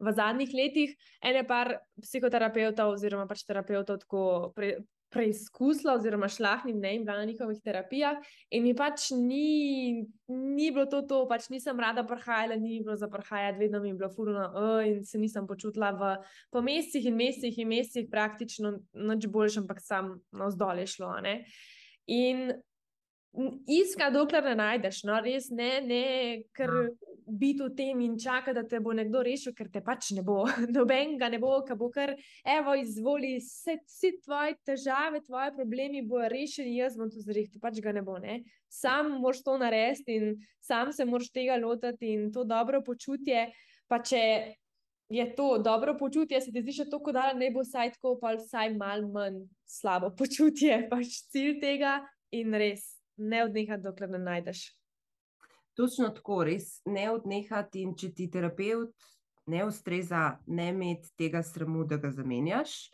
v 0.00 0.16
zadnjih 0.16 0.56
letih, 0.56 0.96
ene 1.20 1.44
par 1.44 1.74
psihoterapeutov 2.00 2.96
oziroma 2.96 3.28
pač 3.28 3.44
terapeutov 3.44 4.00
tako 4.06 4.24
pre, 4.56 4.78
preizkusila, 5.12 5.94
oziroma 5.98 6.28
šla 6.28 6.56
jim 6.66 6.80
ne 6.80 6.94
in 6.96 7.04
bila 7.04 7.18
na 7.18 7.24
njihovih 7.28 7.60
terapijah, 7.64 8.16
in 8.50 8.64
mi 8.64 8.74
pač 8.76 9.10
ni, 9.10 10.06
ni 10.28 10.70
bilo 10.70 10.86
to, 10.86 11.02
to, 11.08 11.22
pač 11.28 11.48
nisem 11.52 11.80
rada 11.80 12.04
prhajala, 12.08 12.56
ni 12.56 12.80
bilo 12.80 12.96
za 12.96 13.08
prhajati, 13.12 13.58
vedno 13.58 13.80
mi 13.80 13.92
je 13.92 14.00
bilo 14.00 14.10
furno, 14.10 14.48
uh, 14.48 14.86
in 14.86 15.04
se 15.04 15.18
nisem 15.18 15.46
počutila 15.46 15.92
v, 15.92 16.16
po 16.50 16.62
mesecih 16.64 17.06
in 17.06 17.16
mesecih 17.16 17.58
in 17.58 17.68
mesecih 17.68 18.10
praktično 18.10 18.76
nič 18.92 19.28
boljš, 19.28 19.62
ampak 19.62 19.80
sam 19.84 20.16
no, 20.32 20.50
zdolje 20.50 20.88
šlo. 20.96 21.14
Ne? 21.22 21.42
In 22.06 22.50
Iska, 23.66 24.10
dokler 24.12 24.44
ne 24.44 24.52
najdeš, 24.58 25.04
no, 25.08 25.16
res 25.24 25.48
ne, 25.50 25.70
ne, 25.80 26.04
ker 26.52 26.68
Ja. 26.68 26.88
biti 27.26 27.62
v 27.62 27.70
tem 27.76 28.00
in 28.04 28.18
čaka, 28.20 28.52
da 28.52 28.62
te 28.68 28.80
bo 28.80 28.92
nekdo 28.92 29.22
rešil, 29.24 29.54
ker 29.56 29.70
te 29.72 29.80
pač 29.80 30.10
ne 30.12 30.20
bo, 30.22 30.42
noben 30.76 31.16
ga 31.16 31.30
ne 31.32 31.38
bo, 31.40 31.54
ki 31.64 31.76
bo 31.80 31.88
kar, 31.88 32.12
evo, 32.44 32.74
izvoli, 32.76 33.38
vse, 33.40 33.78
vse 33.88 34.12
tvoje 34.26 34.58
težave, 34.68 35.22
tvoje 35.24 35.54
problemi 35.56 36.04
bojo 36.04 36.28
rešeni, 36.28 36.76
jaz 36.76 36.98
bom 37.00 37.08
to 37.08 37.24
zrihtel, 37.24 37.60
pač 37.62 37.80
ga 37.80 37.96
ne 37.96 38.04
bo, 38.04 38.18
ne. 38.20 38.42
Sam 38.68 39.16
moraš 39.22 39.40
to 39.46 39.56
narediti 39.56 40.18
in 40.20 40.36
sam 40.60 40.92
se 40.92 41.08
moraš 41.08 41.32
tega 41.32 41.56
lotiti 41.56 42.12
in 42.12 42.28
to 42.32 42.44
dobro 42.44 42.82
počutje, 42.84 43.48
pa 43.88 44.02
če 44.04 44.24
je 45.12 45.28
to 45.36 45.56
dobro 45.58 45.96
počutje, 45.96 46.40
se 46.40 46.52
ti 46.52 46.60
zdi 46.60 46.82
še 46.82 46.90
tako, 46.92 47.16
da 47.16 47.30
ne 47.32 47.48
bo 47.52 47.64
vsaj 47.64 47.96
tako, 47.96 48.18
pa 48.20 48.36
vsaj 48.36 48.76
malo 48.76 49.08
manj 49.08 49.46
slabo 49.64 50.12
počutje, 50.16 50.82
pač 50.92 51.22
cilj 51.32 51.62
tega 51.64 52.02
in 52.32 52.52
res 52.52 53.01
ne 53.22 53.44
odnehati, 53.44 53.82
dokler 53.82 54.10
ne 54.10 54.18
najdeš. 54.18 54.66
Točno 55.74 56.10
tako, 56.12 56.42
res 56.44 56.80
ne 56.86 57.08
odnehati. 57.10 57.82
In 57.86 57.94
če 57.96 58.12
ti 58.12 58.28
terapeut 58.30 59.06
ne 59.46 59.64
ustreza, 59.66 60.38
ne 60.46 60.68
imeti 60.70 61.14
tega 61.18 61.42
sramu, 61.42 61.84
da 61.84 61.96
ga 61.96 62.10
zamenjaš. 62.10 62.90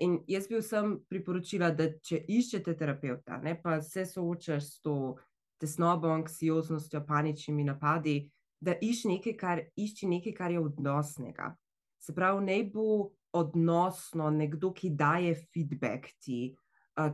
in 0.00 0.18
jaz 0.26 0.48
bi 0.48 0.58
vsem 0.58 0.98
priporočila, 1.08 1.70
da 1.70 1.88
če 1.98 2.24
iščete 2.28 2.76
terapeuta, 2.76 3.38
ne, 3.42 3.54
pa 3.62 3.80
se 3.80 4.04
soočaš 4.06 4.62
s 4.64 4.80
to 4.80 5.16
tesnobo, 5.60 6.08
anksioznostjo, 6.08 7.04
paničnimi 7.06 7.64
napadi, 7.64 8.30
da 8.60 8.74
iš 8.80 9.04
nekaj, 9.04 9.36
kar, 9.36 9.60
išči 9.76 10.06
nekaj, 10.06 10.32
kar 10.32 10.50
je 10.50 10.60
odnosnega. 10.60 11.54
Se 11.98 12.14
pravi, 12.14 12.44
ne 12.44 12.64
bo 12.64 13.12
odnosno 13.32 14.30
nekdo, 14.30 14.72
ki 14.72 14.90
daje 14.90 15.34
feedback 15.34 16.10
ti, 16.18 16.52
uh, 16.52 16.61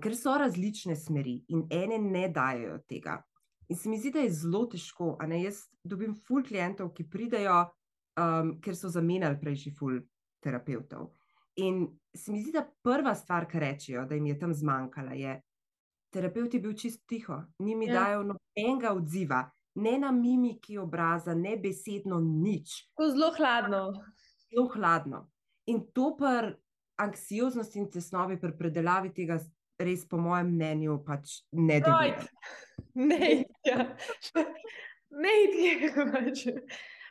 ker 0.02 0.14
so 0.16 0.34
različne 0.38 0.96
smeri 0.96 1.44
in 1.48 1.66
ene 1.70 1.98
ne 1.98 2.28
dajo 2.28 2.78
tega. 2.88 3.22
In 3.68 3.76
se 3.76 3.88
mi 3.88 3.98
zdi, 4.00 4.10
da 4.10 4.18
je 4.24 4.30
zelo 4.32 4.64
težko. 4.66 5.16
Ne, 5.28 5.42
jaz 5.42 5.66
dobim 5.84 6.14
ful 6.26 6.42
klientov, 6.42 6.94
ki 6.96 7.04
pridejo, 7.10 7.58
um, 8.20 8.54
ker 8.64 8.76
so 8.76 8.88
zamenjali 8.88 9.36
prejšnji 9.40 9.74
ful 9.76 10.00
terapeutov. 10.40 11.10
In 11.56 11.84
se 12.14 12.32
mi 12.32 12.40
zdi, 12.42 12.52
da 12.54 12.64
prva 12.82 13.14
stvar, 13.14 13.46
kar 13.50 13.60
rečejo, 13.60 14.06
da 14.08 14.14
jim 14.14 14.26
je 14.26 14.38
tam 14.38 14.54
zmanjkala, 14.54 15.12
je, 15.18 15.34
terapeut 16.14 16.54
je 16.54 16.60
bil 16.60 16.72
čist 16.72 17.02
tiho, 17.06 17.42
ni 17.58 17.74
mi 17.76 17.86
Ja. 17.86 17.94
ja. 17.94 18.00
dajal 18.00 18.24
nobenega 18.26 18.92
odziva, 18.96 19.42
ne 19.74 19.98
na 19.98 20.12
mimiki 20.12 20.78
obraza, 20.78 21.34
ne 21.34 21.56
besedno, 21.56 22.20
nič 22.20 22.88
Tako 22.96 23.10
zelo 23.10 23.30
hladno. 23.36 23.82
zelo 24.48 24.68
hladno. 24.74 25.26
In 25.66 25.84
to 25.92 26.16
pri 26.16 26.54
anksioznosti 26.98 27.78
in 27.78 27.90
tesnobi, 27.90 28.40
pri 28.40 28.56
predelavi 28.56 29.12
tega, 29.12 29.38
res, 29.78 30.04
po 30.08 30.18
mojem 30.18 30.52
mnenju, 30.54 30.98
pač 31.06 31.40
ne 31.52 31.78
deluje. 31.84 32.26
Ne, 32.98 33.30
ja. 33.66 33.86
ne, 35.24 35.34
pač. 36.12 36.46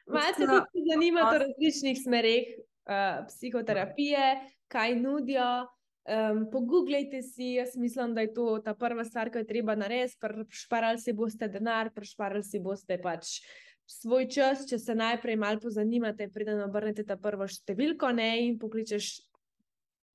Malce 0.07 0.47
da- 0.47 0.61
tudi 0.65 0.85
zanima 0.87 1.27
o 1.29 1.37
različnih 1.43 1.97
smereh 1.99 2.53
uh, 2.55 3.25
psihoterapije, 3.27 4.35
kaj 4.71 4.95
nudijo. 4.99 5.67
Um, 6.07 6.45
Pogooglejte 6.51 7.19
si, 7.21 7.57
jaz 7.57 7.73
mislim, 7.75 8.13
da 8.15 8.23
je 8.23 8.31
to 8.33 8.61
ta 8.63 8.71
prva 8.79 9.03
stvar, 9.03 9.27
ki 9.27 9.41
jo 9.41 9.43
je 9.43 9.47
treba 9.49 9.75
narediti. 9.75 10.15
Prešparali 10.23 11.01
si 11.03 11.13
boste 11.13 11.49
denar, 11.51 11.91
prešparali 11.91 12.43
si 12.47 12.61
boste 12.63 12.95
pač 13.03 13.41
svoj 13.87 14.27
čas, 14.31 14.65
če 14.69 14.79
se 14.79 14.95
najprej 14.95 15.35
malo 15.39 15.59
pozanimate, 15.63 16.29
preden 16.31 16.59
obrnete 16.63 17.03
ta 17.07 17.15
prvo 17.19 17.47
številko 17.47 18.11
ne, 18.15 18.29
in 18.47 18.55
pokličeš. 18.59 19.09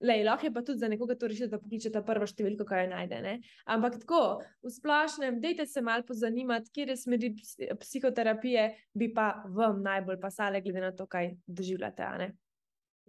Lej, 0.03 0.25
lahko 0.27 0.47
je 0.47 0.53
pa 0.53 0.63
tudi 0.67 0.79
za 0.79 0.89
nekoga 0.89 1.15
to 1.15 1.29
rešiti, 1.31 1.51
da 1.53 1.61
pokliče 1.63 1.93
ta 1.95 2.03
prvo 2.03 2.27
številko, 2.27 2.67
kaj 2.67 2.85
jo 2.85 2.89
najde. 2.91 3.21
Ne? 3.23 3.35
Ampak 3.71 4.01
tako, 4.03 4.23
v 4.65 4.73
splošnem, 4.75 5.39
dejte 5.43 5.67
se 5.67 5.83
malo 5.83 6.03
pozanimati, 6.09 6.73
kje 6.75 6.97
smeri 6.99 7.31
ps- 7.37 7.71
psihoterapije 7.81 8.67
bi 8.99 9.13
pa 9.15 9.45
vam 9.47 9.79
najbolj 9.85 10.19
pasale, 10.21 10.63
glede 10.65 10.83
na 10.83 10.93
to, 10.97 11.07
kaj 11.07 11.37
doživljate. 11.47 12.33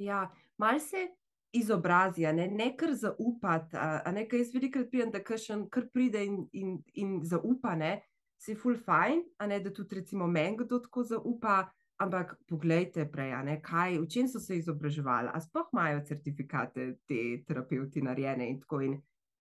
Ja, 0.02 0.28
mal 0.62 0.80
se 0.80 1.08
izobrazi, 1.54 2.26
a 2.26 2.32
ne, 2.34 2.48
ne 2.48 2.72
kar 2.78 2.94
zaupati. 2.94 3.78
A, 3.78 4.02
a 4.06 4.12
ne, 4.12 4.28
kaj 4.30 4.46
jaz 4.46 4.54
velikokrat 4.54 4.90
pijem, 4.92 5.14
da 5.14 5.22
kažem, 5.24 5.68
kar 5.74 5.90
pride 5.94 6.24
in, 6.26 6.44
in, 6.54 6.78
in 6.94 7.20
zaupa, 7.26 7.76
ne, 7.78 8.00
se 8.42 8.54
je 8.54 8.60
full 8.60 8.78
fajn, 8.78 9.22
a 9.38 9.48
ne, 9.48 9.60
da 9.64 9.74
tudi 9.74 10.02
recimo 10.02 10.28
meni 10.28 10.58
kdo 10.62 10.82
tako 10.84 11.04
zaupa. 11.10 11.64
Ampak 12.04 12.36
poglejte 12.50 13.06
prej, 13.12 13.32
ne, 13.46 13.62
kaj, 13.64 13.98
v 14.02 14.08
čem 14.12 14.28
so 14.28 14.40
se 14.40 14.58
izobraževali, 14.58 15.32
a 15.34 15.40
sploh 15.40 15.70
imajo 15.74 16.02
certifikate 16.06 16.88
te 17.08 17.20
terapeuti 17.48 18.02
narejene 18.04 18.50
in 18.50 18.60
tako. 18.60 18.82
In 18.82 18.98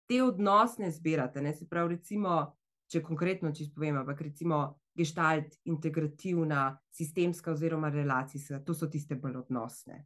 te 0.07 0.21
odnosne 0.23 0.91
zbirate, 0.91 1.43
ne, 1.43 1.55
se 1.55 1.67
pravi, 1.69 1.97
recimo, 1.97 2.37
če 2.87 3.03
konkretno 3.03 3.51
čisto 3.51 3.75
povem, 3.75 3.97
ampak 3.97 4.21
recimo 4.21 4.61
geštalt, 4.95 5.57
integrativna, 5.65 6.67
sistemska 6.93 7.53
oziroma 7.53 7.89
relacijska, 7.89 8.61
to 8.67 8.75
so 8.75 8.87
tiste 8.87 9.17
bolj 9.17 9.41
odnosne, 9.41 10.03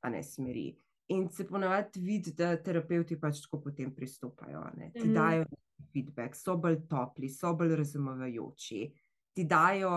a 0.00 0.10
ne 0.10 0.22
smeri. 0.22 0.70
In 1.10 1.28
se 1.28 1.44
ponavadi 1.44 2.00
vidi, 2.00 2.32
da 2.38 2.54
terapeuti 2.62 3.18
pač 3.20 3.40
tako 3.42 3.60
potem 3.64 3.90
pristopajo, 3.94 4.62
ne, 4.78 4.92
ti 4.94 5.08
Mhm. 5.08 5.14
dajo 5.14 5.44
feedback, 5.92 6.36
so 6.38 6.56
bolj 6.56 6.86
topli, 6.88 7.28
so 7.28 7.54
bolj 7.56 7.74
razumevajoči, 7.76 8.92
ti 9.34 9.44
dajo 9.44 9.90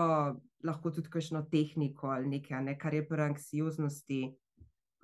lahko 0.64 0.90
tudi 0.90 1.10
kakšno 1.12 1.44
tehniko 1.52 2.08
ali 2.14 2.38
nekaj, 2.38 2.62
ne, 2.64 2.78
kar 2.78 2.94
je 2.94 3.04
pri 3.08 3.28
anksioznosti. 3.30 4.20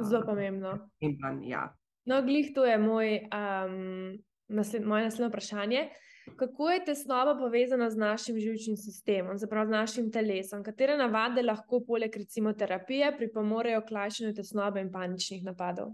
Zelo 0.01 0.23
um, 0.23 0.27
pomembno. 0.27 0.77
pomemben, 1.01 1.43
ja. 1.49 1.69
No, 2.09 2.23
glih 2.25 2.55
to 2.55 2.65
je 2.65 2.79
moj, 2.81 3.19
um, 3.29 4.17
nasled, 4.49 4.87
moje 4.87 5.05
naslednje 5.05 5.29
vprašanje. 5.29 5.89
Kako 6.37 6.71
je 6.71 6.85
tesnoba 6.85 7.35
povezana 7.39 7.91
z 7.91 7.99
našim 7.99 8.39
živčnim 8.41 8.77
sistemom, 8.77 9.39
zapravo 9.39 9.67
z 9.67 9.71
našim 9.71 10.11
telesom? 10.13 10.63
Katere 10.65 10.97
navade 10.97 11.43
lahko, 11.43 11.83
poleg 11.87 12.17
recimo 12.17 12.53
terapije, 12.53 13.13
pripomorejo 13.17 13.83
k 13.89 13.95
lajšanju 13.97 14.35
tesnobe 14.35 14.81
in 14.81 14.93
paničnih 14.93 15.45
napadov? 15.45 15.93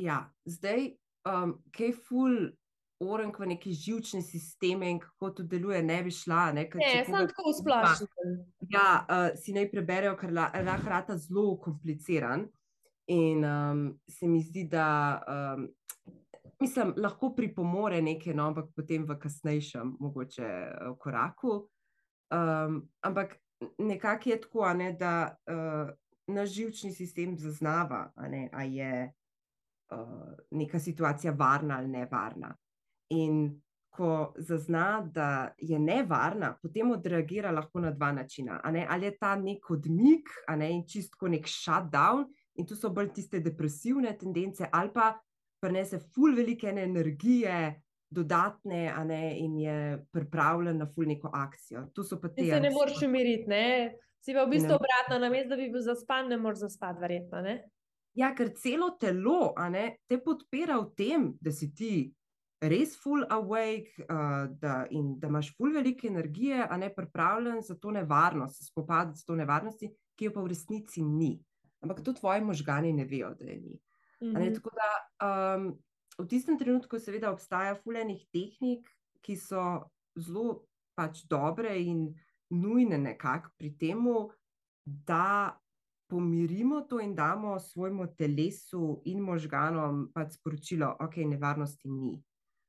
Ja, 0.00 0.22
zdaj, 0.44 0.94
um, 1.28 1.58
kaj 1.76 1.92
ful 2.06 2.50
orenk 3.00 3.38
v 3.40 3.46
neke 3.46 3.72
živčne 3.72 4.20
sisteme 4.22 4.90
in 4.90 4.98
kako 5.00 5.30
to 5.30 5.42
deluje, 5.42 5.82
ne 5.82 6.02
bi 6.02 6.10
šla. 6.10 6.52
Ne, 6.52 6.66
ker 6.70 6.80
Ne, 6.80 7.04
samo 7.06 7.26
tako 7.26 7.52
splošnem. 7.56 8.36
Ja, 8.68 9.06
uh, 9.08 9.28
si 9.40 9.54
naj 9.56 9.70
preberejo, 9.72 10.16
ker 10.20 10.32
la- 10.32 10.52
lahko 10.64 10.88
rata 10.88 11.16
zelo 11.18 11.56
kompliciran. 11.60 12.46
In 13.10 13.44
um, 13.44 14.00
se 14.08 14.28
mi 14.28 14.42
zdi, 14.42 14.68
da 14.70 15.18
um, 15.56 15.66
mislim, 16.60 16.92
lahko 16.96 17.32
pripomore 17.34 18.02
nekaj, 18.02 18.34
no, 18.34 18.46
ampak 18.52 18.68
potem 18.76 19.04
v 19.08 19.16
kasnejšem, 19.18 19.96
mogoče 20.00 20.46
uh, 20.46 20.96
koraku. 20.98 21.56
Um, 22.30 22.82
ampak 23.02 23.34
nekako 23.78 24.30
je 24.30 24.40
tako, 24.40 24.72
ne, 24.74 24.92
da 24.92 25.34
uh, 25.50 25.90
naš 26.30 26.52
živčni 26.54 26.92
sistem 26.94 27.34
zaznava, 27.38 28.12
a 28.14 28.28
ne, 28.28 28.48
a 28.52 28.62
je 28.62 29.12
uh, 29.92 30.32
neka 30.50 30.78
situacija 30.78 31.32
varna 31.32 31.78
ali 31.78 31.88
nevarna. 31.88 32.54
In 33.10 33.60
ko 33.90 34.32
zazna, 34.38 35.02
da 35.14 35.54
je 35.58 35.78
nevarna, 35.78 36.54
potem 36.62 36.90
odreagira 36.94 37.50
lahko 37.50 37.80
na 37.80 37.90
dva 37.90 38.12
načina. 38.12 38.60
Ne? 38.70 38.86
Ali 38.88 39.06
je 39.10 39.16
ta 39.18 39.34
nek 39.36 39.70
odmik, 39.70 40.30
ne 40.56 40.70
in 40.72 40.84
čistko 40.86 41.28
nek 41.28 41.48
shutdown, 41.48 42.24
in 42.54 42.66
tu 42.66 42.76
so 42.76 42.90
bolj 42.94 43.10
tiste 43.16 43.40
depresivne 43.42 44.14
tendence, 44.18 44.68
ali 44.72 44.92
pa 44.94 45.12
prenese 45.60 45.98
ful 46.14 46.36
velike 46.36 46.70
ene 46.70 46.86
energije, 46.86 47.82
dodatne, 48.10 48.88
a 48.90 49.04
ne 49.04 49.38
in 49.38 49.58
je 49.58 49.74
pripravljen 50.12 50.78
na 50.78 50.86
ful 50.94 51.06
neko 51.06 51.30
akcijo. 51.34 51.84
Tu 51.94 52.04
so 52.04 52.18
pa 52.20 52.28
te. 52.28 52.42
In 52.42 52.54
se 52.54 52.60
ne 52.60 52.70
moreš 52.70 53.02
umiriti, 53.06 53.50
ne? 53.50 53.66
Si 54.20 54.34
pa 54.34 54.44
v 54.44 54.50
Ne 54.50 54.50
bistvu 54.50 54.72
moreš. 54.72 54.80
obratno, 54.80 55.18
namesto 55.18 55.48
da 55.48 55.56
bi 55.56 55.68
bil 55.70 55.82
zaspan, 55.82 56.28
ne 56.28 56.36
moreš 56.38 56.58
zaspati, 56.66 57.00
verjetno. 57.00 57.42
Ne? 57.42 57.54
Ja, 58.14 58.34
ker 58.34 58.50
celo 58.58 58.90
telo 59.00 59.54
ne, 59.70 59.96
te 60.08 60.18
podpira 60.18 60.78
v 60.80 60.90
tem, 60.96 61.28
da 61.40 61.52
si 61.52 61.70
ti 61.74 61.92
res 62.60 62.96
full 63.00 63.24
awake 63.30 64.04
uh, 64.04 64.46
da, 64.60 64.86
in 64.90 65.14
da 65.18 65.28
imaš 65.28 65.54
full 65.56 65.72
velike 65.72 66.08
energije, 66.08 66.66
a 66.70 66.76
ne 66.76 66.90
pripravljen 66.94 67.62
za 67.62 67.74
to 67.74 67.90
nevarnost, 67.90 68.66
spopadati 68.68 69.18
s 69.18 69.24
to 69.24 69.36
nevarnostjo, 69.36 69.88
ki 70.16 70.28
jo 70.28 70.32
pa 70.34 70.42
v 70.44 70.52
resnici 70.52 71.02
ni. 71.02 71.38
Ampak 71.80 72.02
to 72.04 72.12
tvoji 72.12 72.44
možgani 72.44 72.92
ne 72.92 73.04
vejo, 73.04 73.34
da 73.34 73.44
je 73.44 73.60
ni. 73.60 73.80
Ne, 74.20 74.50
Mhm. 74.50 74.54
tako 74.54 74.70
da 74.76 74.90
um, 75.56 75.78
v 76.18 76.26
tistem 76.28 76.58
trenutku, 76.58 76.98
seveda, 76.98 77.32
obstaja 77.32 77.74
fulejnih 77.74 78.26
tehnik, 78.32 78.88
ki 79.24 79.36
so 79.36 79.88
zelo 80.16 80.66
pač 80.94 81.24
dobre 81.28 81.72
in 81.80 82.14
nujne 82.50 82.98
nekako 82.98 83.50
pri 83.56 83.70
tem, 83.78 84.04
da 84.84 85.56
pomirimo 86.10 86.80
to 86.80 87.00
in 87.00 87.14
damo 87.14 87.58
svojemu 87.58 88.06
telesu 88.18 89.02
in 89.04 89.20
možganom 89.22 90.10
pač 90.12 90.32
sporočilo, 90.32 90.96
da 90.98 91.06
okay, 91.06 91.24
nevarnosti 91.24 91.88
ni. 91.88 92.22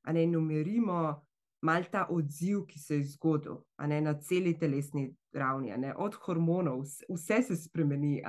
Ne 0.09 0.23
in 0.23 0.35
umirimo 0.35 1.21
mal 1.61 1.85
ta 1.91 2.07
odziv, 2.09 2.65
ki 2.65 2.79
se 2.79 2.95
je 2.95 3.03
zgodil 3.13 3.59
ne, 3.87 4.01
na 4.01 4.15
celi 4.19 4.55
telesni 4.57 5.11
ravni, 5.33 5.73
ne, 5.77 5.93
od 5.95 6.15
hormonov, 6.25 6.81
vse, 6.81 7.05
vse 7.09 7.41
se 7.47 7.55
spremeni. 7.55 8.21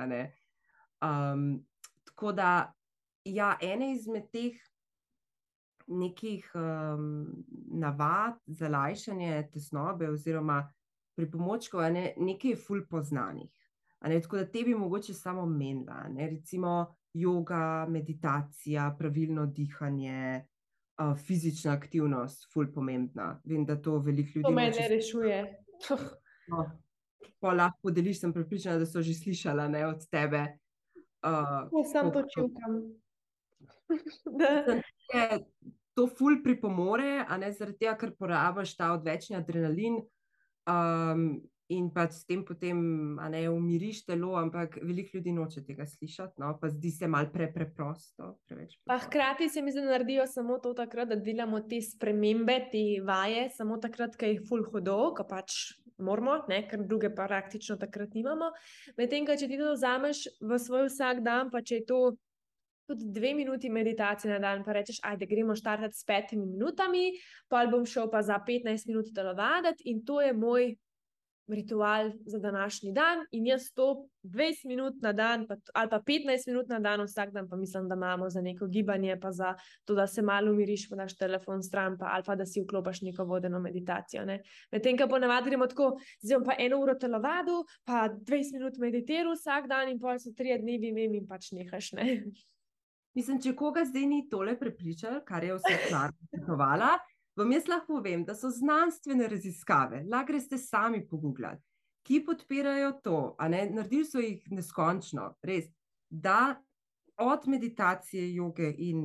Um, 1.03 1.65
tako 2.05 2.31
da, 2.31 2.73
ja, 3.25 3.55
ene 3.61 3.91
izmed 3.93 4.29
teh 4.31 4.59
nekih 5.87 6.51
um, 6.55 7.25
navad 7.71 8.37
za 8.47 8.69
lajšanje 8.69 9.49
tesnobe 9.51 10.09
oziroma 10.09 10.61
pripomočkov, 11.17 11.83
ne, 11.91 12.13
nekaj 12.17 12.51
je 12.51 12.61
ful 12.67 12.85
poznanih. 12.89 13.51
Ne, 14.07 14.21
tako 14.21 14.37
da 14.37 14.45
te 14.51 14.63
bi 14.63 14.75
mogoče 14.75 15.13
samo 15.13 15.45
menila, 15.45 16.07
ne, 16.11 16.29
recimo 16.29 16.95
yoga, 17.13 17.85
meditacija, 17.89 18.95
pravilno 18.99 19.45
dihanje, 19.45 20.45
uh, 21.01 21.17
fizična 21.17 21.73
aktivnost, 21.73 22.47
ful 22.53 22.67
pomembna. 22.73 23.41
Vem, 23.45 23.65
da 23.65 23.81
to 23.81 23.97
veliko 23.99 24.39
ljudi. 24.39 24.43
To 24.43 24.51
me 24.51 24.69
ne 24.69 24.87
rešuje. 24.89 25.39
No, 26.47 26.65
pa 27.39 27.53
lahko 27.53 27.91
deliš, 27.91 28.19
sem 28.19 28.33
pripričana, 28.33 28.79
da 28.81 28.85
so 28.85 29.01
že 29.01 29.13
slišala 29.13 29.67
ne, 29.67 29.85
od 29.87 30.07
tebe. 30.11 30.47
Uh, 31.23 31.83
Sam 31.91 32.11
to 32.11 32.25
čukam. 32.27 32.81
to 35.95 36.07
ful 36.07 36.41
pripomore, 36.43 37.25
a 37.27 37.37
ne 37.37 37.51
zaradi 37.53 37.85
tega, 37.85 37.95
ker 37.99 38.11
porabiš 38.19 38.75
ta 38.77 38.91
odvečni 38.93 39.37
adrenalin 39.37 40.01
um, 40.67 41.41
in 41.69 41.89
pa 41.93 42.07
s 42.11 42.25
tem 42.25 42.43
potem 42.45 42.79
ne, 43.29 43.43
umiriš 43.49 44.03
telo, 44.05 44.33
ampak 44.35 44.77
veliko 44.81 45.17
ljudi 45.17 45.31
noče 45.31 45.63
tega 45.63 45.85
slišati, 45.87 46.41
no, 46.41 46.53
pa 46.61 46.69
zdi 46.69 46.91
se 46.91 47.07
mal 47.07 47.29
pre 47.31 47.47
preprosto. 47.53 48.33
Pa 48.85 48.97
hkrati 49.05 49.49
se 49.49 49.61
mi 49.61 49.71
zdi, 49.71 49.81
da 49.85 49.93
naredijo 49.95 50.27
samo 50.27 50.59
to 50.59 50.73
takrat, 50.73 51.09
da 51.09 51.15
delamo 51.15 51.61
te 51.69 51.81
spremembe, 51.81 52.57
te 52.71 52.83
vaje, 53.05 53.47
samo 53.55 53.77
takrat, 53.77 54.17
ko 54.19 54.29
jih 54.29 54.43
ful 54.49 54.65
hodo, 54.71 54.99
ko 55.17 55.27
pač. 55.29 55.79
Moramo, 56.03 56.39
ne, 56.49 56.63
ker 56.67 56.81
druge 56.89 57.11
pa 57.13 57.27
praktično 57.29 57.77
takrat 57.79 58.15
nimamo. 58.17 58.47
Medtem, 58.97 59.27
če 59.29 59.47
ti 59.47 59.59
to 59.59 59.75
vzameš 59.75 60.23
v 60.41 60.57
svoj 60.59 60.87
vsak 60.89 61.21
dan, 61.23 61.51
pa 61.53 61.61
če 61.61 61.77
je 61.77 61.83
to 61.91 61.99
tudi 62.89 63.05
dve 63.13 63.33
minuti 63.37 63.69
meditacije 63.69 64.33
na 64.33 64.39
dan, 64.41 64.63
pa 64.65 64.73
rečeš, 64.73 64.99
ajde, 65.05 65.29
gremo 65.29 65.55
štartati 65.55 65.95
s 65.95 66.03
petimi 66.03 66.45
minutami, 66.49 67.13
pa 67.47 67.61
bom 67.71 67.85
šel 67.85 68.09
pa 68.11 68.23
za 68.25 68.39
15 68.47 68.89
minut 68.89 69.13
telovaditi 69.15 69.85
in 69.93 70.01
to 70.05 70.19
je 70.21 70.33
moj 70.33 70.73
ritual 71.47 72.11
za 72.25 72.39
današnji 72.39 72.91
dan. 72.91 73.25
In 73.31 73.45
jaz 73.47 73.71
to 73.75 74.07
20 74.23 74.67
minut 74.67 74.93
na 75.01 75.13
dan, 75.13 75.47
pa, 75.47 75.55
ali 75.73 75.89
pa 75.89 75.99
15 75.99 76.47
minut 76.47 76.67
na 76.67 76.79
dan, 76.79 77.01
vsak 77.01 77.31
dan, 77.31 77.49
pa 77.49 77.55
mislim, 77.55 77.87
da 77.89 77.95
imamo 77.95 78.29
za 78.29 78.41
neko 78.41 78.67
gibanje, 78.67 79.19
pa 79.21 79.31
za 79.31 79.55
to, 79.85 79.95
da 79.95 80.07
se 80.07 80.21
malo 80.21 80.51
umiriš, 80.51 80.89
pa 80.89 80.95
daš 80.95 81.17
telefon 81.17 81.63
stran, 81.63 81.97
pa, 81.97 82.05
ali 82.13 82.23
pa 82.25 82.35
da 82.35 82.45
si 82.45 82.61
vklopiš 82.61 83.01
neko 83.01 83.25
vodeno 83.25 83.59
meditacijo. 83.59 84.25
Ne. 84.25 84.41
Medtem, 84.71 84.97
ko 84.97 85.07
ponavadi 85.07 85.49
gremo 85.49 85.67
tako, 85.67 85.97
zdaj 86.21 86.43
pa 86.45 86.55
eno 86.59 86.79
uro 86.79 86.95
telovadu, 86.95 87.63
pa 87.83 88.09
20 88.09 88.53
minut 88.53 88.77
meditiral 88.77 89.35
vsak 89.35 89.67
dan, 89.67 89.89
in 89.89 89.99
pol 89.99 90.19
so 90.19 90.31
tri 90.37 90.57
dni, 90.57 90.79
vem, 90.93 91.13
in 91.13 91.27
pač 91.27 91.51
nehaš. 91.51 91.93
Ne. 91.99 92.21
Mislim, 93.13 93.37
če 93.41 93.53
koga 93.55 93.83
zdaj 93.85 94.05
ni 94.09 94.23
tole 94.29 94.55
prepričal, 94.59 95.19
kar 95.25 95.43
je 95.43 95.53
vse 95.59 95.75
klarno, 95.89 96.17
vam 97.35 97.51
jaz 97.51 97.67
lahko 97.67 97.97
povem, 97.97 98.25
da 98.25 98.35
so 98.35 98.49
znanstvene 98.51 99.27
raziskave, 99.27 100.03
lahko 100.09 100.31
greste 100.31 100.57
sami 100.57 101.03
pogooglati, 101.07 101.63
ki 102.03 102.19
podpirajo 102.25 102.91
to, 103.03 103.17
a 103.39 103.47
ne, 103.47 103.65
naredili 103.71 104.05
so 104.05 104.21
jih 104.21 104.43
neskončno, 104.51 105.33
res, 105.47 105.69
da 106.09 106.55
od 107.23 107.47
meditacije, 107.47 108.33
joge 108.35 108.73
in 108.77 109.03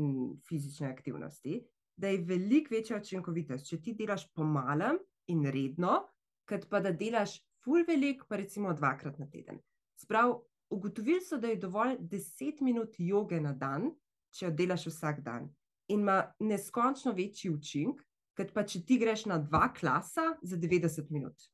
fizične 0.49 0.89
aktivnosti, 0.91 1.61
da 1.97 2.09
je 2.09 2.23
veliko 2.25 2.75
večja 2.75 2.99
učinkovitost, 2.99 3.67
če 3.69 3.81
ti 3.83 3.95
delaš 3.99 4.29
po 4.35 4.45
malem 4.45 4.99
in 5.29 5.45
redno, 5.51 6.01
kot 6.49 6.69
pa 6.71 6.81
da 6.81 6.93
delaš 6.93 7.39
full 7.65 7.85
velik, 7.89 8.25
pa 8.29 8.37
recimo 8.37 8.73
dvakrat 8.75 9.19
na 9.19 9.27
teden. 9.31 9.59
Sprav, 9.99 10.39
ugotovili 10.71 11.21
so, 11.21 11.39
da 11.39 11.49
je 11.49 11.57
dovolj 11.57 11.97
10 11.99 12.63
minut 12.63 12.95
joge 12.99 13.41
na 13.41 13.53
dan, 13.53 13.91
če 14.31 14.47
jo 14.47 14.53
delaš 14.55 14.87
vsak 14.93 15.21
dan. 15.27 15.49
In 15.89 16.01
ima 16.01 16.23
neskončno 16.41 17.13
večji 17.17 17.51
učinek, 17.51 18.03
kot 18.39 18.55
pa 18.55 18.63
če 18.63 18.85
ti 18.87 18.99
greš 19.03 19.27
na 19.31 19.41
dva 19.43 19.69
klasa 19.75 20.31
za 20.43 20.57
90 20.57 21.11
minut. 21.11 21.49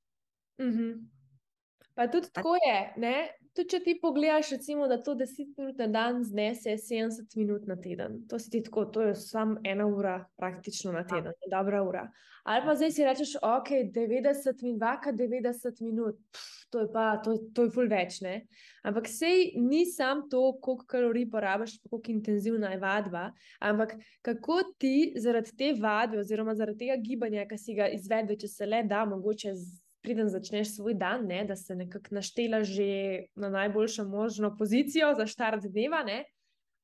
Mm 0.60 0.72
-hmm. 0.72 0.92
Pa 1.94 2.06
tudi 2.10 2.28
tako 2.32 2.56
je, 2.56 2.92
ne? 2.96 3.30
Tudi 3.54 3.70
če 3.70 3.80
ti 3.84 3.94
pogledaš, 4.02 4.50
recimo, 4.56 4.88
da 4.90 4.98
to 5.02 5.14
10 5.14 5.54
minut 5.58 5.78
na 5.78 5.86
dan 5.86 6.22
znese 6.24 6.76
70 6.76 7.36
minut 7.38 7.66
na 7.70 7.76
teden. 7.80 8.22
To 8.28 8.38
si 8.38 8.50
ti 8.50 8.62
tako, 8.66 8.84
to 8.84 9.08
je 9.08 9.14
samo 9.14 9.60
ena 9.64 9.86
ura 9.86 10.18
praktično 10.36 10.92
na 10.92 11.04
teden, 11.06 11.32
ja. 11.46 11.50
dobra 11.58 11.82
ura. 11.82 12.08
Ali 12.44 12.60
pa 12.66 12.74
zdaj 12.76 12.90
si 12.92 13.04
rečeš, 13.04 13.36
ok, 13.40 13.70
90 13.94 14.62
minut, 14.62 14.80
vaka 14.82 15.12
90 15.12 15.80
minut, 15.80 16.18
Pff, 16.32 16.64
to 16.70 16.80
je 16.82 16.88
pa, 16.92 17.16
to, 17.24 17.36
to 17.54 17.64
je 17.64 17.70
ful 17.70 17.88
več, 17.88 18.18
ne. 18.20 18.34
Ampak 18.84 19.06
sej 19.08 19.54
ni 19.62 19.84
sam 19.86 20.26
to, 20.30 20.42
koliko 20.60 20.84
kalorij 20.90 21.28
porabiš, 21.30 21.78
koliko 21.86 22.12
intenzivna 22.12 22.74
je 22.74 22.80
vadba, 22.82 23.28
ampak 23.62 23.94
kako 24.26 24.58
ti 24.82 25.14
zaradi 25.16 25.54
te 25.56 25.70
vadbe 25.78 26.18
oziroma 26.20 26.56
zaradi 26.58 26.84
tega 26.84 26.98
gibanja, 27.00 27.46
ki 27.48 27.60
si 27.62 27.78
ga 27.78 27.88
izvedel, 27.94 28.36
če 28.36 28.50
se 28.50 28.68
le 28.68 28.82
da, 28.90 29.04
mogoče 29.08 29.54
z 29.54 29.83
preden 30.04 30.28
začneš 30.28 30.76
svoj 30.76 30.94
dan, 31.00 31.26
ne, 31.26 31.44
da 31.48 31.56
se 31.56 31.74
nekako 31.74 32.14
naštela 32.20 32.62
že 32.64 32.86
na 33.34 33.48
najboljšo 33.48 34.04
možno 34.04 34.56
pozicijo 34.56 35.14
za 35.16 35.26
štart 35.26 35.64
dneva. 35.64 36.04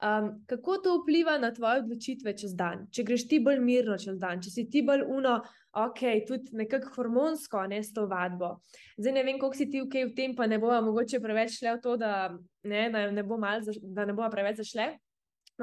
Um, 0.01 0.45
kako 0.49 0.79
to 0.81 0.95
vpliva 1.03 1.39
na 1.39 1.51
tvoje 1.55 1.83
odločitve 1.83 2.33
čez 2.33 2.55
dan? 2.57 2.87
Če 2.89 3.05
greš 3.05 3.27
ti 3.29 3.41
bolj 3.45 3.61
mirno 3.61 3.99
čez 4.01 4.17
dan, 4.19 4.41
če 4.41 4.51
si 4.51 4.65
ti 4.73 4.81
bolj 4.83 5.05
uno, 5.13 5.35
ok, 5.77 6.01
tudi 6.29 6.57
nekako 6.57 6.95
hormonsko, 6.95 7.67
ne 7.69 7.83
s 7.85 7.93
to 7.93 8.07
vadbo. 8.09 8.55
Zdaj 8.97 9.13
ne 9.13 9.25
vem, 9.29 9.37
koliko 9.39 9.59
si 9.59 9.69
ti 9.69 9.83
v, 9.85 10.07
v 10.09 10.15
tem, 10.17 10.33
pa 10.37 10.49
ne 10.49 10.57
bo 10.59 10.73
mogoče 10.73 11.21
preveč 11.21 11.59
šle 11.59 11.77
v 11.77 11.83
to, 11.85 11.99
da 12.01 12.33
ne, 12.65 12.89
ne 13.13 13.23
bo, 13.23 13.37
bo 13.37 14.31
preveč 14.33 14.65
zašle. 14.65 14.89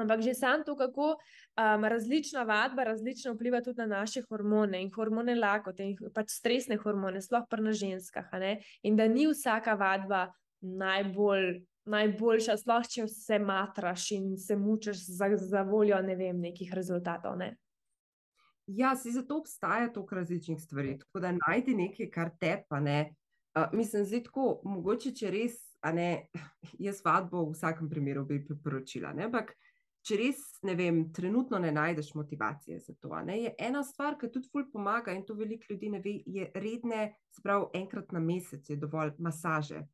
Ampak 0.02 0.22
že 0.22 0.34
sam 0.34 0.64
to, 0.64 0.76
kako 0.76 1.14
um, 1.14 1.84
različna 1.84 2.42
vadba 2.42 2.84
različno 2.84 3.34
vpliva 3.34 3.60
tudi 3.60 3.80
na 3.82 3.86
naše 3.86 4.22
hormone 4.28 4.82
in 4.82 4.90
hormone 4.94 5.34
lakote 5.34 5.84
in 5.84 5.96
pač 6.14 6.30
stresne 6.30 6.76
hormone, 6.76 7.22
sploh 7.22 7.46
pri 7.50 7.62
nas 7.62 7.76
ženskah. 7.76 8.30
In 8.82 8.96
da 8.96 9.08
ni 9.08 9.26
vsaka 9.26 9.74
vadba 9.74 10.28
najbolj, 10.60 11.62
najboljša, 11.88 12.56
sploh 12.56 12.88
če 12.90 13.06
se 13.08 13.38
matraš 13.38 14.10
in 14.16 14.36
se 14.36 14.56
mučiš 14.56 15.06
za, 15.06 15.30
za 15.36 15.62
voljo 15.62 16.00
ne 16.02 16.16
vem, 16.16 16.40
nekih 16.40 16.72
rezultatov. 16.74 17.38
Ne? 17.38 17.54
Ja, 18.66 18.96
se 18.96 19.10
zato 19.10 19.38
obstaja 19.38 19.92
toliko 19.92 20.14
različnih 20.14 20.60
stvari. 20.60 20.98
Tako 20.98 21.20
da 21.20 21.32
najdi 21.32 21.74
nekaj, 21.74 22.10
kar 22.10 22.30
te 22.40 22.62
pa 22.68 22.80
ne. 22.80 23.14
Uh, 23.56 23.64
mislim, 23.72 24.04
da 24.04 24.16
je 24.16 24.22
tako, 24.22 24.60
mogoče 24.64 25.14
če 25.16 25.30
res, 25.32 25.56
a 25.80 25.92
ne, 25.92 26.28
jaz 26.78 27.00
vadbo 27.04 27.46
v 27.46 27.54
vsakem 27.54 27.88
primeru 27.88 28.26
bi 28.28 28.42
priporočila. 28.44 29.14
Ampak 29.24 29.54
če 30.08 30.16
res 30.16 30.38
ne 30.64 30.72
vem, 30.78 31.02
trenutno 31.12 31.58
ne 31.60 31.70
najdeš 31.74 32.14
motivacije 32.16 32.78
za 32.80 32.94
to. 32.96 33.12
Ne, 33.26 33.36
je 33.42 33.52
ena 33.60 33.82
stvar, 33.84 34.16
ki 34.18 34.30
tudi 34.32 34.48
ful 34.48 34.64
pomaga 34.72 35.12
in 35.12 35.24
to 35.28 35.36
veliko 35.36 35.68
ljudi 35.72 35.90
ne 35.92 36.00
ve, 36.04 36.14
je 36.26 36.48
redne, 36.56 37.10
sprav 37.36 37.68
enkrat 37.76 38.14
na 38.16 38.22
mesec 38.24 38.70
je 38.70 38.78
dovolj 38.80 39.12
masaže. 39.18 39.84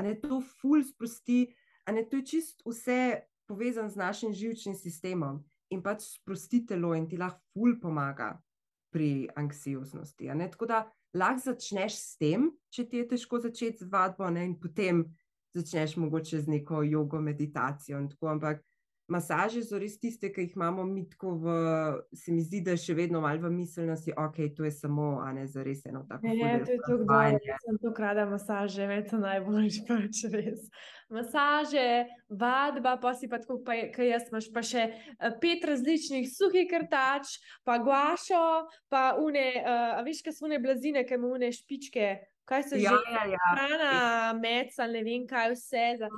A 0.00 0.06
ne 0.06 0.14
to 0.20 0.40
ful 0.62 0.82
sprosti, 0.82 1.44
a 1.84 1.92
ne 1.92 2.06
to 2.08 2.22
je 2.22 2.28
čist 2.32 2.64
vse 2.64 3.20
povezan 3.46 3.90
z 3.92 4.00
našim 4.00 4.32
živčnim 4.32 4.74
sistemom 4.74 5.42
in 5.70 5.82
pač 5.84 6.08
sprosti 6.16 6.64
telo 6.66 6.94
in 6.96 7.06
ti 7.10 7.20
lahko 7.20 7.42
ful 7.52 7.76
pomaga 7.80 8.32
pri 8.94 9.28
anksioznosti. 9.36 10.32
Tako 10.56 10.70
da 10.70 10.84
lahko 11.14 11.50
začneš 11.50 11.98
s 12.00 12.16
tem, 12.16 12.48
če 12.72 12.88
ti 12.88 13.02
je 13.02 13.08
težko 13.12 13.42
začeti 13.44 13.84
z 13.84 13.90
vadbo 13.92 14.30
ne, 14.32 14.48
in 14.48 14.56
potem 14.58 15.04
začneš 15.54 15.98
mogoče 16.00 16.40
z 16.40 16.56
neko 16.56 16.82
jogo 16.88 17.20
meditacijo 17.20 18.00
in 18.00 18.08
tako, 18.10 18.32
ampak 18.32 18.64
masaže 19.08 19.62
so 19.62 19.78
res 19.78 19.98
tiste, 20.00 20.30
ki 20.32 20.46
jih 20.46 20.56
imamo 20.56 20.84
mi 20.88 21.04
tako 21.08 21.34
v, 21.42 21.54
se 22.16 22.32
mi 22.32 22.42
zdi, 22.44 22.62
da 22.64 22.76
še 22.80 22.96
vedno 22.96 23.20
malo 23.20 23.42
v 23.44 23.52
miselnosti, 23.52 24.14
ok, 24.16 24.38
to 24.56 24.64
je 24.64 24.72
samo, 24.72 25.18
a 25.20 25.32
ne 25.36 25.44
za 25.50 25.64
res 25.66 25.84
eno 25.88 26.04
tako. 26.08 26.32
Ne, 26.32 26.56
to 26.64 26.72
je 26.72 26.80
to, 26.86 26.98
kdo 27.04 27.20
je, 27.28 27.38
jaz 27.50 27.66
sem 27.66 27.78
to 27.82 27.92
krada 27.96 28.24
masaže, 28.30 28.88
več 28.88 29.10
to 29.12 29.20
najboljši 29.20 29.84
pač 29.88 30.24
res. 30.32 30.68
Masaže, 31.12 31.88
vadba, 32.32 32.96
pa 33.00 33.12
si 33.14 33.28
pa 33.28 33.38
tako, 33.42 33.60
kaj 33.66 34.08
jaz 34.08 34.30
imaš 34.32 34.48
pa 34.54 34.64
še 34.64 34.86
eh, 34.88 35.34
pet 35.40 35.66
različnih 35.68 36.30
suhih 36.32 36.68
krtač, 36.70 37.36
pa 37.68 37.76
guašo, 37.84 38.64
pa 38.88 39.12
une, 39.20 39.50
uh, 39.60 39.98
a 39.98 40.04
veš, 40.06 40.24
kaj 40.24 40.38
so 40.38 40.48
une 40.48 40.62
blazine, 40.64 41.04
kaj 41.04 41.20
ima 41.20 41.34
une 41.36 41.52
špičke, 41.52 42.14
kaj 42.44 42.62
se 42.62 42.80
ja, 42.82 42.90
že 42.90 43.12
ja, 43.12 43.24
ja. 43.32 43.38
hrana, 43.52 44.32
med, 44.40 44.72
ali 44.78 44.92
ne 44.92 45.02
vem 45.04 45.26
kaj 45.28 45.52
vse. 45.54 45.84
Za... 46.00 46.10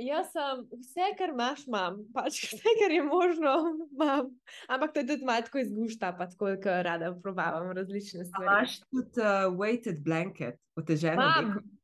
Jaz 0.00 0.32
sem 0.34 0.64
vse, 0.80 1.10
kar 1.18 1.34
imaš, 1.34 1.66
imam, 1.70 2.00
pač 2.14 2.40
vse, 2.52 2.74
kar 2.80 2.94
je 2.94 3.02
možno, 3.06 3.54
imam. 3.92 4.32
Ampak 4.68 4.94
to 4.94 5.02
je 5.02 5.10
tudi 5.12 5.28
malo 5.28 5.46
tako 5.46 5.62
izgušta, 5.62 6.12
pa 6.18 6.28
tako, 6.30 6.54
ker 6.62 6.82
rada 6.86 7.12
probavam 7.22 7.70
različne 7.76 8.26
stvari. 8.28 8.50
Imaš 8.50 8.80
tudi 8.88 9.22
uh, 9.22 9.48
weighted 9.58 10.02
blanket, 10.04 10.60
oteženo? 10.76 11.30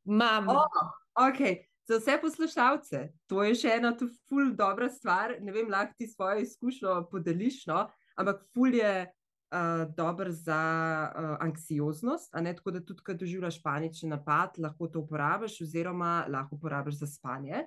Imam. 0.05 0.49
Oh, 0.49 0.93
okay. 1.29 1.64
Za 1.89 1.97
vse 1.97 2.18
poslušalce, 2.20 2.99
to 3.26 3.41
je 3.47 3.55
še 3.57 3.79
ena 3.79 3.95
tu 3.97 4.11
ful 4.29 4.51
dobra 4.57 4.91
stvar. 4.93 5.39
Ne 5.41 5.55
vem, 5.55 5.70
lahko 5.72 5.97
ti 5.97 6.09
svojo 6.11 6.43
izkušnjo 6.45 6.99
podeliš, 7.09 7.62
no? 7.70 7.87
ampak 8.18 8.43
ful 8.53 8.74
je 8.74 9.07
uh, 9.53 9.94
dober 9.96 10.30
za 10.30 10.62
uh, 11.14 11.36
anksioznost, 11.40 12.32
tako 12.32 12.70
da 12.70 12.84
tudi, 12.84 13.03
ko 13.03 13.14
doživljaš 13.14 13.62
panični 13.62 14.09
napad, 14.09 14.59
lahko 14.59 14.88
to 14.88 15.01
uporabiš, 15.01 15.61
oziroma 15.61 16.24
lahko 16.28 16.57
uporabiš 16.57 16.94
za 16.94 17.07
spanje. 17.07 17.64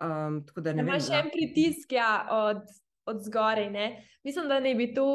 Um, 0.00 0.44
da, 0.56 0.70
imaš 0.70 1.08
vem, 1.08 1.24
en 1.24 1.30
pritisk 1.32 1.92
ja, 1.92 2.28
od, 2.30 2.62
od 3.08 3.24
zgoraj. 3.24 3.70
Mislim, 4.24 4.48
da 4.48 4.60
ne 4.60 4.74
bi 4.74 4.88
to, 4.94 5.06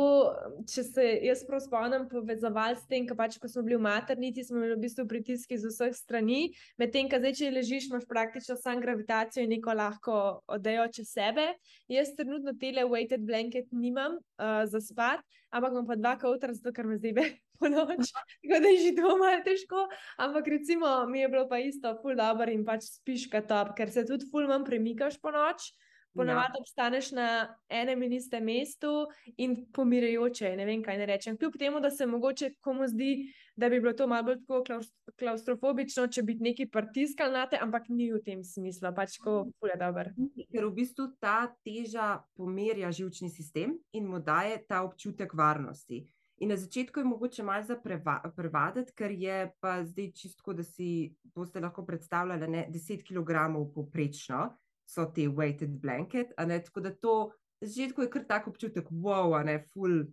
če 0.73 0.83
se 0.87 1.03
jaz 1.27 1.43
prav 1.45 1.59
spomnim, 1.61 2.07
povezovali 2.09 2.77
s 2.79 2.87
tem, 2.89 3.05
pač, 3.17 3.35
ko 3.37 3.49
smo 3.51 3.61
bili 3.65 3.77
v 3.77 3.83
maternici, 3.85 4.45
smo 4.47 4.57
imeli 4.57 4.77
v 4.77 4.83
bistvu 4.85 5.05
pritiski 5.11 5.59
z 5.59 5.69
vseh 5.69 5.93
strani, 5.93 6.39
medtem, 6.81 7.09
ko 7.11 7.19
zdaj, 7.21 7.35
če 7.37 7.51
ležiš, 7.53 7.89
imaš 7.91 8.07
praktično 8.09 8.55
samo 8.57 8.81
gravitacijo 8.81 9.45
in 9.45 9.53
neko 9.53 9.75
lahko 9.77 10.17
odejo 10.55 10.87
čez 10.95 11.11
sebe. 11.13 11.49
Jaz 11.91 12.15
trenutno 12.17 12.55
tele 12.57 12.87
weighted 12.89 13.27
blanket 13.27 13.69
nimam 13.75 14.17
uh, 14.17 14.63
za 14.71 14.81
spat, 14.81 15.21
ampak 15.53 15.77
imam 15.77 15.87
pa 15.91 15.99
dva 15.99 16.15
kautra, 16.25 16.55
zato 16.55 16.73
ker 16.73 16.89
me 16.89 16.97
zdaj 16.97 17.35
po 17.59 17.69
noč, 17.69 18.09
tako 18.41 18.63
da 18.65 18.73
je 18.73 18.83
že 18.87 18.97
to 18.97 19.15
malo 19.19 19.45
težko. 19.45 19.87
Ampak 20.17 20.47
recimo 20.57 20.95
mi 21.11 21.21
je 21.21 21.29
bilo 21.29 21.45
pa 21.51 21.61
isto, 21.61 21.93
full 22.01 22.17
dobro 22.17 22.49
in 22.49 22.65
pač 22.65 22.89
spiš 22.97 23.29
ka 23.29 23.43
top, 23.45 23.75
ker 23.77 23.91
se 23.91 24.07
tudi 24.09 24.31
full 24.31 24.49
manj 24.49 24.65
premikaš 24.71 25.21
po 25.21 25.35
noč. 25.35 25.73
Ponavadi 26.13 26.57
ja. 26.57 26.61
obstaneš 26.61 27.11
na 27.11 27.55
enem 27.69 28.03
in 28.03 28.13
istem 28.13 28.43
mestu 28.45 28.91
in 29.37 29.55
pomirajoče, 29.73 30.51
ne 30.55 30.65
vem, 30.65 30.83
kaj 30.85 30.97
ne 30.97 31.07
rečem. 31.09 31.37
Kljub 31.37 31.57
temu, 31.59 31.81
da 31.81 31.89
se 31.91 32.05
mogoče 32.05 32.51
komu 32.61 32.87
zdi, 32.87 33.33
da 33.55 33.69
bi 33.69 33.79
bilo 33.81 33.93
to 33.97 34.07
malo 34.07 34.23
bolj 34.23 34.39
tako 34.45 34.79
klaustrofobično, 35.19 36.07
če 36.07 36.23
bi 36.23 36.37
neki 36.39 36.69
pritiskali 36.69 37.33
na 37.33 37.47
te, 37.49 37.57
ampak 37.61 37.89
ni 37.89 38.11
v 38.13 38.21
tem 38.25 38.43
smislu, 38.45 38.93
pač 38.95 39.17
ko 39.23 39.43
fulje 39.59 39.77
dober. 39.81 40.13
Ker 40.53 40.69
v 40.69 40.73
bistvu 40.77 41.09
ta 41.21 41.47
teža 41.65 42.19
pomirja 42.37 42.91
živčni 42.93 43.29
sistem 43.33 43.77
in 43.93 44.09
mu 44.09 44.21
daje 44.21 44.61
ta 44.69 44.83
občutek 44.85 45.33
varnosti. 45.33 46.05
In 46.41 46.49
na 46.49 46.57
začetku 46.57 46.99
je 46.99 47.05
mogoče 47.05 47.43
malo 47.43 47.63
za 47.63 47.77
preva, 47.79 48.19
prevaditi, 48.35 48.93
ker 48.97 49.11
je 49.11 49.53
pa 49.61 49.77
zdaj 49.85 50.11
čisto, 50.17 50.53
da 50.53 50.63
si 50.63 51.13
boste 51.23 51.61
lahko 51.61 51.85
predstavljali, 51.85 52.57
je 52.57 52.67
10 52.73 53.05
kg 53.07 53.47
poprečno 53.73 54.49
so 54.85 55.05
te 55.15 55.27
weighted 55.27 55.79
blanket. 55.81 56.33
Tako 56.37 56.81
da 56.81 56.91
to 56.95 57.31
na 57.63 57.67
začetku 57.67 58.01
je 58.01 58.09
kar 58.09 58.23
tako 58.27 58.49
občutek, 58.49 58.89
wow, 58.91 59.39
ne 59.45 59.59
full 59.73 60.03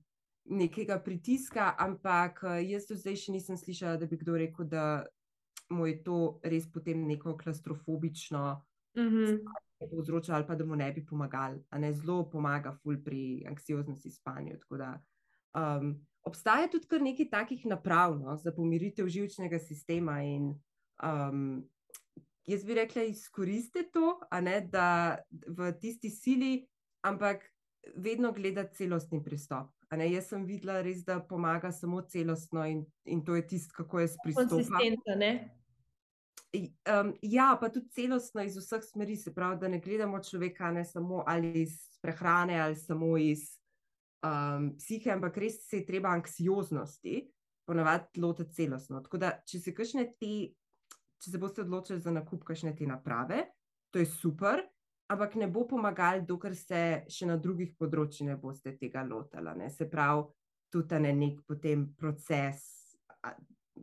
nekega 0.44 1.00
pritiska, 1.02 1.74
ampak 1.78 2.44
jaz 2.62 2.86
do 2.86 2.94
zdaj 2.94 3.16
še 3.16 3.32
nisem 3.34 3.58
slišala, 3.58 3.98
da 3.98 4.06
bi 4.06 4.18
kdo 4.20 4.38
rekel, 4.38 4.68
da 4.70 5.04
mu 5.74 5.86
je 5.86 5.96
to 6.06 6.18
res 6.46 6.68
potem 6.70 7.02
neko 7.06 7.36
klaustrofobično. 7.36 8.62
Mm 8.98 9.08
-hmm. 9.08 9.40
Povzroča 9.90 10.34
ali 10.34 10.46
pa 10.46 10.54
da 10.54 10.64
mu 10.64 10.76
ne 10.76 10.92
bi 10.92 11.06
pomagali, 11.06 11.62
a 11.70 11.78
ne 11.78 11.92
zelo 11.92 12.30
pomaga, 12.30 12.72
ful 12.82 13.02
pri 13.04 13.44
anksioznosti 13.48 14.10
spanju. 14.10 14.58
Da, 14.70 15.02
um, 15.54 16.06
obstaja 16.22 16.68
tudi 16.68 16.86
kar 16.86 17.02
nekaj 17.02 17.30
takih 17.30 17.66
naprav 17.66 18.18
no, 18.18 18.36
za 18.36 18.52
pomiritev 18.52 19.08
živčnega 19.08 19.58
sistema, 19.58 20.22
in 20.22 20.54
um, 21.02 21.64
jaz 22.46 22.64
bi 22.64 22.74
rekla, 22.74 23.02
izkoristite 23.02 23.90
to, 23.92 24.20
ne, 24.42 24.60
da 24.60 25.18
v 25.48 25.72
tisti 25.80 26.10
sili, 26.10 26.66
ampak 27.02 27.44
vedno 27.96 28.32
gledati 28.32 28.76
celostni 28.76 29.22
pristop. 29.24 29.72
Jaz 29.90 30.28
sem 30.30 30.44
videla, 30.46 30.80
res, 30.82 31.02
da 31.04 31.18
pomaga 31.20 31.72
samo 31.72 32.02
celostno 32.02 32.64
in, 32.66 32.84
in 33.04 33.24
to 33.24 33.34
je 33.34 33.46
tisto, 33.46 33.74
kako 33.76 34.00
je 34.00 34.08
s 34.08 34.16
pristopom. 34.24 34.48
Konsistentno. 34.48 35.16
Um, 36.52 37.14
ja, 37.22 37.56
pa 37.60 37.68
tudi 37.70 37.88
celostno 37.94 38.42
iz 38.42 38.56
vseh 38.58 38.82
smeri, 38.82 39.16
se 39.16 39.34
pravi, 39.34 39.58
da 39.60 39.68
ne 39.68 39.78
gledamo 39.80 40.22
človeka 40.22 40.70
ne 40.70 40.84
samo 40.84 41.24
iz 41.54 41.76
prehrane 42.02 42.60
ali 42.60 42.76
samo 42.76 43.16
iz 43.18 43.60
um, 44.26 44.72
psihe, 44.78 45.10
ampak 45.10 45.36
res 45.36 45.60
se 45.68 45.82
je 45.82 45.86
treba 45.86 46.08
anksioznosti 46.08 47.30
ponavadi 47.66 48.20
lotiti 48.20 48.54
celostno. 48.54 49.00
Tako 49.00 49.18
da, 49.18 49.30
če 49.46 49.60
se 49.60 49.74
kakšne 49.74 50.06
te 50.18 50.32
če 51.20 51.30
se 51.30 51.38
boste 51.38 51.62
odločili 51.62 52.00
za 52.00 52.12
nakup 52.14 52.44
kakšne 52.48 52.72
te 52.76 52.88
naprave, 52.88 53.44
to 53.92 54.00
je 54.00 54.08
super, 54.08 54.62
ampak 55.10 55.34
ne 55.34 55.48
bo 55.50 55.66
pomagal, 55.68 56.22
dokler 56.26 56.54
se 56.56 57.04
še 57.10 57.28
na 57.28 57.36
drugih 57.36 57.74
področjih 57.78 58.30
ne 58.30 58.36
boste 58.40 58.76
tega 58.78 59.02
lotili. 59.06 59.54
Ne? 59.58 59.70
Se 59.74 59.88
pravi, 59.90 60.28
tudi 60.70 61.00
ne 61.02 61.12
nek 61.16 61.42
potem 61.48 61.88
proces, 61.98 62.62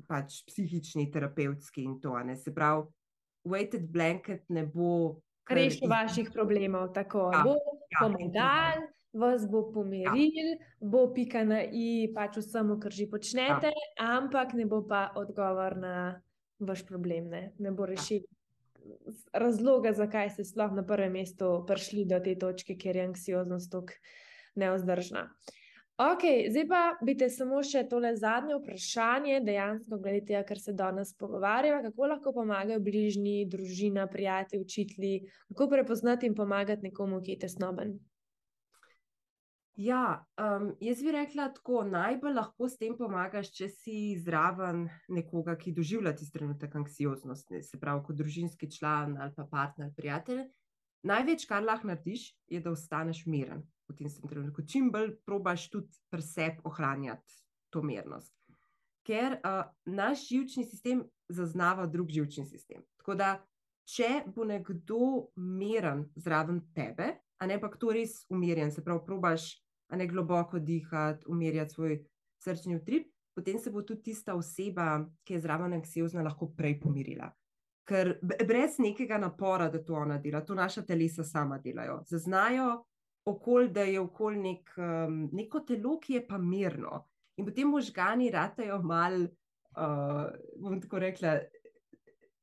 pač 0.08 0.42
psihični, 0.48 1.10
terapevtski 1.12 1.84
in 1.84 1.98
to. 2.02 2.16
Ne? 2.24 2.38
Se 2.40 2.54
pravi, 2.56 2.88
weighted 3.48 3.90
blanket 3.92 4.48
ne 4.50 4.66
bo. 4.66 5.20
Rešil 5.48 5.88
vaših 5.88 6.28
problemov, 6.36 6.90
tako 6.92 7.30
ja, 7.32 7.40
bo 7.48 7.54
ja, 7.56 8.00
pomagal, 8.02 8.82
vas 9.16 9.46
bo 9.48 9.62
pomiril, 9.72 10.50
ja. 10.52 10.58
bo 10.84 11.06
pika 11.16 11.46
na 11.48 11.62
i, 11.64 12.10
pač 12.12 12.42
vsemu, 12.42 12.76
kar 12.84 12.92
že 12.92 13.08
počnete, 13.08 13.72
ja. 13.72 14.18
ampak 14.18 14.52
ne 14.60 14.68
bo 14.68 14.82
pa 14.84 15.08
odgovor 15.16 15.78
na 15.80 15.94
vaš 16.60 16.86
problem, 16.86 17.30
ne, 17.30 17.52
ne 17.60 17.72
bo 17.72 17.86
ja. 17.86 17.94
rešil 17.96 18.26
razloga, 19.34 19.92
zakaj 19.94 20.30
ste 20.30 20.46
sploh 20.48 20.72
na 20.76 20.84
prvem 20.86 21.12
mestu 21.20 21.50
prišli 21.68 22.06
do 22.08 22.20
te 22.24 22.36
točke, 22.40 22.78
ker 22.80 22.96
je 22.96 23.08
anksioznost 23.10 23.72
tako 23.72 23.96
neozdržna. 24.56 25.28
Ok, 25.98 26.24
zdaj 26.54 26.66
pa 26.70 26.80
bi 27.02 27.16
te 27.18 27.26
samo 27.34 27.64
še 27.66 27.82
tole 27.90 28.12
zadnje 28.16 28.60
vprašanje, 28.60 29.40
dejansko 29.42 29.98
glede 29.98 30.20
tega, 30.28 30.44
kar 30.46 30.60
se 30.62 30.76
danes 30.78 31.16
pogovarjava, 31.18 31.80
kako 31.88 32.10
lahko 32.12 32.34
pomagajo 32.36 32.78
bližnji, 32.86 33.48
družina, 33.50 34.06
prijatelji, 34.06 34.62
učitelji, 34.62 35.16
kako 35.50 35.68
prepoznati 35.72 36.30
in 36.30 36.36
pomagati 36.38 36.86
nekomu, 36.86 37.18
ki 37.26 37.34
je 37.34 37.40
tesnoben. 37.48 37.96
Ja, 39.78 40.26
um, 40.42 40.72
jaz 40.82 41.04
bi 41.06 41.12
rekla 41.14 41.52
tako, 41.54 41.84
najbolj 41.86 42.34
lahko 42.34 42.66
s 42.66 42.80
tem 42.82 42.96
pomagaš, 42.98 43.52
če 43.54 43.68
si 43.70 43.98
zraven 44.18 44.88
nekoga, 45.14 45.54
ki 45.54 45.76
doživlja 45.78 46.16
tisti 46.18 46.34
trenutek 46.40 46.74
anksioznosti, 46.80 47.62
se 47.62 47.78
pravi, 47.78 48.02
kot 48.08 48.18
družinski 48.18 48.72
član 48.74 49.14
ali 49.22 49.36
pa 49.36 49.46
partner, 49.46 49.92
prijatelj. 49.94 50.48
Največ, 51.06 51.46
kar 51.46 51.62
lahko 51.62 51.92
narediš, 51.92 52.32
je, 52.50 52.62
da 52.66 52.74
ostaneš 52.74 53.28
miren 53.30 53.62
v 53.86 54.00
tem 54.00 54.10
trenutku. 54.10 54.66
Čim 54.66 54.90
bolj 54.92 55.14
probaš 55.30 55.68
tudi 55.70 55.94
pri 56.10 56.26
sebi 56.26 56.66
ohranjati 56.66 57.38
to 57.70 57.86
mirnost. 57.86 58.34
Ker 59.06 59.38
uh, 59.38 59.62
naš 59.86 60.26
živčni 60.32 60.66
sistem 60.66 61.06
zaznava 61.30 61.86
drug 61.86 62.10
živčni 62.10 62.48
sistem. 62.50 62.82
Tako 62.98 63.14
da, 63.14 63.30
če 63.86 64.26
bo 64.34 64.42
nekdo 64.42 65.30
miren 65.38 66.08
zraven 66.18 66.64
tebe, 66.74 67.14
a 67.38 67.46
ne 67.46 67.62
pa 67.62 67.70
kdo 67.78 67.94
res 67.94 68.24
umirjen, 68.34 68.74
se 68.74 68.82
pravi, 68.82 69.06
probaš 69.06 69.52
a 69.88 69.96
ne 69.96 70.08
globoko 70.08 70.60
dihati, 70.60 71.26
umirjati 71.28 71.74
svoj 71.74 72.00
srčni 72.44 72.76
utrip, 72.76 73.08
potem 73.36 73.60
se 73.60 73.72
bo 73.72 73.82
tudi 73.82 74.02
tista 74.02 74.36
oseba, 74.36 75.06
ki 75.24 75.38
je 75.38 75.42
zraven 75.42 75.74
anksiozna, 75.78 76.24
lahko 76.26 76.50
prej 76.58 76.80
pomirila. 76.82 77.30
Ker 77.88 78.18
brez 78.22 78.80
nekega 78.84 79.18
napora, 79.22 79.70
da 79.72 79.80
to 79.84 79.96
ona 79.96 80.18
dela, 80.20 80.42
to 80.46 80.56
naša 80.56 80.82
telesa 80.86 81.24
sama 81.24 81.60
delajo. 81.64 82.02
Zaznajo 82.10 82.84
okolje, 83.28 83.70
da 83.70 83.82
je 83.82 84.00
okolje 84.00 84.40
nek, 84.40 84.74
um, 84.78 85.30
neko 85.32 85.60
telo, 85.60 86.00
ki 86.00 86.14
je 86.14 86.28
pa 86.28 86.38
mirno. 86.38 87.06
In 87.38 87.46
potem 87.46 87.70
možgani 87.70 88.32
ratajo 88.32 88.82
mal, 88.82 89.22
uh, 89.22 90.28
bom 90.60 90.82
tako 90.82 91.00
rekla. 91.00 91.38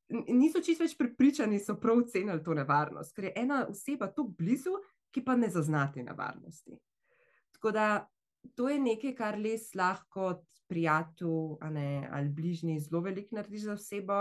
Niso 0.09 0.61
čisto 0.61 0.85
več 0.85 0.93
pripričani, 0.97 1.59
so 1.59 1.75
prav 1.81 2.03
ocenili 2.05 2.43
to 2.43 2.53
nevarnost, 2.53 3.15
ker 3.15 3.29
je 3.29 3.33
ena 3.41 3.65
oseba 3.69 4.11
tu 4.13 4.27
blizu, 4.37 4.77
ki 5.11 5.23
pa 5.25 5.35
ne 5.35 5.49
zaznati 5.49 6.03
nevarnosti. 6.05 6.77
Tako 7.65 7.73
da 7.73 8.09
to 8.55 8.69
je 8.69 8.79
nekaj, 8.79 9.15
kar 9.17 9.35
res 9.41 9.71
lahko 9.73 10.05
kot 10.13 10.41
prijatelj 10.69 11.55
ali 12.13 12.29
bližnji 12.29 12.75
zelo 12.79 12.99
velik 13.01 13.31
narediš 13.33 13.61
za 13.61 13.73
osebo, 13.73 14.17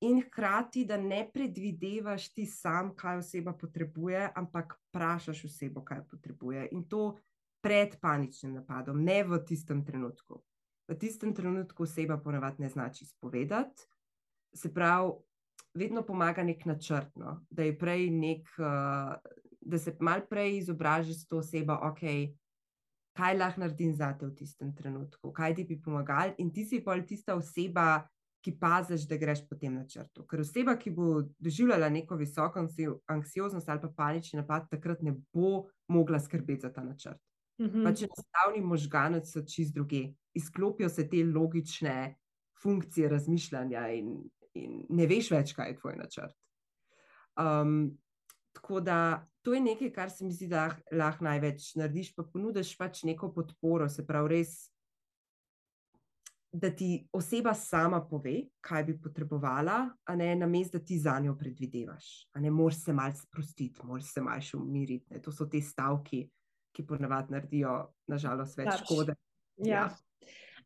in 0.00 0.22
hkrati, 0.22 0.86
da 0.88 0.96
ne 0.96 1.26
predvidevaš 1.34 2.30
ti 2.32 2.46
sam, 2.46 2.94
kaj 2.96 3.18
oseba 3.20 3.52
potrebuje, 3.52 4.30
ampak 4.34 4.78
vprašaš 4.88 5.44
osebo, 5.44 5.82
kaj 5.84 6.06
potrebuje. 6.08 6.68
In 6.72 6.86
to 6.88 7.18
pred 7.60 7.98
paničnim 8.00 8.54
napadom, 8.54 9.02
ne 9.04 9.24
v 9.24 9.42
tistem 9.44 9.84
trenutku. 9.84 10.40
V 10.88 10.96
tistem 10.96 11.34
trenutku 11.34 11.82
oseba 11.84 12.16
ponavadi 12.16 12.62
ne 12.62 12.68
znači 12.68 13.04
spovedati. 13.04 13.84
Se 14.54 14.72
pravi, 14.74 15.12
vedno 15.74 16.02
pomaga 16.02 16.42
nek 16.42 16.64
načrtno, 16.64 17.44
da 17.50 17.68
je 17.68 17.76
prej 17.78 18.08
nek. 18.10 18.48
Uh, 18.56 19.20
da 19.68 19.78
se 19.78 19.96
mal 20.00 20.20
prej 20.30 20.58
izobražiš 20.58 21.22
s 21.22 21.26
to 21.28 21.38
osebo, 21.38 21.72
ok, 21.72 22.00
kaj 23.16 23.34
lahko 23.36 23.60
naredim 23.60 23.92
za 23.94 24.12
te 24.18 24.26
v 24.26 24.34
tistem 24.34 24.70
trenutku, 24.74 25.32
kaj 25.32 25.54
ti 25.58 25.64
bi 25.68 25.80
pomagal, 25.82 26.32
in 26.38 26.52
ti 26.54 26.64
si 26.64 26.80
pa 26.84 26.96
tista 27.02 27.36
oseba, 27.36 28.06
ki 28.44 28.54
paziš, 28.60 29.08
da 29.10 29.16
greš 29.18 29.42
po 29.48 29.56
tem 29.58 29.74
načrtu. 29.74 30.22
Ker 30.30 30.40
oseba, 30.44 30.76
ki 30.78 30.92
bo 30.94 31.24
doživljala 31.42 31.88
neko 31.90 32.16
visoko 32.16 32.62
anksioznost 33.10 33.68
ali 33.68 33.82
pa 33.82 33.90
panični 33.96 34.38
napad, 34.38 34.68
takrat 34.70 35.02
ne 35.02 35.16
bo 35.34 35.66
mogla 35.88 36.20
skrbeti 36.22 36.62
za 36.62 36.72
ta 36.72 36.84
načrt. 36.84 37.18
Mm 37.58 37.66
-hmm. 37.66 37.84
Pa 37.84 37.92
če 37.92 38.06
enostavni 38.06 38.60
možganec 38.62 39.32
so 39.32 39.42
čist 39.42 39.74
druge, 39.74 40.14
izklopijo 40.34 40.88
se 40.88 41.08
te 41.08 41.24
logične 41.24 42.16
funkcije 42.62 43.08
razmišljanja 43.08 43.88
in, 43.88 44.30
in 44.54 44.84
ne 44.88 45.06
veš 45.06 45.30
več, 45.30 45.52
kaj 45.52 45.68
je 45.68 45.76
tvoj 45.76 45.96
načrt. 45.96 46.34
Um, 47.36 47.98
Tako 48.58 48.80
da 48.80 49.26
to 49.48 49.54
je 49.54 49.60
nekaj, 49.60 49.92
kar 49.92 50.10
se 50.10 50.24
mi 50.24 50.32
zdi, 50.32 50.46
da 50.52 50.66
lahko 50.92 51.24
največ 51.24 51.70
narediš, 51.80 52.10
pa 52.12 52.26
ponudiš 52.28 52.74
pač 52.76 53.06
neko 53.08 53.30
podporo, 53.32 53.86
se 53.88 54.02
pravi, 54.04 54.28
res 54.34 54.50
da 56.52 56.68
ti 56.76 57.08
oseba 57.16 57.54
sama 57.56 58.02
pove, 58.04 58.34
kaj 58.60 58.84
bi 58.84 58.96
potrebovala, 59.00 59.78
a 60.04 60.16
ne 60.20 60.34
na 60.36 60.46
mestu, 60.46 60.76
da 60.76 60.84
ti 60.84 60.98
za 61.00 61.16
njo 61.20 61.32
predvidevaš. 61.40 62.28
A 62.36 62.44
ne 62.44 62.50
moraš 62.50 62.82
se 62.82 62.92
malce 62.92 63.24
sprostiti, 63.24 63.86
moraš 63.88 64.12
se 64.12 64.20
malce 64.20 64.56
umiriti. 64.56 65.06
Ne. 65.14 65.22
To 65.24 65.32
so 65.32 65.48
te 65.48 65.62
stavki, 65.64 66.26
ki 66.76 66.86
ponavadi 66.86 67.32
naredijo, 67.32 67.78
nažalost, 68.12 68.60
več 68.60 68.68
Slabše. 68.68 68.84
škode. 68.84 69.16
Ja. 69.64 69.88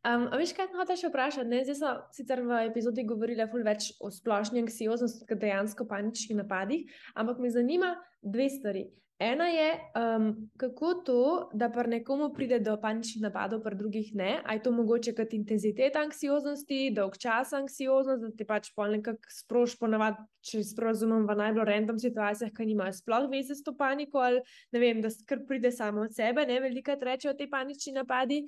Um, 0.03 0.25
veš, 0.35 0.51
kaj 0.57 0.67
hočeš 0.75 1.05
še 1.05 1.09
vprašati? 1.13 1.47
Ne? 1.47 1.61
Zdaj 1.63 1.77
smo 1.79 1.91
sicer 2.11 2.41
v 2.43 2.57
epizodi 2.67 3.05
govorili 3.07 3.45
ful 3.47 3.63
več 3.63 3.93
o 4.03 4.11
splošni 4.11 4.59
anksioznosti, 4.65 5.23
kot 5.29 5.39
dejansko 5.39 5.87
paničnih 5.87 6.41
napadih, 6.41 6.91
ampak 7.15 7.39
me 7.39 7.51
zanima 7.53 7.93
dve 8.19 8.49
stvari. 8.51 8.83
Ena 9.23 9.45
je, 9.47 9.69
um, 9.95 10.49
kako 10.59 10.93
to, 11.07 11.49
da 11.53 11.69
pri 11.71 11.87
nekomu 11.87 12.33
pride 12.35 12.57
do 12.59 12.73
paničnih 12.81 13.21
napadov, 13.23 13.61
pri 13.63 13.77
drugih 13.79 14.09
ne. 14.19 14.41
A 14.43 14.57
je 14.57 14.63
to 14.65 14.73
mogoče 14.75 15.13
kot 15.15 15.31
intenziteta 15.37 16.01
anksioznosti, 16.03 16.91
dolg 16.91 17.15
čas 17.21 17.53
anksioznosti, 17.55 18.33
da 18.33 18.35
ti 18.35 18.47
pač 18.49 18.73
pol 18.75 18.97
nekako 18.97 19.31
sproš, 19.31 19.77
ponavadi, 19.79 20.27
če 20.43 20.65
se 20.67 20.83
razumem, 20.83 21.23
v 21.29 21.39
najbolj 21.39 21.69
random 21.69 22.03
situacijah, 22.03 22.51
ki 22.51 22.67
nimajo 22.73 22.97
sploh 22.99 23.31
veze 23.31 23.55
s 23.55 23.63
to 23.63 23.71
paniko, 23.79 24.19
ali 24.19 24.43
ne 24.75 24.83
vem, 24.83 24.99
da 24.99 25.13
kar 25.29 25.45
pride 25.47 25.71
samo 25.71 26.03
od 26.03 26.11
sebe, 26.11 26.43
ne 26.49 26.59
velikrat 26.65 27.05
rečejo 27.07 27.37
te 27.39 27.47
panični 27.47 27.95
napadi. 28.01 28.43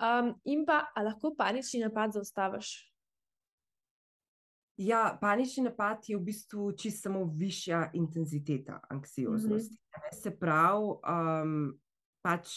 Um, 0.00 0.34
in 0.44 0.64
pa, 0.66 0.88
a 0.94 1.02
lahko 1.02 1.34
panični 1.38 1.82
napad 1.84 2.12
zaustaviš? 2.16 2.72
Ja, 4.76 5.18
panični 5.20 5.64
napad 5.68 6.08
je 6.08 6.16
v 6.16 6.24
bistvu 6.26 6.72
čisto 6.72 7.08
samo 7.08 7.24
višja 7.36 7.90
intenziteta 7.94 8.80
anksioznosti. 8.90 9.74
Mm 9.74 10.00
-hmm. 10.00 10.22
Se 10.22 10.30
pravi, 10.38 10.86
um, 10.86 11.80
pač 12.22 12.48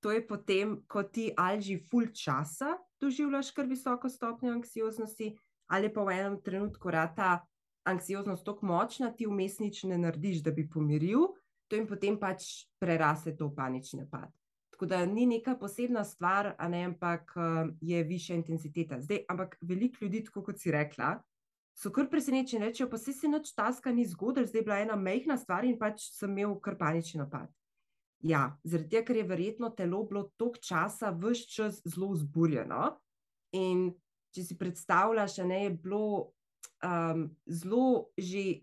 to 0.00 0.10
je 0.10 0.26
potem, 0.26 0.82
ko 0.86 1.02
ti 1.02 1.32
ali 1.36 1.60
že 1.60 1.78
ful 1.90 2.06
časa 2.06 2.78
doživljaš 3.00 3.50
kar 3.50 3.66
visoko 3.66 4.08
stopnjo 4.08 4.52
anksioznosti, 4.52 5.38
ali 5.66 5.92
pa 5.92 6.04
v 6.04 6.10
enem 6.10 6.40
trenutku 6.42 6.90
rata 6.90 7.46
anksioznost 7.84 8.44
tako 8.44 8.66
močna, 8.66 9.12
ti 9.12 9.26
vmes 9.26 9.58
nič 9.58 9.84
ne 9.84 9.98
narediš, 9.98 10.42
da 10.42 10.50
bi 10.50 10.68
pomiril, 10.68 11.28
to 11.68 11.76
jim 11.76 11.86
potem 11.86 12.18
pač 12.20 12.68
prerase 12.80 13.36
to 13.36 13.50
panični 13.54 14.00
napad. 14.00 14.32
Tako 14.78 14.86
da 14.86 15.00
ni 15.06 15.24
neka 15.26 15.56
posebna 15.58 16.04
stvar, 16.06 16.52
ne, 16.70 16.84
ampak 16.86 17.32
je 17.80 18.02
višja 18.06 18.36
intenziteta. 18.38 19.00
Zdaj, 19.02 19.24
ampak 19.28 19.56
veliko 19.60 20.04
ljudi, 20.04 20.20
tako 20.24 20.44
kot 20.46 20.60
si 20.62 20.70
rekla, 20.70 21.16
so 21.74 21.90
kar 21.90 22.06
presenečeni, 22.10 22.62
rečejo, 22.62 22.86
pa 22.90 22.98
se 22.98 23.12
se 23.12 23.26
nič 23.26 23.50
taska 23.58 23.90
ni 23.90 24.04
zgodil, 24.06 24.46
zdaj 24.46 24.60
je 24.60 24.64
bila 24.66 24.78
ena 24.78 24.96
mehna 24.96 25.34
stvar 25.36 25.66
in 25.66 25.74
pač 25.78 26.04
sem 26.14 26.30
imel 26.30 26.54
kar 26.62 26.76
panični 26.78 27.18
napad. 27.18 27.50
Ja, 28.22 28.58
zaradi 28.62 28.92
tega, 28.94 29.06
ker 29.06 29.18
je 29.18 29.26
verjetno 29.26 29.70
telo 29.74 30.04
bilo 30.06 30.28
toliko 30.36 30.62
časa, 30.62 31.10
vse 31.10 31.50
čas 31.50 31.80
zelo 31.82 32.12
vzburjeno. 32.14 32.92
In 33.58 33.88
če 34.34 34.44
si 34.44 34.58
predstavljaš, 34.58 35.40
da 35.42 35.58
je 35.58 35.70
bilo 35.70 36.32
um, 36.86 37.24
zelo 37.46 38.10
že 38.14 38.60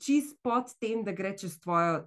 čist 0.00 0.40
pod 0.40 0.72
tem, 0.80 1.04
da 1.04 1.12
gre 1.12 1.34
čez 1.36 1.58
tvojo 1.60 2.06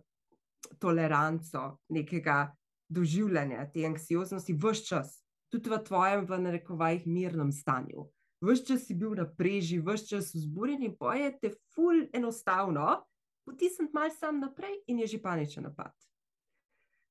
toleranco 0.82 1.78
nekega 1.90 2.48
doživljanja 2.92 3.66
te 3.74 3.86
anksioznosti, 3.88 4.54
vse 4.54 4.86
čas, 4.86 5.14
tudi 5.52 5.72
v 5.72 5.80
tvojem, 5.88 6.26
v 6.28 6.40
narekovajih, 6.48 7.08
mirnem 7.08 7.52
stanju. 7.52 8.10
Vse 8.42 8.66
čas 8.68 8.86
si 8.88 8.98
bil 8.98 9.16
na 9.16 9.26
preži, 9.26 9.80
vse 9.80 10.08
čas 10.16 10.34
vzburjen 10.36 10.84
in 10.84 10.96
poje 10.98 11.32
te 11.40 11.54
ful 11.74 12.06
enostavno, 12.14 13.02
potisniti 13.46 13.94
malce 13.94 14.18
sam 14.18 14.40
naprej 14.40 14.82
in 14.88 15.00
je 15.00 15.08
že 15.16 15.22
paničen 15.22 15.64
napad. 15.64 15.94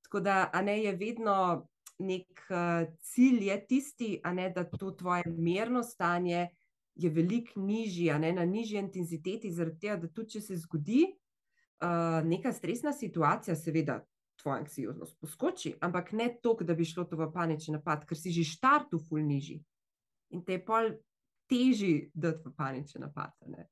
Tako 0.04 0.20
da, 0.20 0.50
a 0.52 0.62
ne 0.62 0.82
je 0.82 0.96
vedno 0.96 1.66
nek 1.98 2.42
uh, 2.50 2.88
cilj, 3.00 3.44
je 3.48 3.66
tisti, 3.66 4.20
a 4.24 4.32
ne 4.32 4.50
da 4.50 4.64
to 4.64 4.90
tvoje 4.90 5.22
mirno 5.26 5.82
stanje 5.82 6.48
je 6.94 7.10
veliko 7.10 7.60
nižje, 7.60 8.12
a 8.12 8.18
ne 8.18 8.32
na 8.32 8.44
nižji 8.44 8.78
intenziteti, 8.78 9.52
zaradi 9.52 9.78
tega, 9.80 9.96
da 9.96 10.08
tudi 10.08 10.36
če 10.36 10.40
se 10.40 10.56
zgodi 10.56 11.04
uh, 11.06 12.20
neka 12.26 12.52
stresna 12.52 12.92
situacija, 12.92 13.56
seveda 13.56 14.00
tvoja 14.42 14.58
anksioznost 14.62 15.18
poskoči, 15.20 15.74
ampak 15.80 16.12
ne 16.12 16.28
toliko, 16.42 16.64
da 16.64 16.74
bi 16.74 16.84
šlo 16.84 17.04
to 17.04 17.18
v 17.20 17.30
panični 17.32 17.76
napad, 17.76 18.06
ker 18.08 18.18
si 18.18 18.32
že 18.34 18.46
štartu 18.48 19.00
ful 19.08 19.22
nižji 19.24 19.60
in 20.30 20.44
te 20.46 20.58
je 20.58 20.64
pol 20.64 20.92
teži 21.50 22.10
dati 22.14 22.48
v 22.48 22.54
panični 22.56 23.00
napad. 23.02 23.34
ne. 23.46 23.68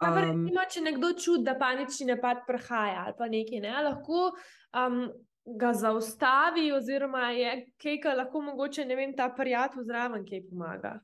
Pa 0.00 0.10
Um, 0.10 0.16
recimo, 0.18 0.64
če 0.70 0.80
nekdo 0.82 1.12
čuti, 1.14 1.44
da 1.46 1.54
panični 1.58 2.08
napad 2.10 2.42
prihaja 2.46 3.04
ali 3.06 3.14
pa 3.18 3.28
nekaj, 3.30 3.60
ne, 3.62 3.74
lahko 3.86 4.32
um, 4.74 5.04
ga 5.44 5.72
zaustavi, 5.72 6.72
oziroma 6.72 7.30
je 7.30 7.52
kaj, 7.78 8.00
kar 8.02 8.16
lahko 8.18 8.42
mogoče, 8.42 8.84
ne 8.88 8.96
vem, 8.96 9.14
ta 9.16 9.28
prijatelj 9.36 9.86
zraven, 9.86 10.24
ki 10.26 10.42
pomaga. 10.48 10.96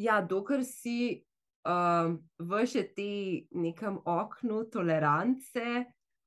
Ja, 0.00 0.20
dokler 0.22 0.62
si 0.64 1.24
um, 1.66 2.20
v 2.38 2.62
še 2.70 2.86
te 2.94 3.10
nekem 3.50 3.98
oknu 3.98 4.62
tolerance, 4.72 5.66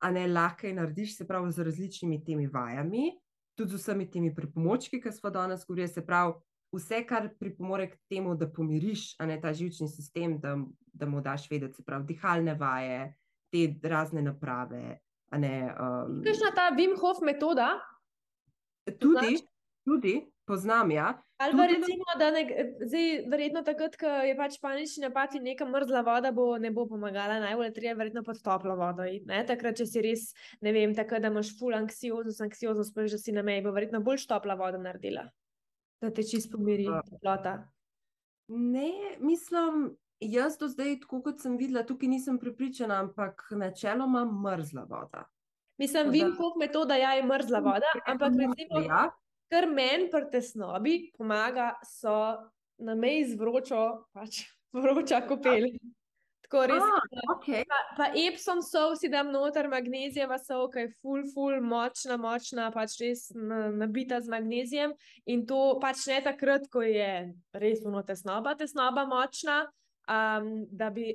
a 0.03 0.11
ne 0.11 0.27
lahko 0.27 0.67
narediš, 0.67 1.17
se 1.17 1.27
pravi, 1.27 1.51
z 1.51 1.63
različnimi 1.63 2.23
temi 2.23 2.47
vajami, 2.47 3.11
tudi 3.55 3.71
z 3.71 3.79
vsemi 3.79 4.09
temi 4.11 4.33
pripomočki, 4.35 4.99
ki 5.01 5.11
smo 5.11 5.29
danes 5.31 5.63
govorili, 5.67 5.87
se 5.87 6.03
pravi, 6.05 6.33
vse, 6.73 7.03
kar 7.07 7.29
pripomore 7.39 7.87
k 7.89 7.97
temu, 8.09 8.35
da 8.35 8.49
pomiriš 8.51 9.13
a 9.19 9.25
ne 9.29 9.39
ta 9.41 9.53
živčni 9.53 9.87
sistem, 9.87 10.39
da, 10.41 10.57
da 10.93 11.05
mu 11.05 11.21
daš 11.21 11.47
vedeti, 11.51 11.77
se 11.77 11.85
pravi, 11.85 12.07
dihalne 12.11 12.57
vaje, 12.59 13.13
te 13.53 13.67
razne 13.87 14.21
naprave. 14.21 14.99
Ne, 15.33 15.55
um, 15.71 16.19
Kakšna 16.25 16.51
ta 16.53 16.69
Wim 16.75 16.97
Hof 16.99 17.21
metoda? 17.25 17.77
tudi, 18.99 19.37
tudi 19.85 20.32
poznam, 20.45 20.91
ja. 20.91 21.21
Ali 21.37 21.57
pa 21.57 21.65
recimo, 21.67 22.05
da 22.19 22.31
ne, 22.31 22.41
zdaj, 22.85 23.25
verjetno 23.31 23.63
takrat, 23.63 23.95
ko 23.99 24.07
je 24.07 24.35
pač 24.37 24.59
panični 24.61 25.01
napad 25.03 25.35
in 25.35 25.43
neka 25.43 25.65
mrzla 25.65 26.01
voda 26.01 26.31
bo, 26.31 26.57
ne 26.57 26.71
bo 26.71 26.85
pomagala, 26.87 27.39
najbolj 27.39 27.65
je 27.65 27.73
treba 27.73 27.97
verjetno 27.99 28.23
pod 28.23 28.41
toplo 28.43 28.75
vodo 28.75 29.03
ne. 29.03 29.41
Takrat, 29.45 29.75
če 29.77 29.85
si 29.85 30.01
res, 30.01 30.29
ne 30.61 30.71
vem, 30.71 30.93
takrat, 30.95 31.21
da 31.21 31.27
imaš 31.27 31.51
full 31.59 31.75
anksioznost, 31.75 32.41
anksioznost, 32.41 32.95
pa 32.95 33.07
že 33.07 33.17
si 33.17 33.31
na 33.31 33.43
meji, 33.43 33.61
bo 33.61 33.71
verjetno 33.71 33.99
bolj 34.01 34.23
topla 34.27 34.55
voda 34.55 34.77
naredila, 34.77 35.25
da 36.01 36.11
te 36.11 36.23
čist 36.23 36.51
pomiri 36.51 36.83
Ja. 36.85 37.01
toplota. 37.01 37.57
Ne, 38.47 38.91
mislim, 39.19 39.95
jaz 40.19 40.57
do 40.57 40.67
zdaj, 40.67 40.99
tako 40.99 41.21
kot 41.23 41.39
sem 41.39 41.57
videla, 41.57 41.83
tukaj 41.83 42.07
nisem 42.09 42.39
prepričana, 42.39 42.99
ampak 42.99 43.47
načeloma 43.51 44.23
mrzla 44.25 44.83
voda. 44.83 45.25
Mislim, 45.77 46.11
Tako 46.11 46.29
da- 46.29 46.35
Hof 46.37 46.53
metoda 46.59 46.95
ja, 46.95 47.11
je 47.13 47.23
mrzla 47.23 47.59
voda, 47.59 47.89
ampak 48.05 48.31
recimo, 48.31 48.79
Ja, 48.79 49.09
kar 49.53 49.69
meni 49.69 50.09
pri 50.09 50.25
tesnobi 50.33 50.97
pomaga, 51.17 51.73
so 51.85 52.17
na 52.81 52.95
meji 52.97 53.27
z 53.29 53.37
vročo, 53.37 53.83
pač 54.13 54.45
vroča 54.83 55.21
kopel. 55.27 55.69
Tako 56.43 56.65
res. 56.69 56.83
a, 56.85 57.21
okay. 57.33 57.63
Pa, 57.65 57.77
pa 57.97 58.05
Epsom 58.19 58.59
sol 58.61 58.93
si 58.99 59.09
dam 59.09 59.31
noter, 59.33 59.65
magnezijeva 59.71 60.37
sol, 60.41 60.67
ki 60.69 60.83
je 60.83 60.89
full, 61.01 61.23
full, 61.33 61.57
močna, 61.65 62.17
močna, 62.21 62.67
pač 62.73 62.97
res 63.01 63.29
na- 63.33 63.71
nabita 63.73 64.19
z 64.21 64.29
magnezijem. 64.29 64.93
In 65.25 65.47
to 65.49 65.79
pač 65.81 66.05
ne 66.11 66.19
takrat, 66.25 66.67
ko 66.69 66.85
je 66.85 67.31
res 67.57 67.81
uno 67.85 68.03
tesnoba, 68.05 68.53
tesnoba 68.59 69.07
močna. 69.09 69.63
Um, 70.03 70.65
da 70.67 70.89
bi, 70.91 71.13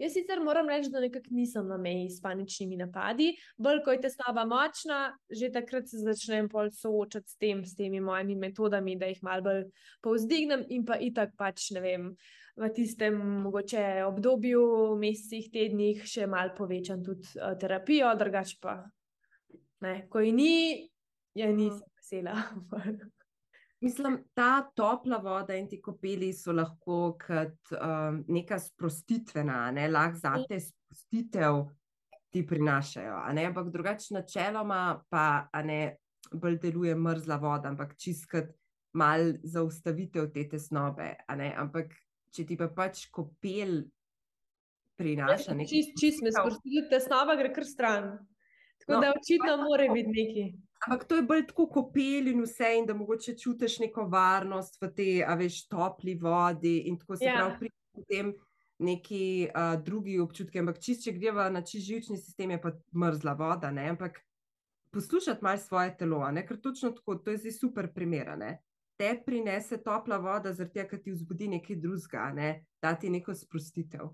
jaz 0.00 0.14
sicer 0.16 0.40
moram 0.40 0.68
reči, 0.68 0.88
da 0.88 1.00
nekako 1.00 1.34
nisem 1.36 1.66
na 1.68 1.76
meji 1.76 2.06
s 2.08 2.22
paničnimi 2.24 2.78
napadi, 2.80 3.34
bolj 3.60 3.82
ko 3.84 3.92
je 3.92 4.00
tesnoba 4.06 4.46
močna, 4.48 5.00
že 5.28 5.50
takrat 5.52 5.90
se 5.90 6.00
začnem 6.00 6.48
pol 6.48 6.70
soočati 6.72 7.28
s, 7.28 7.36
tem, 7.36 7.60
s 7.64 7.76
temi 7.76 8.00
mojimi 8.00 8.38
metodami, 8.40 8.96
da 8.96 9.10
jih 9.10 9.20
malo 9.22 9.44
bolj 9.44 9.66
povzdignem 10.00 10.64
in 10.72 10.86
pa 10.88 10.96
itak 10.96 11.36
pač 11.36 11.68
ne 11.76 11.84
vem 11.84 12.08
v 12.60 12.72
tistem 12.76 13.20
mogoče 13.44 13.84
obdobju, 14.08 14.64
mesecih, 15.00 15.52
tednih 15.52 16.02
še 16.08 16.26
malo 16.28 16.56
povečam 16.56 17.04
tudi 17.04 17.28
uh, 17.36 17.52
terapijo, 17.60 18.10
drugače 18.16 18.58
pa 18.60 18.80
ne, 19.84 19.94
ko 20.08 20.24
ji 20.24 20.32
ni, 20.32 20.52
je 21.36 21.52
nisem 21.52 21.88
vesela. 22.00 22.40
Mislim, 23.80 24.18
ta 24.34 24.70
topla 24.76 25.16
voda 25.18 25.56
in 25.56 25.68
ti 25.68 25.80
kopeli 25.80 26.32
so 26.36 26.52
lahko 26.52 27.16
kot 27.20 27.72
um, 27.72 28.24
neka 28.28 28.58
sprostitvena, 28.60 29.70
ne, 29.72 29.88
lahko 29.88 30.18
za 30.20 30.34
te 30.48 30.58
sprostitev 30.60 31.62
ti 32.30 32.46
prinašajo. 32.46 33.22
ne, 33.32 33.46
Ampak 33.46 33.70
drugače, 33.72 34.14
načeloma 34.14 35.04
pa 35.08 35.48
ne 35.64 35.96
bolj 36.32 36.58
deluje 36.58 36.94
mrzla 36.94 37.36
voda, 37.36 37.68
ampak 37.68 37.96
čist 37.96 38.28
kot 38.30 38.52
mal 38.92 39.32
zaustavitev 39.42 40.28
te 40.34 40.48
tesnobe. 40.48 41.14
ne, 41.36 41.54
Ampak 41.56 41.94
če 42.30 42.46
ti 42.46 42.56
pa 42.56 42.68
pač 42.68 43.06
kopel 43.10 43.82
prinaša 45.00 45.54
nekaj. 45.56 45.70
Čist, 45.72 45.96
čist 46.00 46.22
me 46.22 46.32
sprosti, 46.34 46.84
tesnova 46.90 47.36
gre 47.40 47.52
kar 47.54 47.64
stran. 47.64 48.10
Tako 48.80 48.92
No, 48.92 49.00
da 49.00 49.14
očitno 49.16 49.56
mora 49.64 49.88
biti 49.92 50.12
neki. 50.12 50.44
Ampak 50.86 51.04
to 51.04 51.16
je 51.18 51.22
bolj 51.22 51.46
tako 51.50 51.66
kopel 51.68 52.30
in 52.32 52.40
vse, 52.42 52.70
in 52.78 52.86
da 52.88 52.94
mogoče 52.96 53.34
čutiš 53.38 53.78
neko 53.82 54.06
varnost 54.08 54.78
v 54.80 54.88
tej, 54.96 55.24
a 55.24 55.34
veš, 55.36 55.66
topli 55.68 56.14
vodi 56.14 56.78
in 56.88 56.98
tako 56.98 57.16
se 57.16 57.24
Ja. 57.24 57.34
pravi, 57.36 57.58
pride 57.58 57.76
potem 57.92 58.32
neki 58.80 59.48
uh, 59.52 59.82
drugi 59.84 60.18
občutki. 60.20 60.58
Ampak 60.58 60.80
čist, 60.80 61.04
če 61.04 61.12
greva 61.12 61.50
na 61.52 61.60
čist 61.60 61.84
živčni 61.86 62.16
sistem, 62.16 62.50
je 62.50 62.60
pa 62.62 62.72
mrzla 62.96 63.34
voda, 63.36 63.70
ne? 63.70 63.90
ampak 63.92 64.22
poslušati 64.90 65.44
malo 65.44 65.58
svoje 65.58 65.96
telo, 65.96 66.24
ne? 66.32 66.46
ker 66.46 66.56
točno 66.60 66.90
tako, 66.96 67.14
to 67.14 67.30
je 67.30 67.42
zdaj 67.44 67.52
super 67.52 67.92
primer, 67.94 68.32
ne. 68.38 68.58
te 68.96 69.14
prinese 69.26 69.78
topla 69.84 70.16
voda, 70.18 70.52
zaradi 70.52 70.72
tega, 70.72 70.88
ker 70.88 71.02
ti 71.02 71.12
vzbudi 71.12 71.48
nekaj 71.48 71.76
drugega, 71.76 72.32
ne? 72.36 72.64
da 72.82 72.94
ti 72.94 73.10
neko 73.10 73.34
sprostitev. 73.34 74.10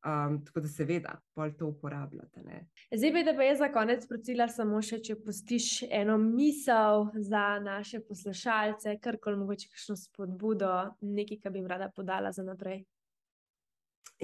Um, 0.00 0.38
tako 0.44 0.60
da 0.64 0.68
seveda, 0.68 1.10
pol 1.36 1.50
to 1.58 1.66
uporabljate. 1.66 2.40
Ne? 2.40 2.62
Zdaj 2.96 3.10
bi, 3.12 3.24
da 3.24 3.34
pa 3.36 3.44
jaz 3.44 3.58
za 3.60 3.66
konec 3.68 4.06
prosila 4.08 4.46
samo 4.48 4.80
še, 4.80 4.96
če 5.04 5.18
pustiš 5.20 5.66
eno 5.92 6.16
misel 6.18 7.10
za 7.20 7.58
naše 7.60 8.00
poslušalce, 8.08 8.94
kar 9.04 9.18
koli 9.20 9.36
mogoče 9.42 9.68
kakšno 9.68 9.98
spodbudo, 10.00 10.72
nekaj, 11.04 11.42
kar 11.42 11.52
bi 11.52 11.60
jim 11.60 11.68
rada 11.68 11.90
podala 11.92 12.32
za 12.32 12.46
naprej. 12.46 12.86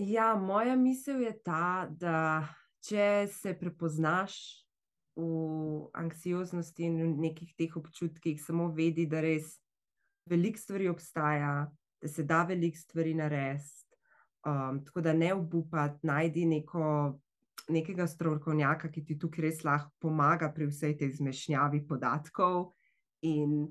Ja, 0.01 0.33
moja 0.41 0.79
misel 0.81 1.21
je 1.27 1.35
ta, 1.45 1.85
da 1.93 2.49
če 2.89 3.29
se 3.37 3.53
prepoznaš 3.61 4.41
v 5.17 5.89
anksioznosti 5.97 6.89
in 6.89 7.03
v 7.03 7.15
nekih 7.29 7.53
teh 7.57 7.77
občutkih, 7.77 8.41
samo 8.41 8.71
vedi, 8.73 9.05
da 9.05 9.21
res 9.25 9.59
veliko 10.29 10.61
stvari 10.61 10.89
obstaja, 10.89 11.67
da 12.01 12.09
se 12.09 12.25
da 12.25 12.45
veliko 12.49 12.81
stvari 12.81 13.13
narediti. 13.17 13.86
Um, 14.47 14.85
tako 14.85 15.03
da 15.03 15.13
ne 15.13 15.33
obupati, 15.35 16.07
najdi 16.07 16.45
neko, 16.47 16.89
nekega 17.69 18.07
strokovnjaka, 18.07 18.91
ki 18.95 19.03
ti 19.05 19.17
tukaj 19.19 19.43
res 19.43 19.65
lahko 19.67 19.91
pomaga 19.99 20.53
pri 20.55 20.69
vsej 20.71 20.95
tej 21.01 21.17
zmešnjavi 21.19 21.83
podatkov 21.89 22.71
in 23.27 23.65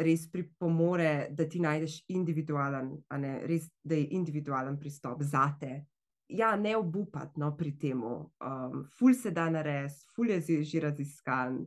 res 0.00 0.24
pripomore, 0.32 1.28
da 1.36 1.44
ti 1.48 1.60
najdeš 1.60 1.98
individualen, 2.12 2.94
ne, 3.20 3.34
res, 3.48 3.68
da 3.84 3.96
je 3.96 4.08
individualen 4.16 4.80
pristop 4.80 5.22
za 5.24 5.50
te 5.60 5.84
ja, 6.28 6.56
ne 6.56 6.76
obupati 6.76 7.40
no, 7.40 7.56
pri 7.56 7.72
tem. 7.78 8.02
Um, 8.02 8.84
ful 8.98 9.14
se 9.14 9.30
da 9.30 9.50
narediti, 9.50 10.06
ful 10.14 10.30
je 10.30 10.62
že 10.64 10.80
raziskan, 10.80 11.60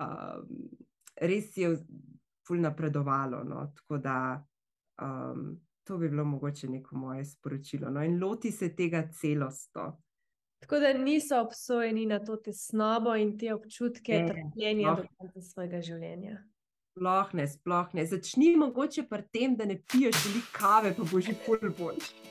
um, 0.00 0.68
res 1.16 1.56
je 1.56 1.76
ful 2.46 2.60
napredovalo. 2.60 3.42
No, 3.44 3.72
tako 3.74 3.98
da 3.98 4.44
um, 5.02 5.56
to 5.86 5.98
bi 5.98 6.08
bilo 6.08 6.24
mogoče 6.24 6.68
neko 6.68 6.96
moje 6.96 7.24
sporočilo. 7.24 7.90
No, 7.90 8.04
in 8.04 8.22
loti 8.24 8.50
se 8.52 8.74
tega 8.76 9.08
celosto. 9.20 9.98
Tako 10.58 10.78
da 10.78 10.92
niso 10.92 11.40
obsojeni 11.40 12.06
na 12.06 12.18
to 12.24 12.36
tesnobo 12.36 13.14
in 13.16 13.38
te 13.38 13.54
občutke 13.54 14.26
trpljenja 14.28 14.94
do 14.94 15.04
konca 15.18 15.40
svojega 15.40 15.80
življenja. 15.82 16.38
Sploh 16.96 17.34
ne, 17.34 17.48
sploh 17.48 17.94
ne. 17.94 18.06
Začni 18.06 18.56
mogoče 18.56 19.04
pri 19.08 19.22
tem, 19.32 19.56
da 19.56 19.68
ne 19.68 19.76
piješ 19.78 20.24
veliko 20.24 20.52
kave, 20.58 20.94
pa 20.96 21.04
boš 21.12 21.28
že 21.28 21.34
pol 21.46 21.70
boljši. 21.78 22.26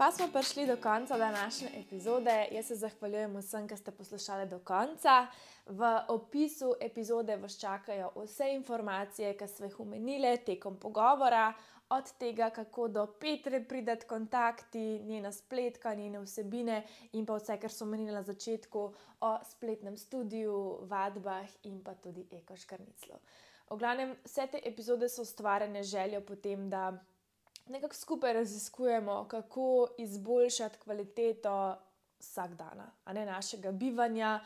Pa 0.00 0.08
smo 0.10 0.30
prišli 0.32 0.66
do 0.66 0.76
konca 0.80 1.18
današnje 1.18 1.68
epizode. 1.76 2.46
Jaz 2.52 2.66
se 2.66 2.74
zahvaljujem 2.74 3.36
vsem, 3.36 3.66
ki 3.68 3.76
ste 3.76 3.90
poslušali 3.90 4.48
do 4.48 4.58
konca. 4.64 5.26
V 5.66 5.90
opisu 6.08 6.72
epizode 6.80 7.36
vas 7.36 7.58
čakajo 7.60 8.08
vse 8.16 8.48
informacije, 8.54 9.36
ki 9.36 9.48
smo 9.48 9.66
jih 9.66 9.80
omenili 9.80 10.38
tekom 10.46 10.78
pogovora, 10.80 11.52
od 11.90 12.12
tega, 12.18 12.50
kako 12.50 12.88
do 12.88 13.06
Petre 13.06 13.64
prideti 13.64 14.06
kontakti, 14.06 15.00
njena 15.04 15.32
spletka, 15.32 15.94
njene 15.94 16.20
vsebine 16.20 16.86
in 17.12 17.26
pa 17.26 17.34
vse, 17.36 17.56
kar 17.60 17.72
so 17.72 17.84
omenili 17.84 18.14
na 18.14 18.22
začetku 18.22 18.82
o 19.20 19.30
spletnem 19.44 19.96
studiu, 19.96 20.78
vadbah 20.86 21.48
in 21.62 21.82
pa 21.84 21.94
tudi 21.94 22.26
ekoškarniclu. 22.32 23.18
V 23.70 23.78
glavnem, 23.78 24.16
vse 24.24 24.46
te 24.50 24.60
epizode 24.64 25.08
so 25.08 25.22
ustvarjene 25.22 25.82
željo 25.82 26.20
potem, 26.20 26.70
da 26.70 26.92
nekako 27.66 27.94
skupaj 27.94 28.32
raziskujemo, 28.32 29.24
kako 29.28 29.88
izboljšati 29.98 30.78
kvaliteto 30.78 31.76
vsak 32.18 32.54
dan, 32.54 32.82
a 33.04 33.12
ne 33.12 33.26
našega 33.26 33.72
bivanja, 33.72 34.40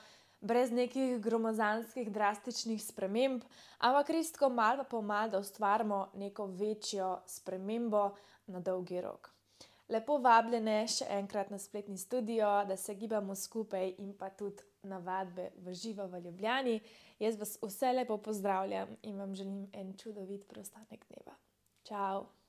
brez 0.45 0.73
nekih 0.73 1.19
gromozanskih, 1.25 2.11
drastičnih 2.13 2.83
sprememb, 2.85 3.45
ampak 3.79 4.13
res 4.13 4.33
tako 4.33 4.51
malo 4.53 4.85
po 4.85 5.01
malo, 5.03 5.31
da 5.33 5.41
ustvarimo 5.41 6.09
neko 6.21 6.47
večjo 6.47 7.17
spremembo 7.27 8.11
na 8.47 8.61
dolgi 8.61 9.01
rok. 9.01 9.31
Lepo 9.89 10.17
vabljene 10.25 10.79
še 10.89 11.09
enkrat 11.17 11.51
na 11.53 11.59
spletni 11.61 11.99
studio, 12.01 12.49
da 12.69 12.77
se 12.77 12.95
gibamo 12.97 13.35
skupaj 13.37 13.95
in 13.99 14.15
pa 14.17 14.31
tudi 14.31 14.65
na 14.89 14.99
vadbe 14.99 15.51
v 15.65 15.75
živo 15.77 16.07
v 16.13 16.23
Ljubljani. 16.25 16.79
Jaz 17.21 17.37
vas 17.41 17.59
vse 17.63 17.93
lepo 17.93 18.17
pozdravljam 18.19 18.97
in 19.03 19.21
vam 19.21 19.35
želim 19.35 19.69
en 19.73 19.93
čudovit 19.97 20.49
preostanek 20.49 21.05
dneva. 21.09 21.37
Ciao! 21.85 22.44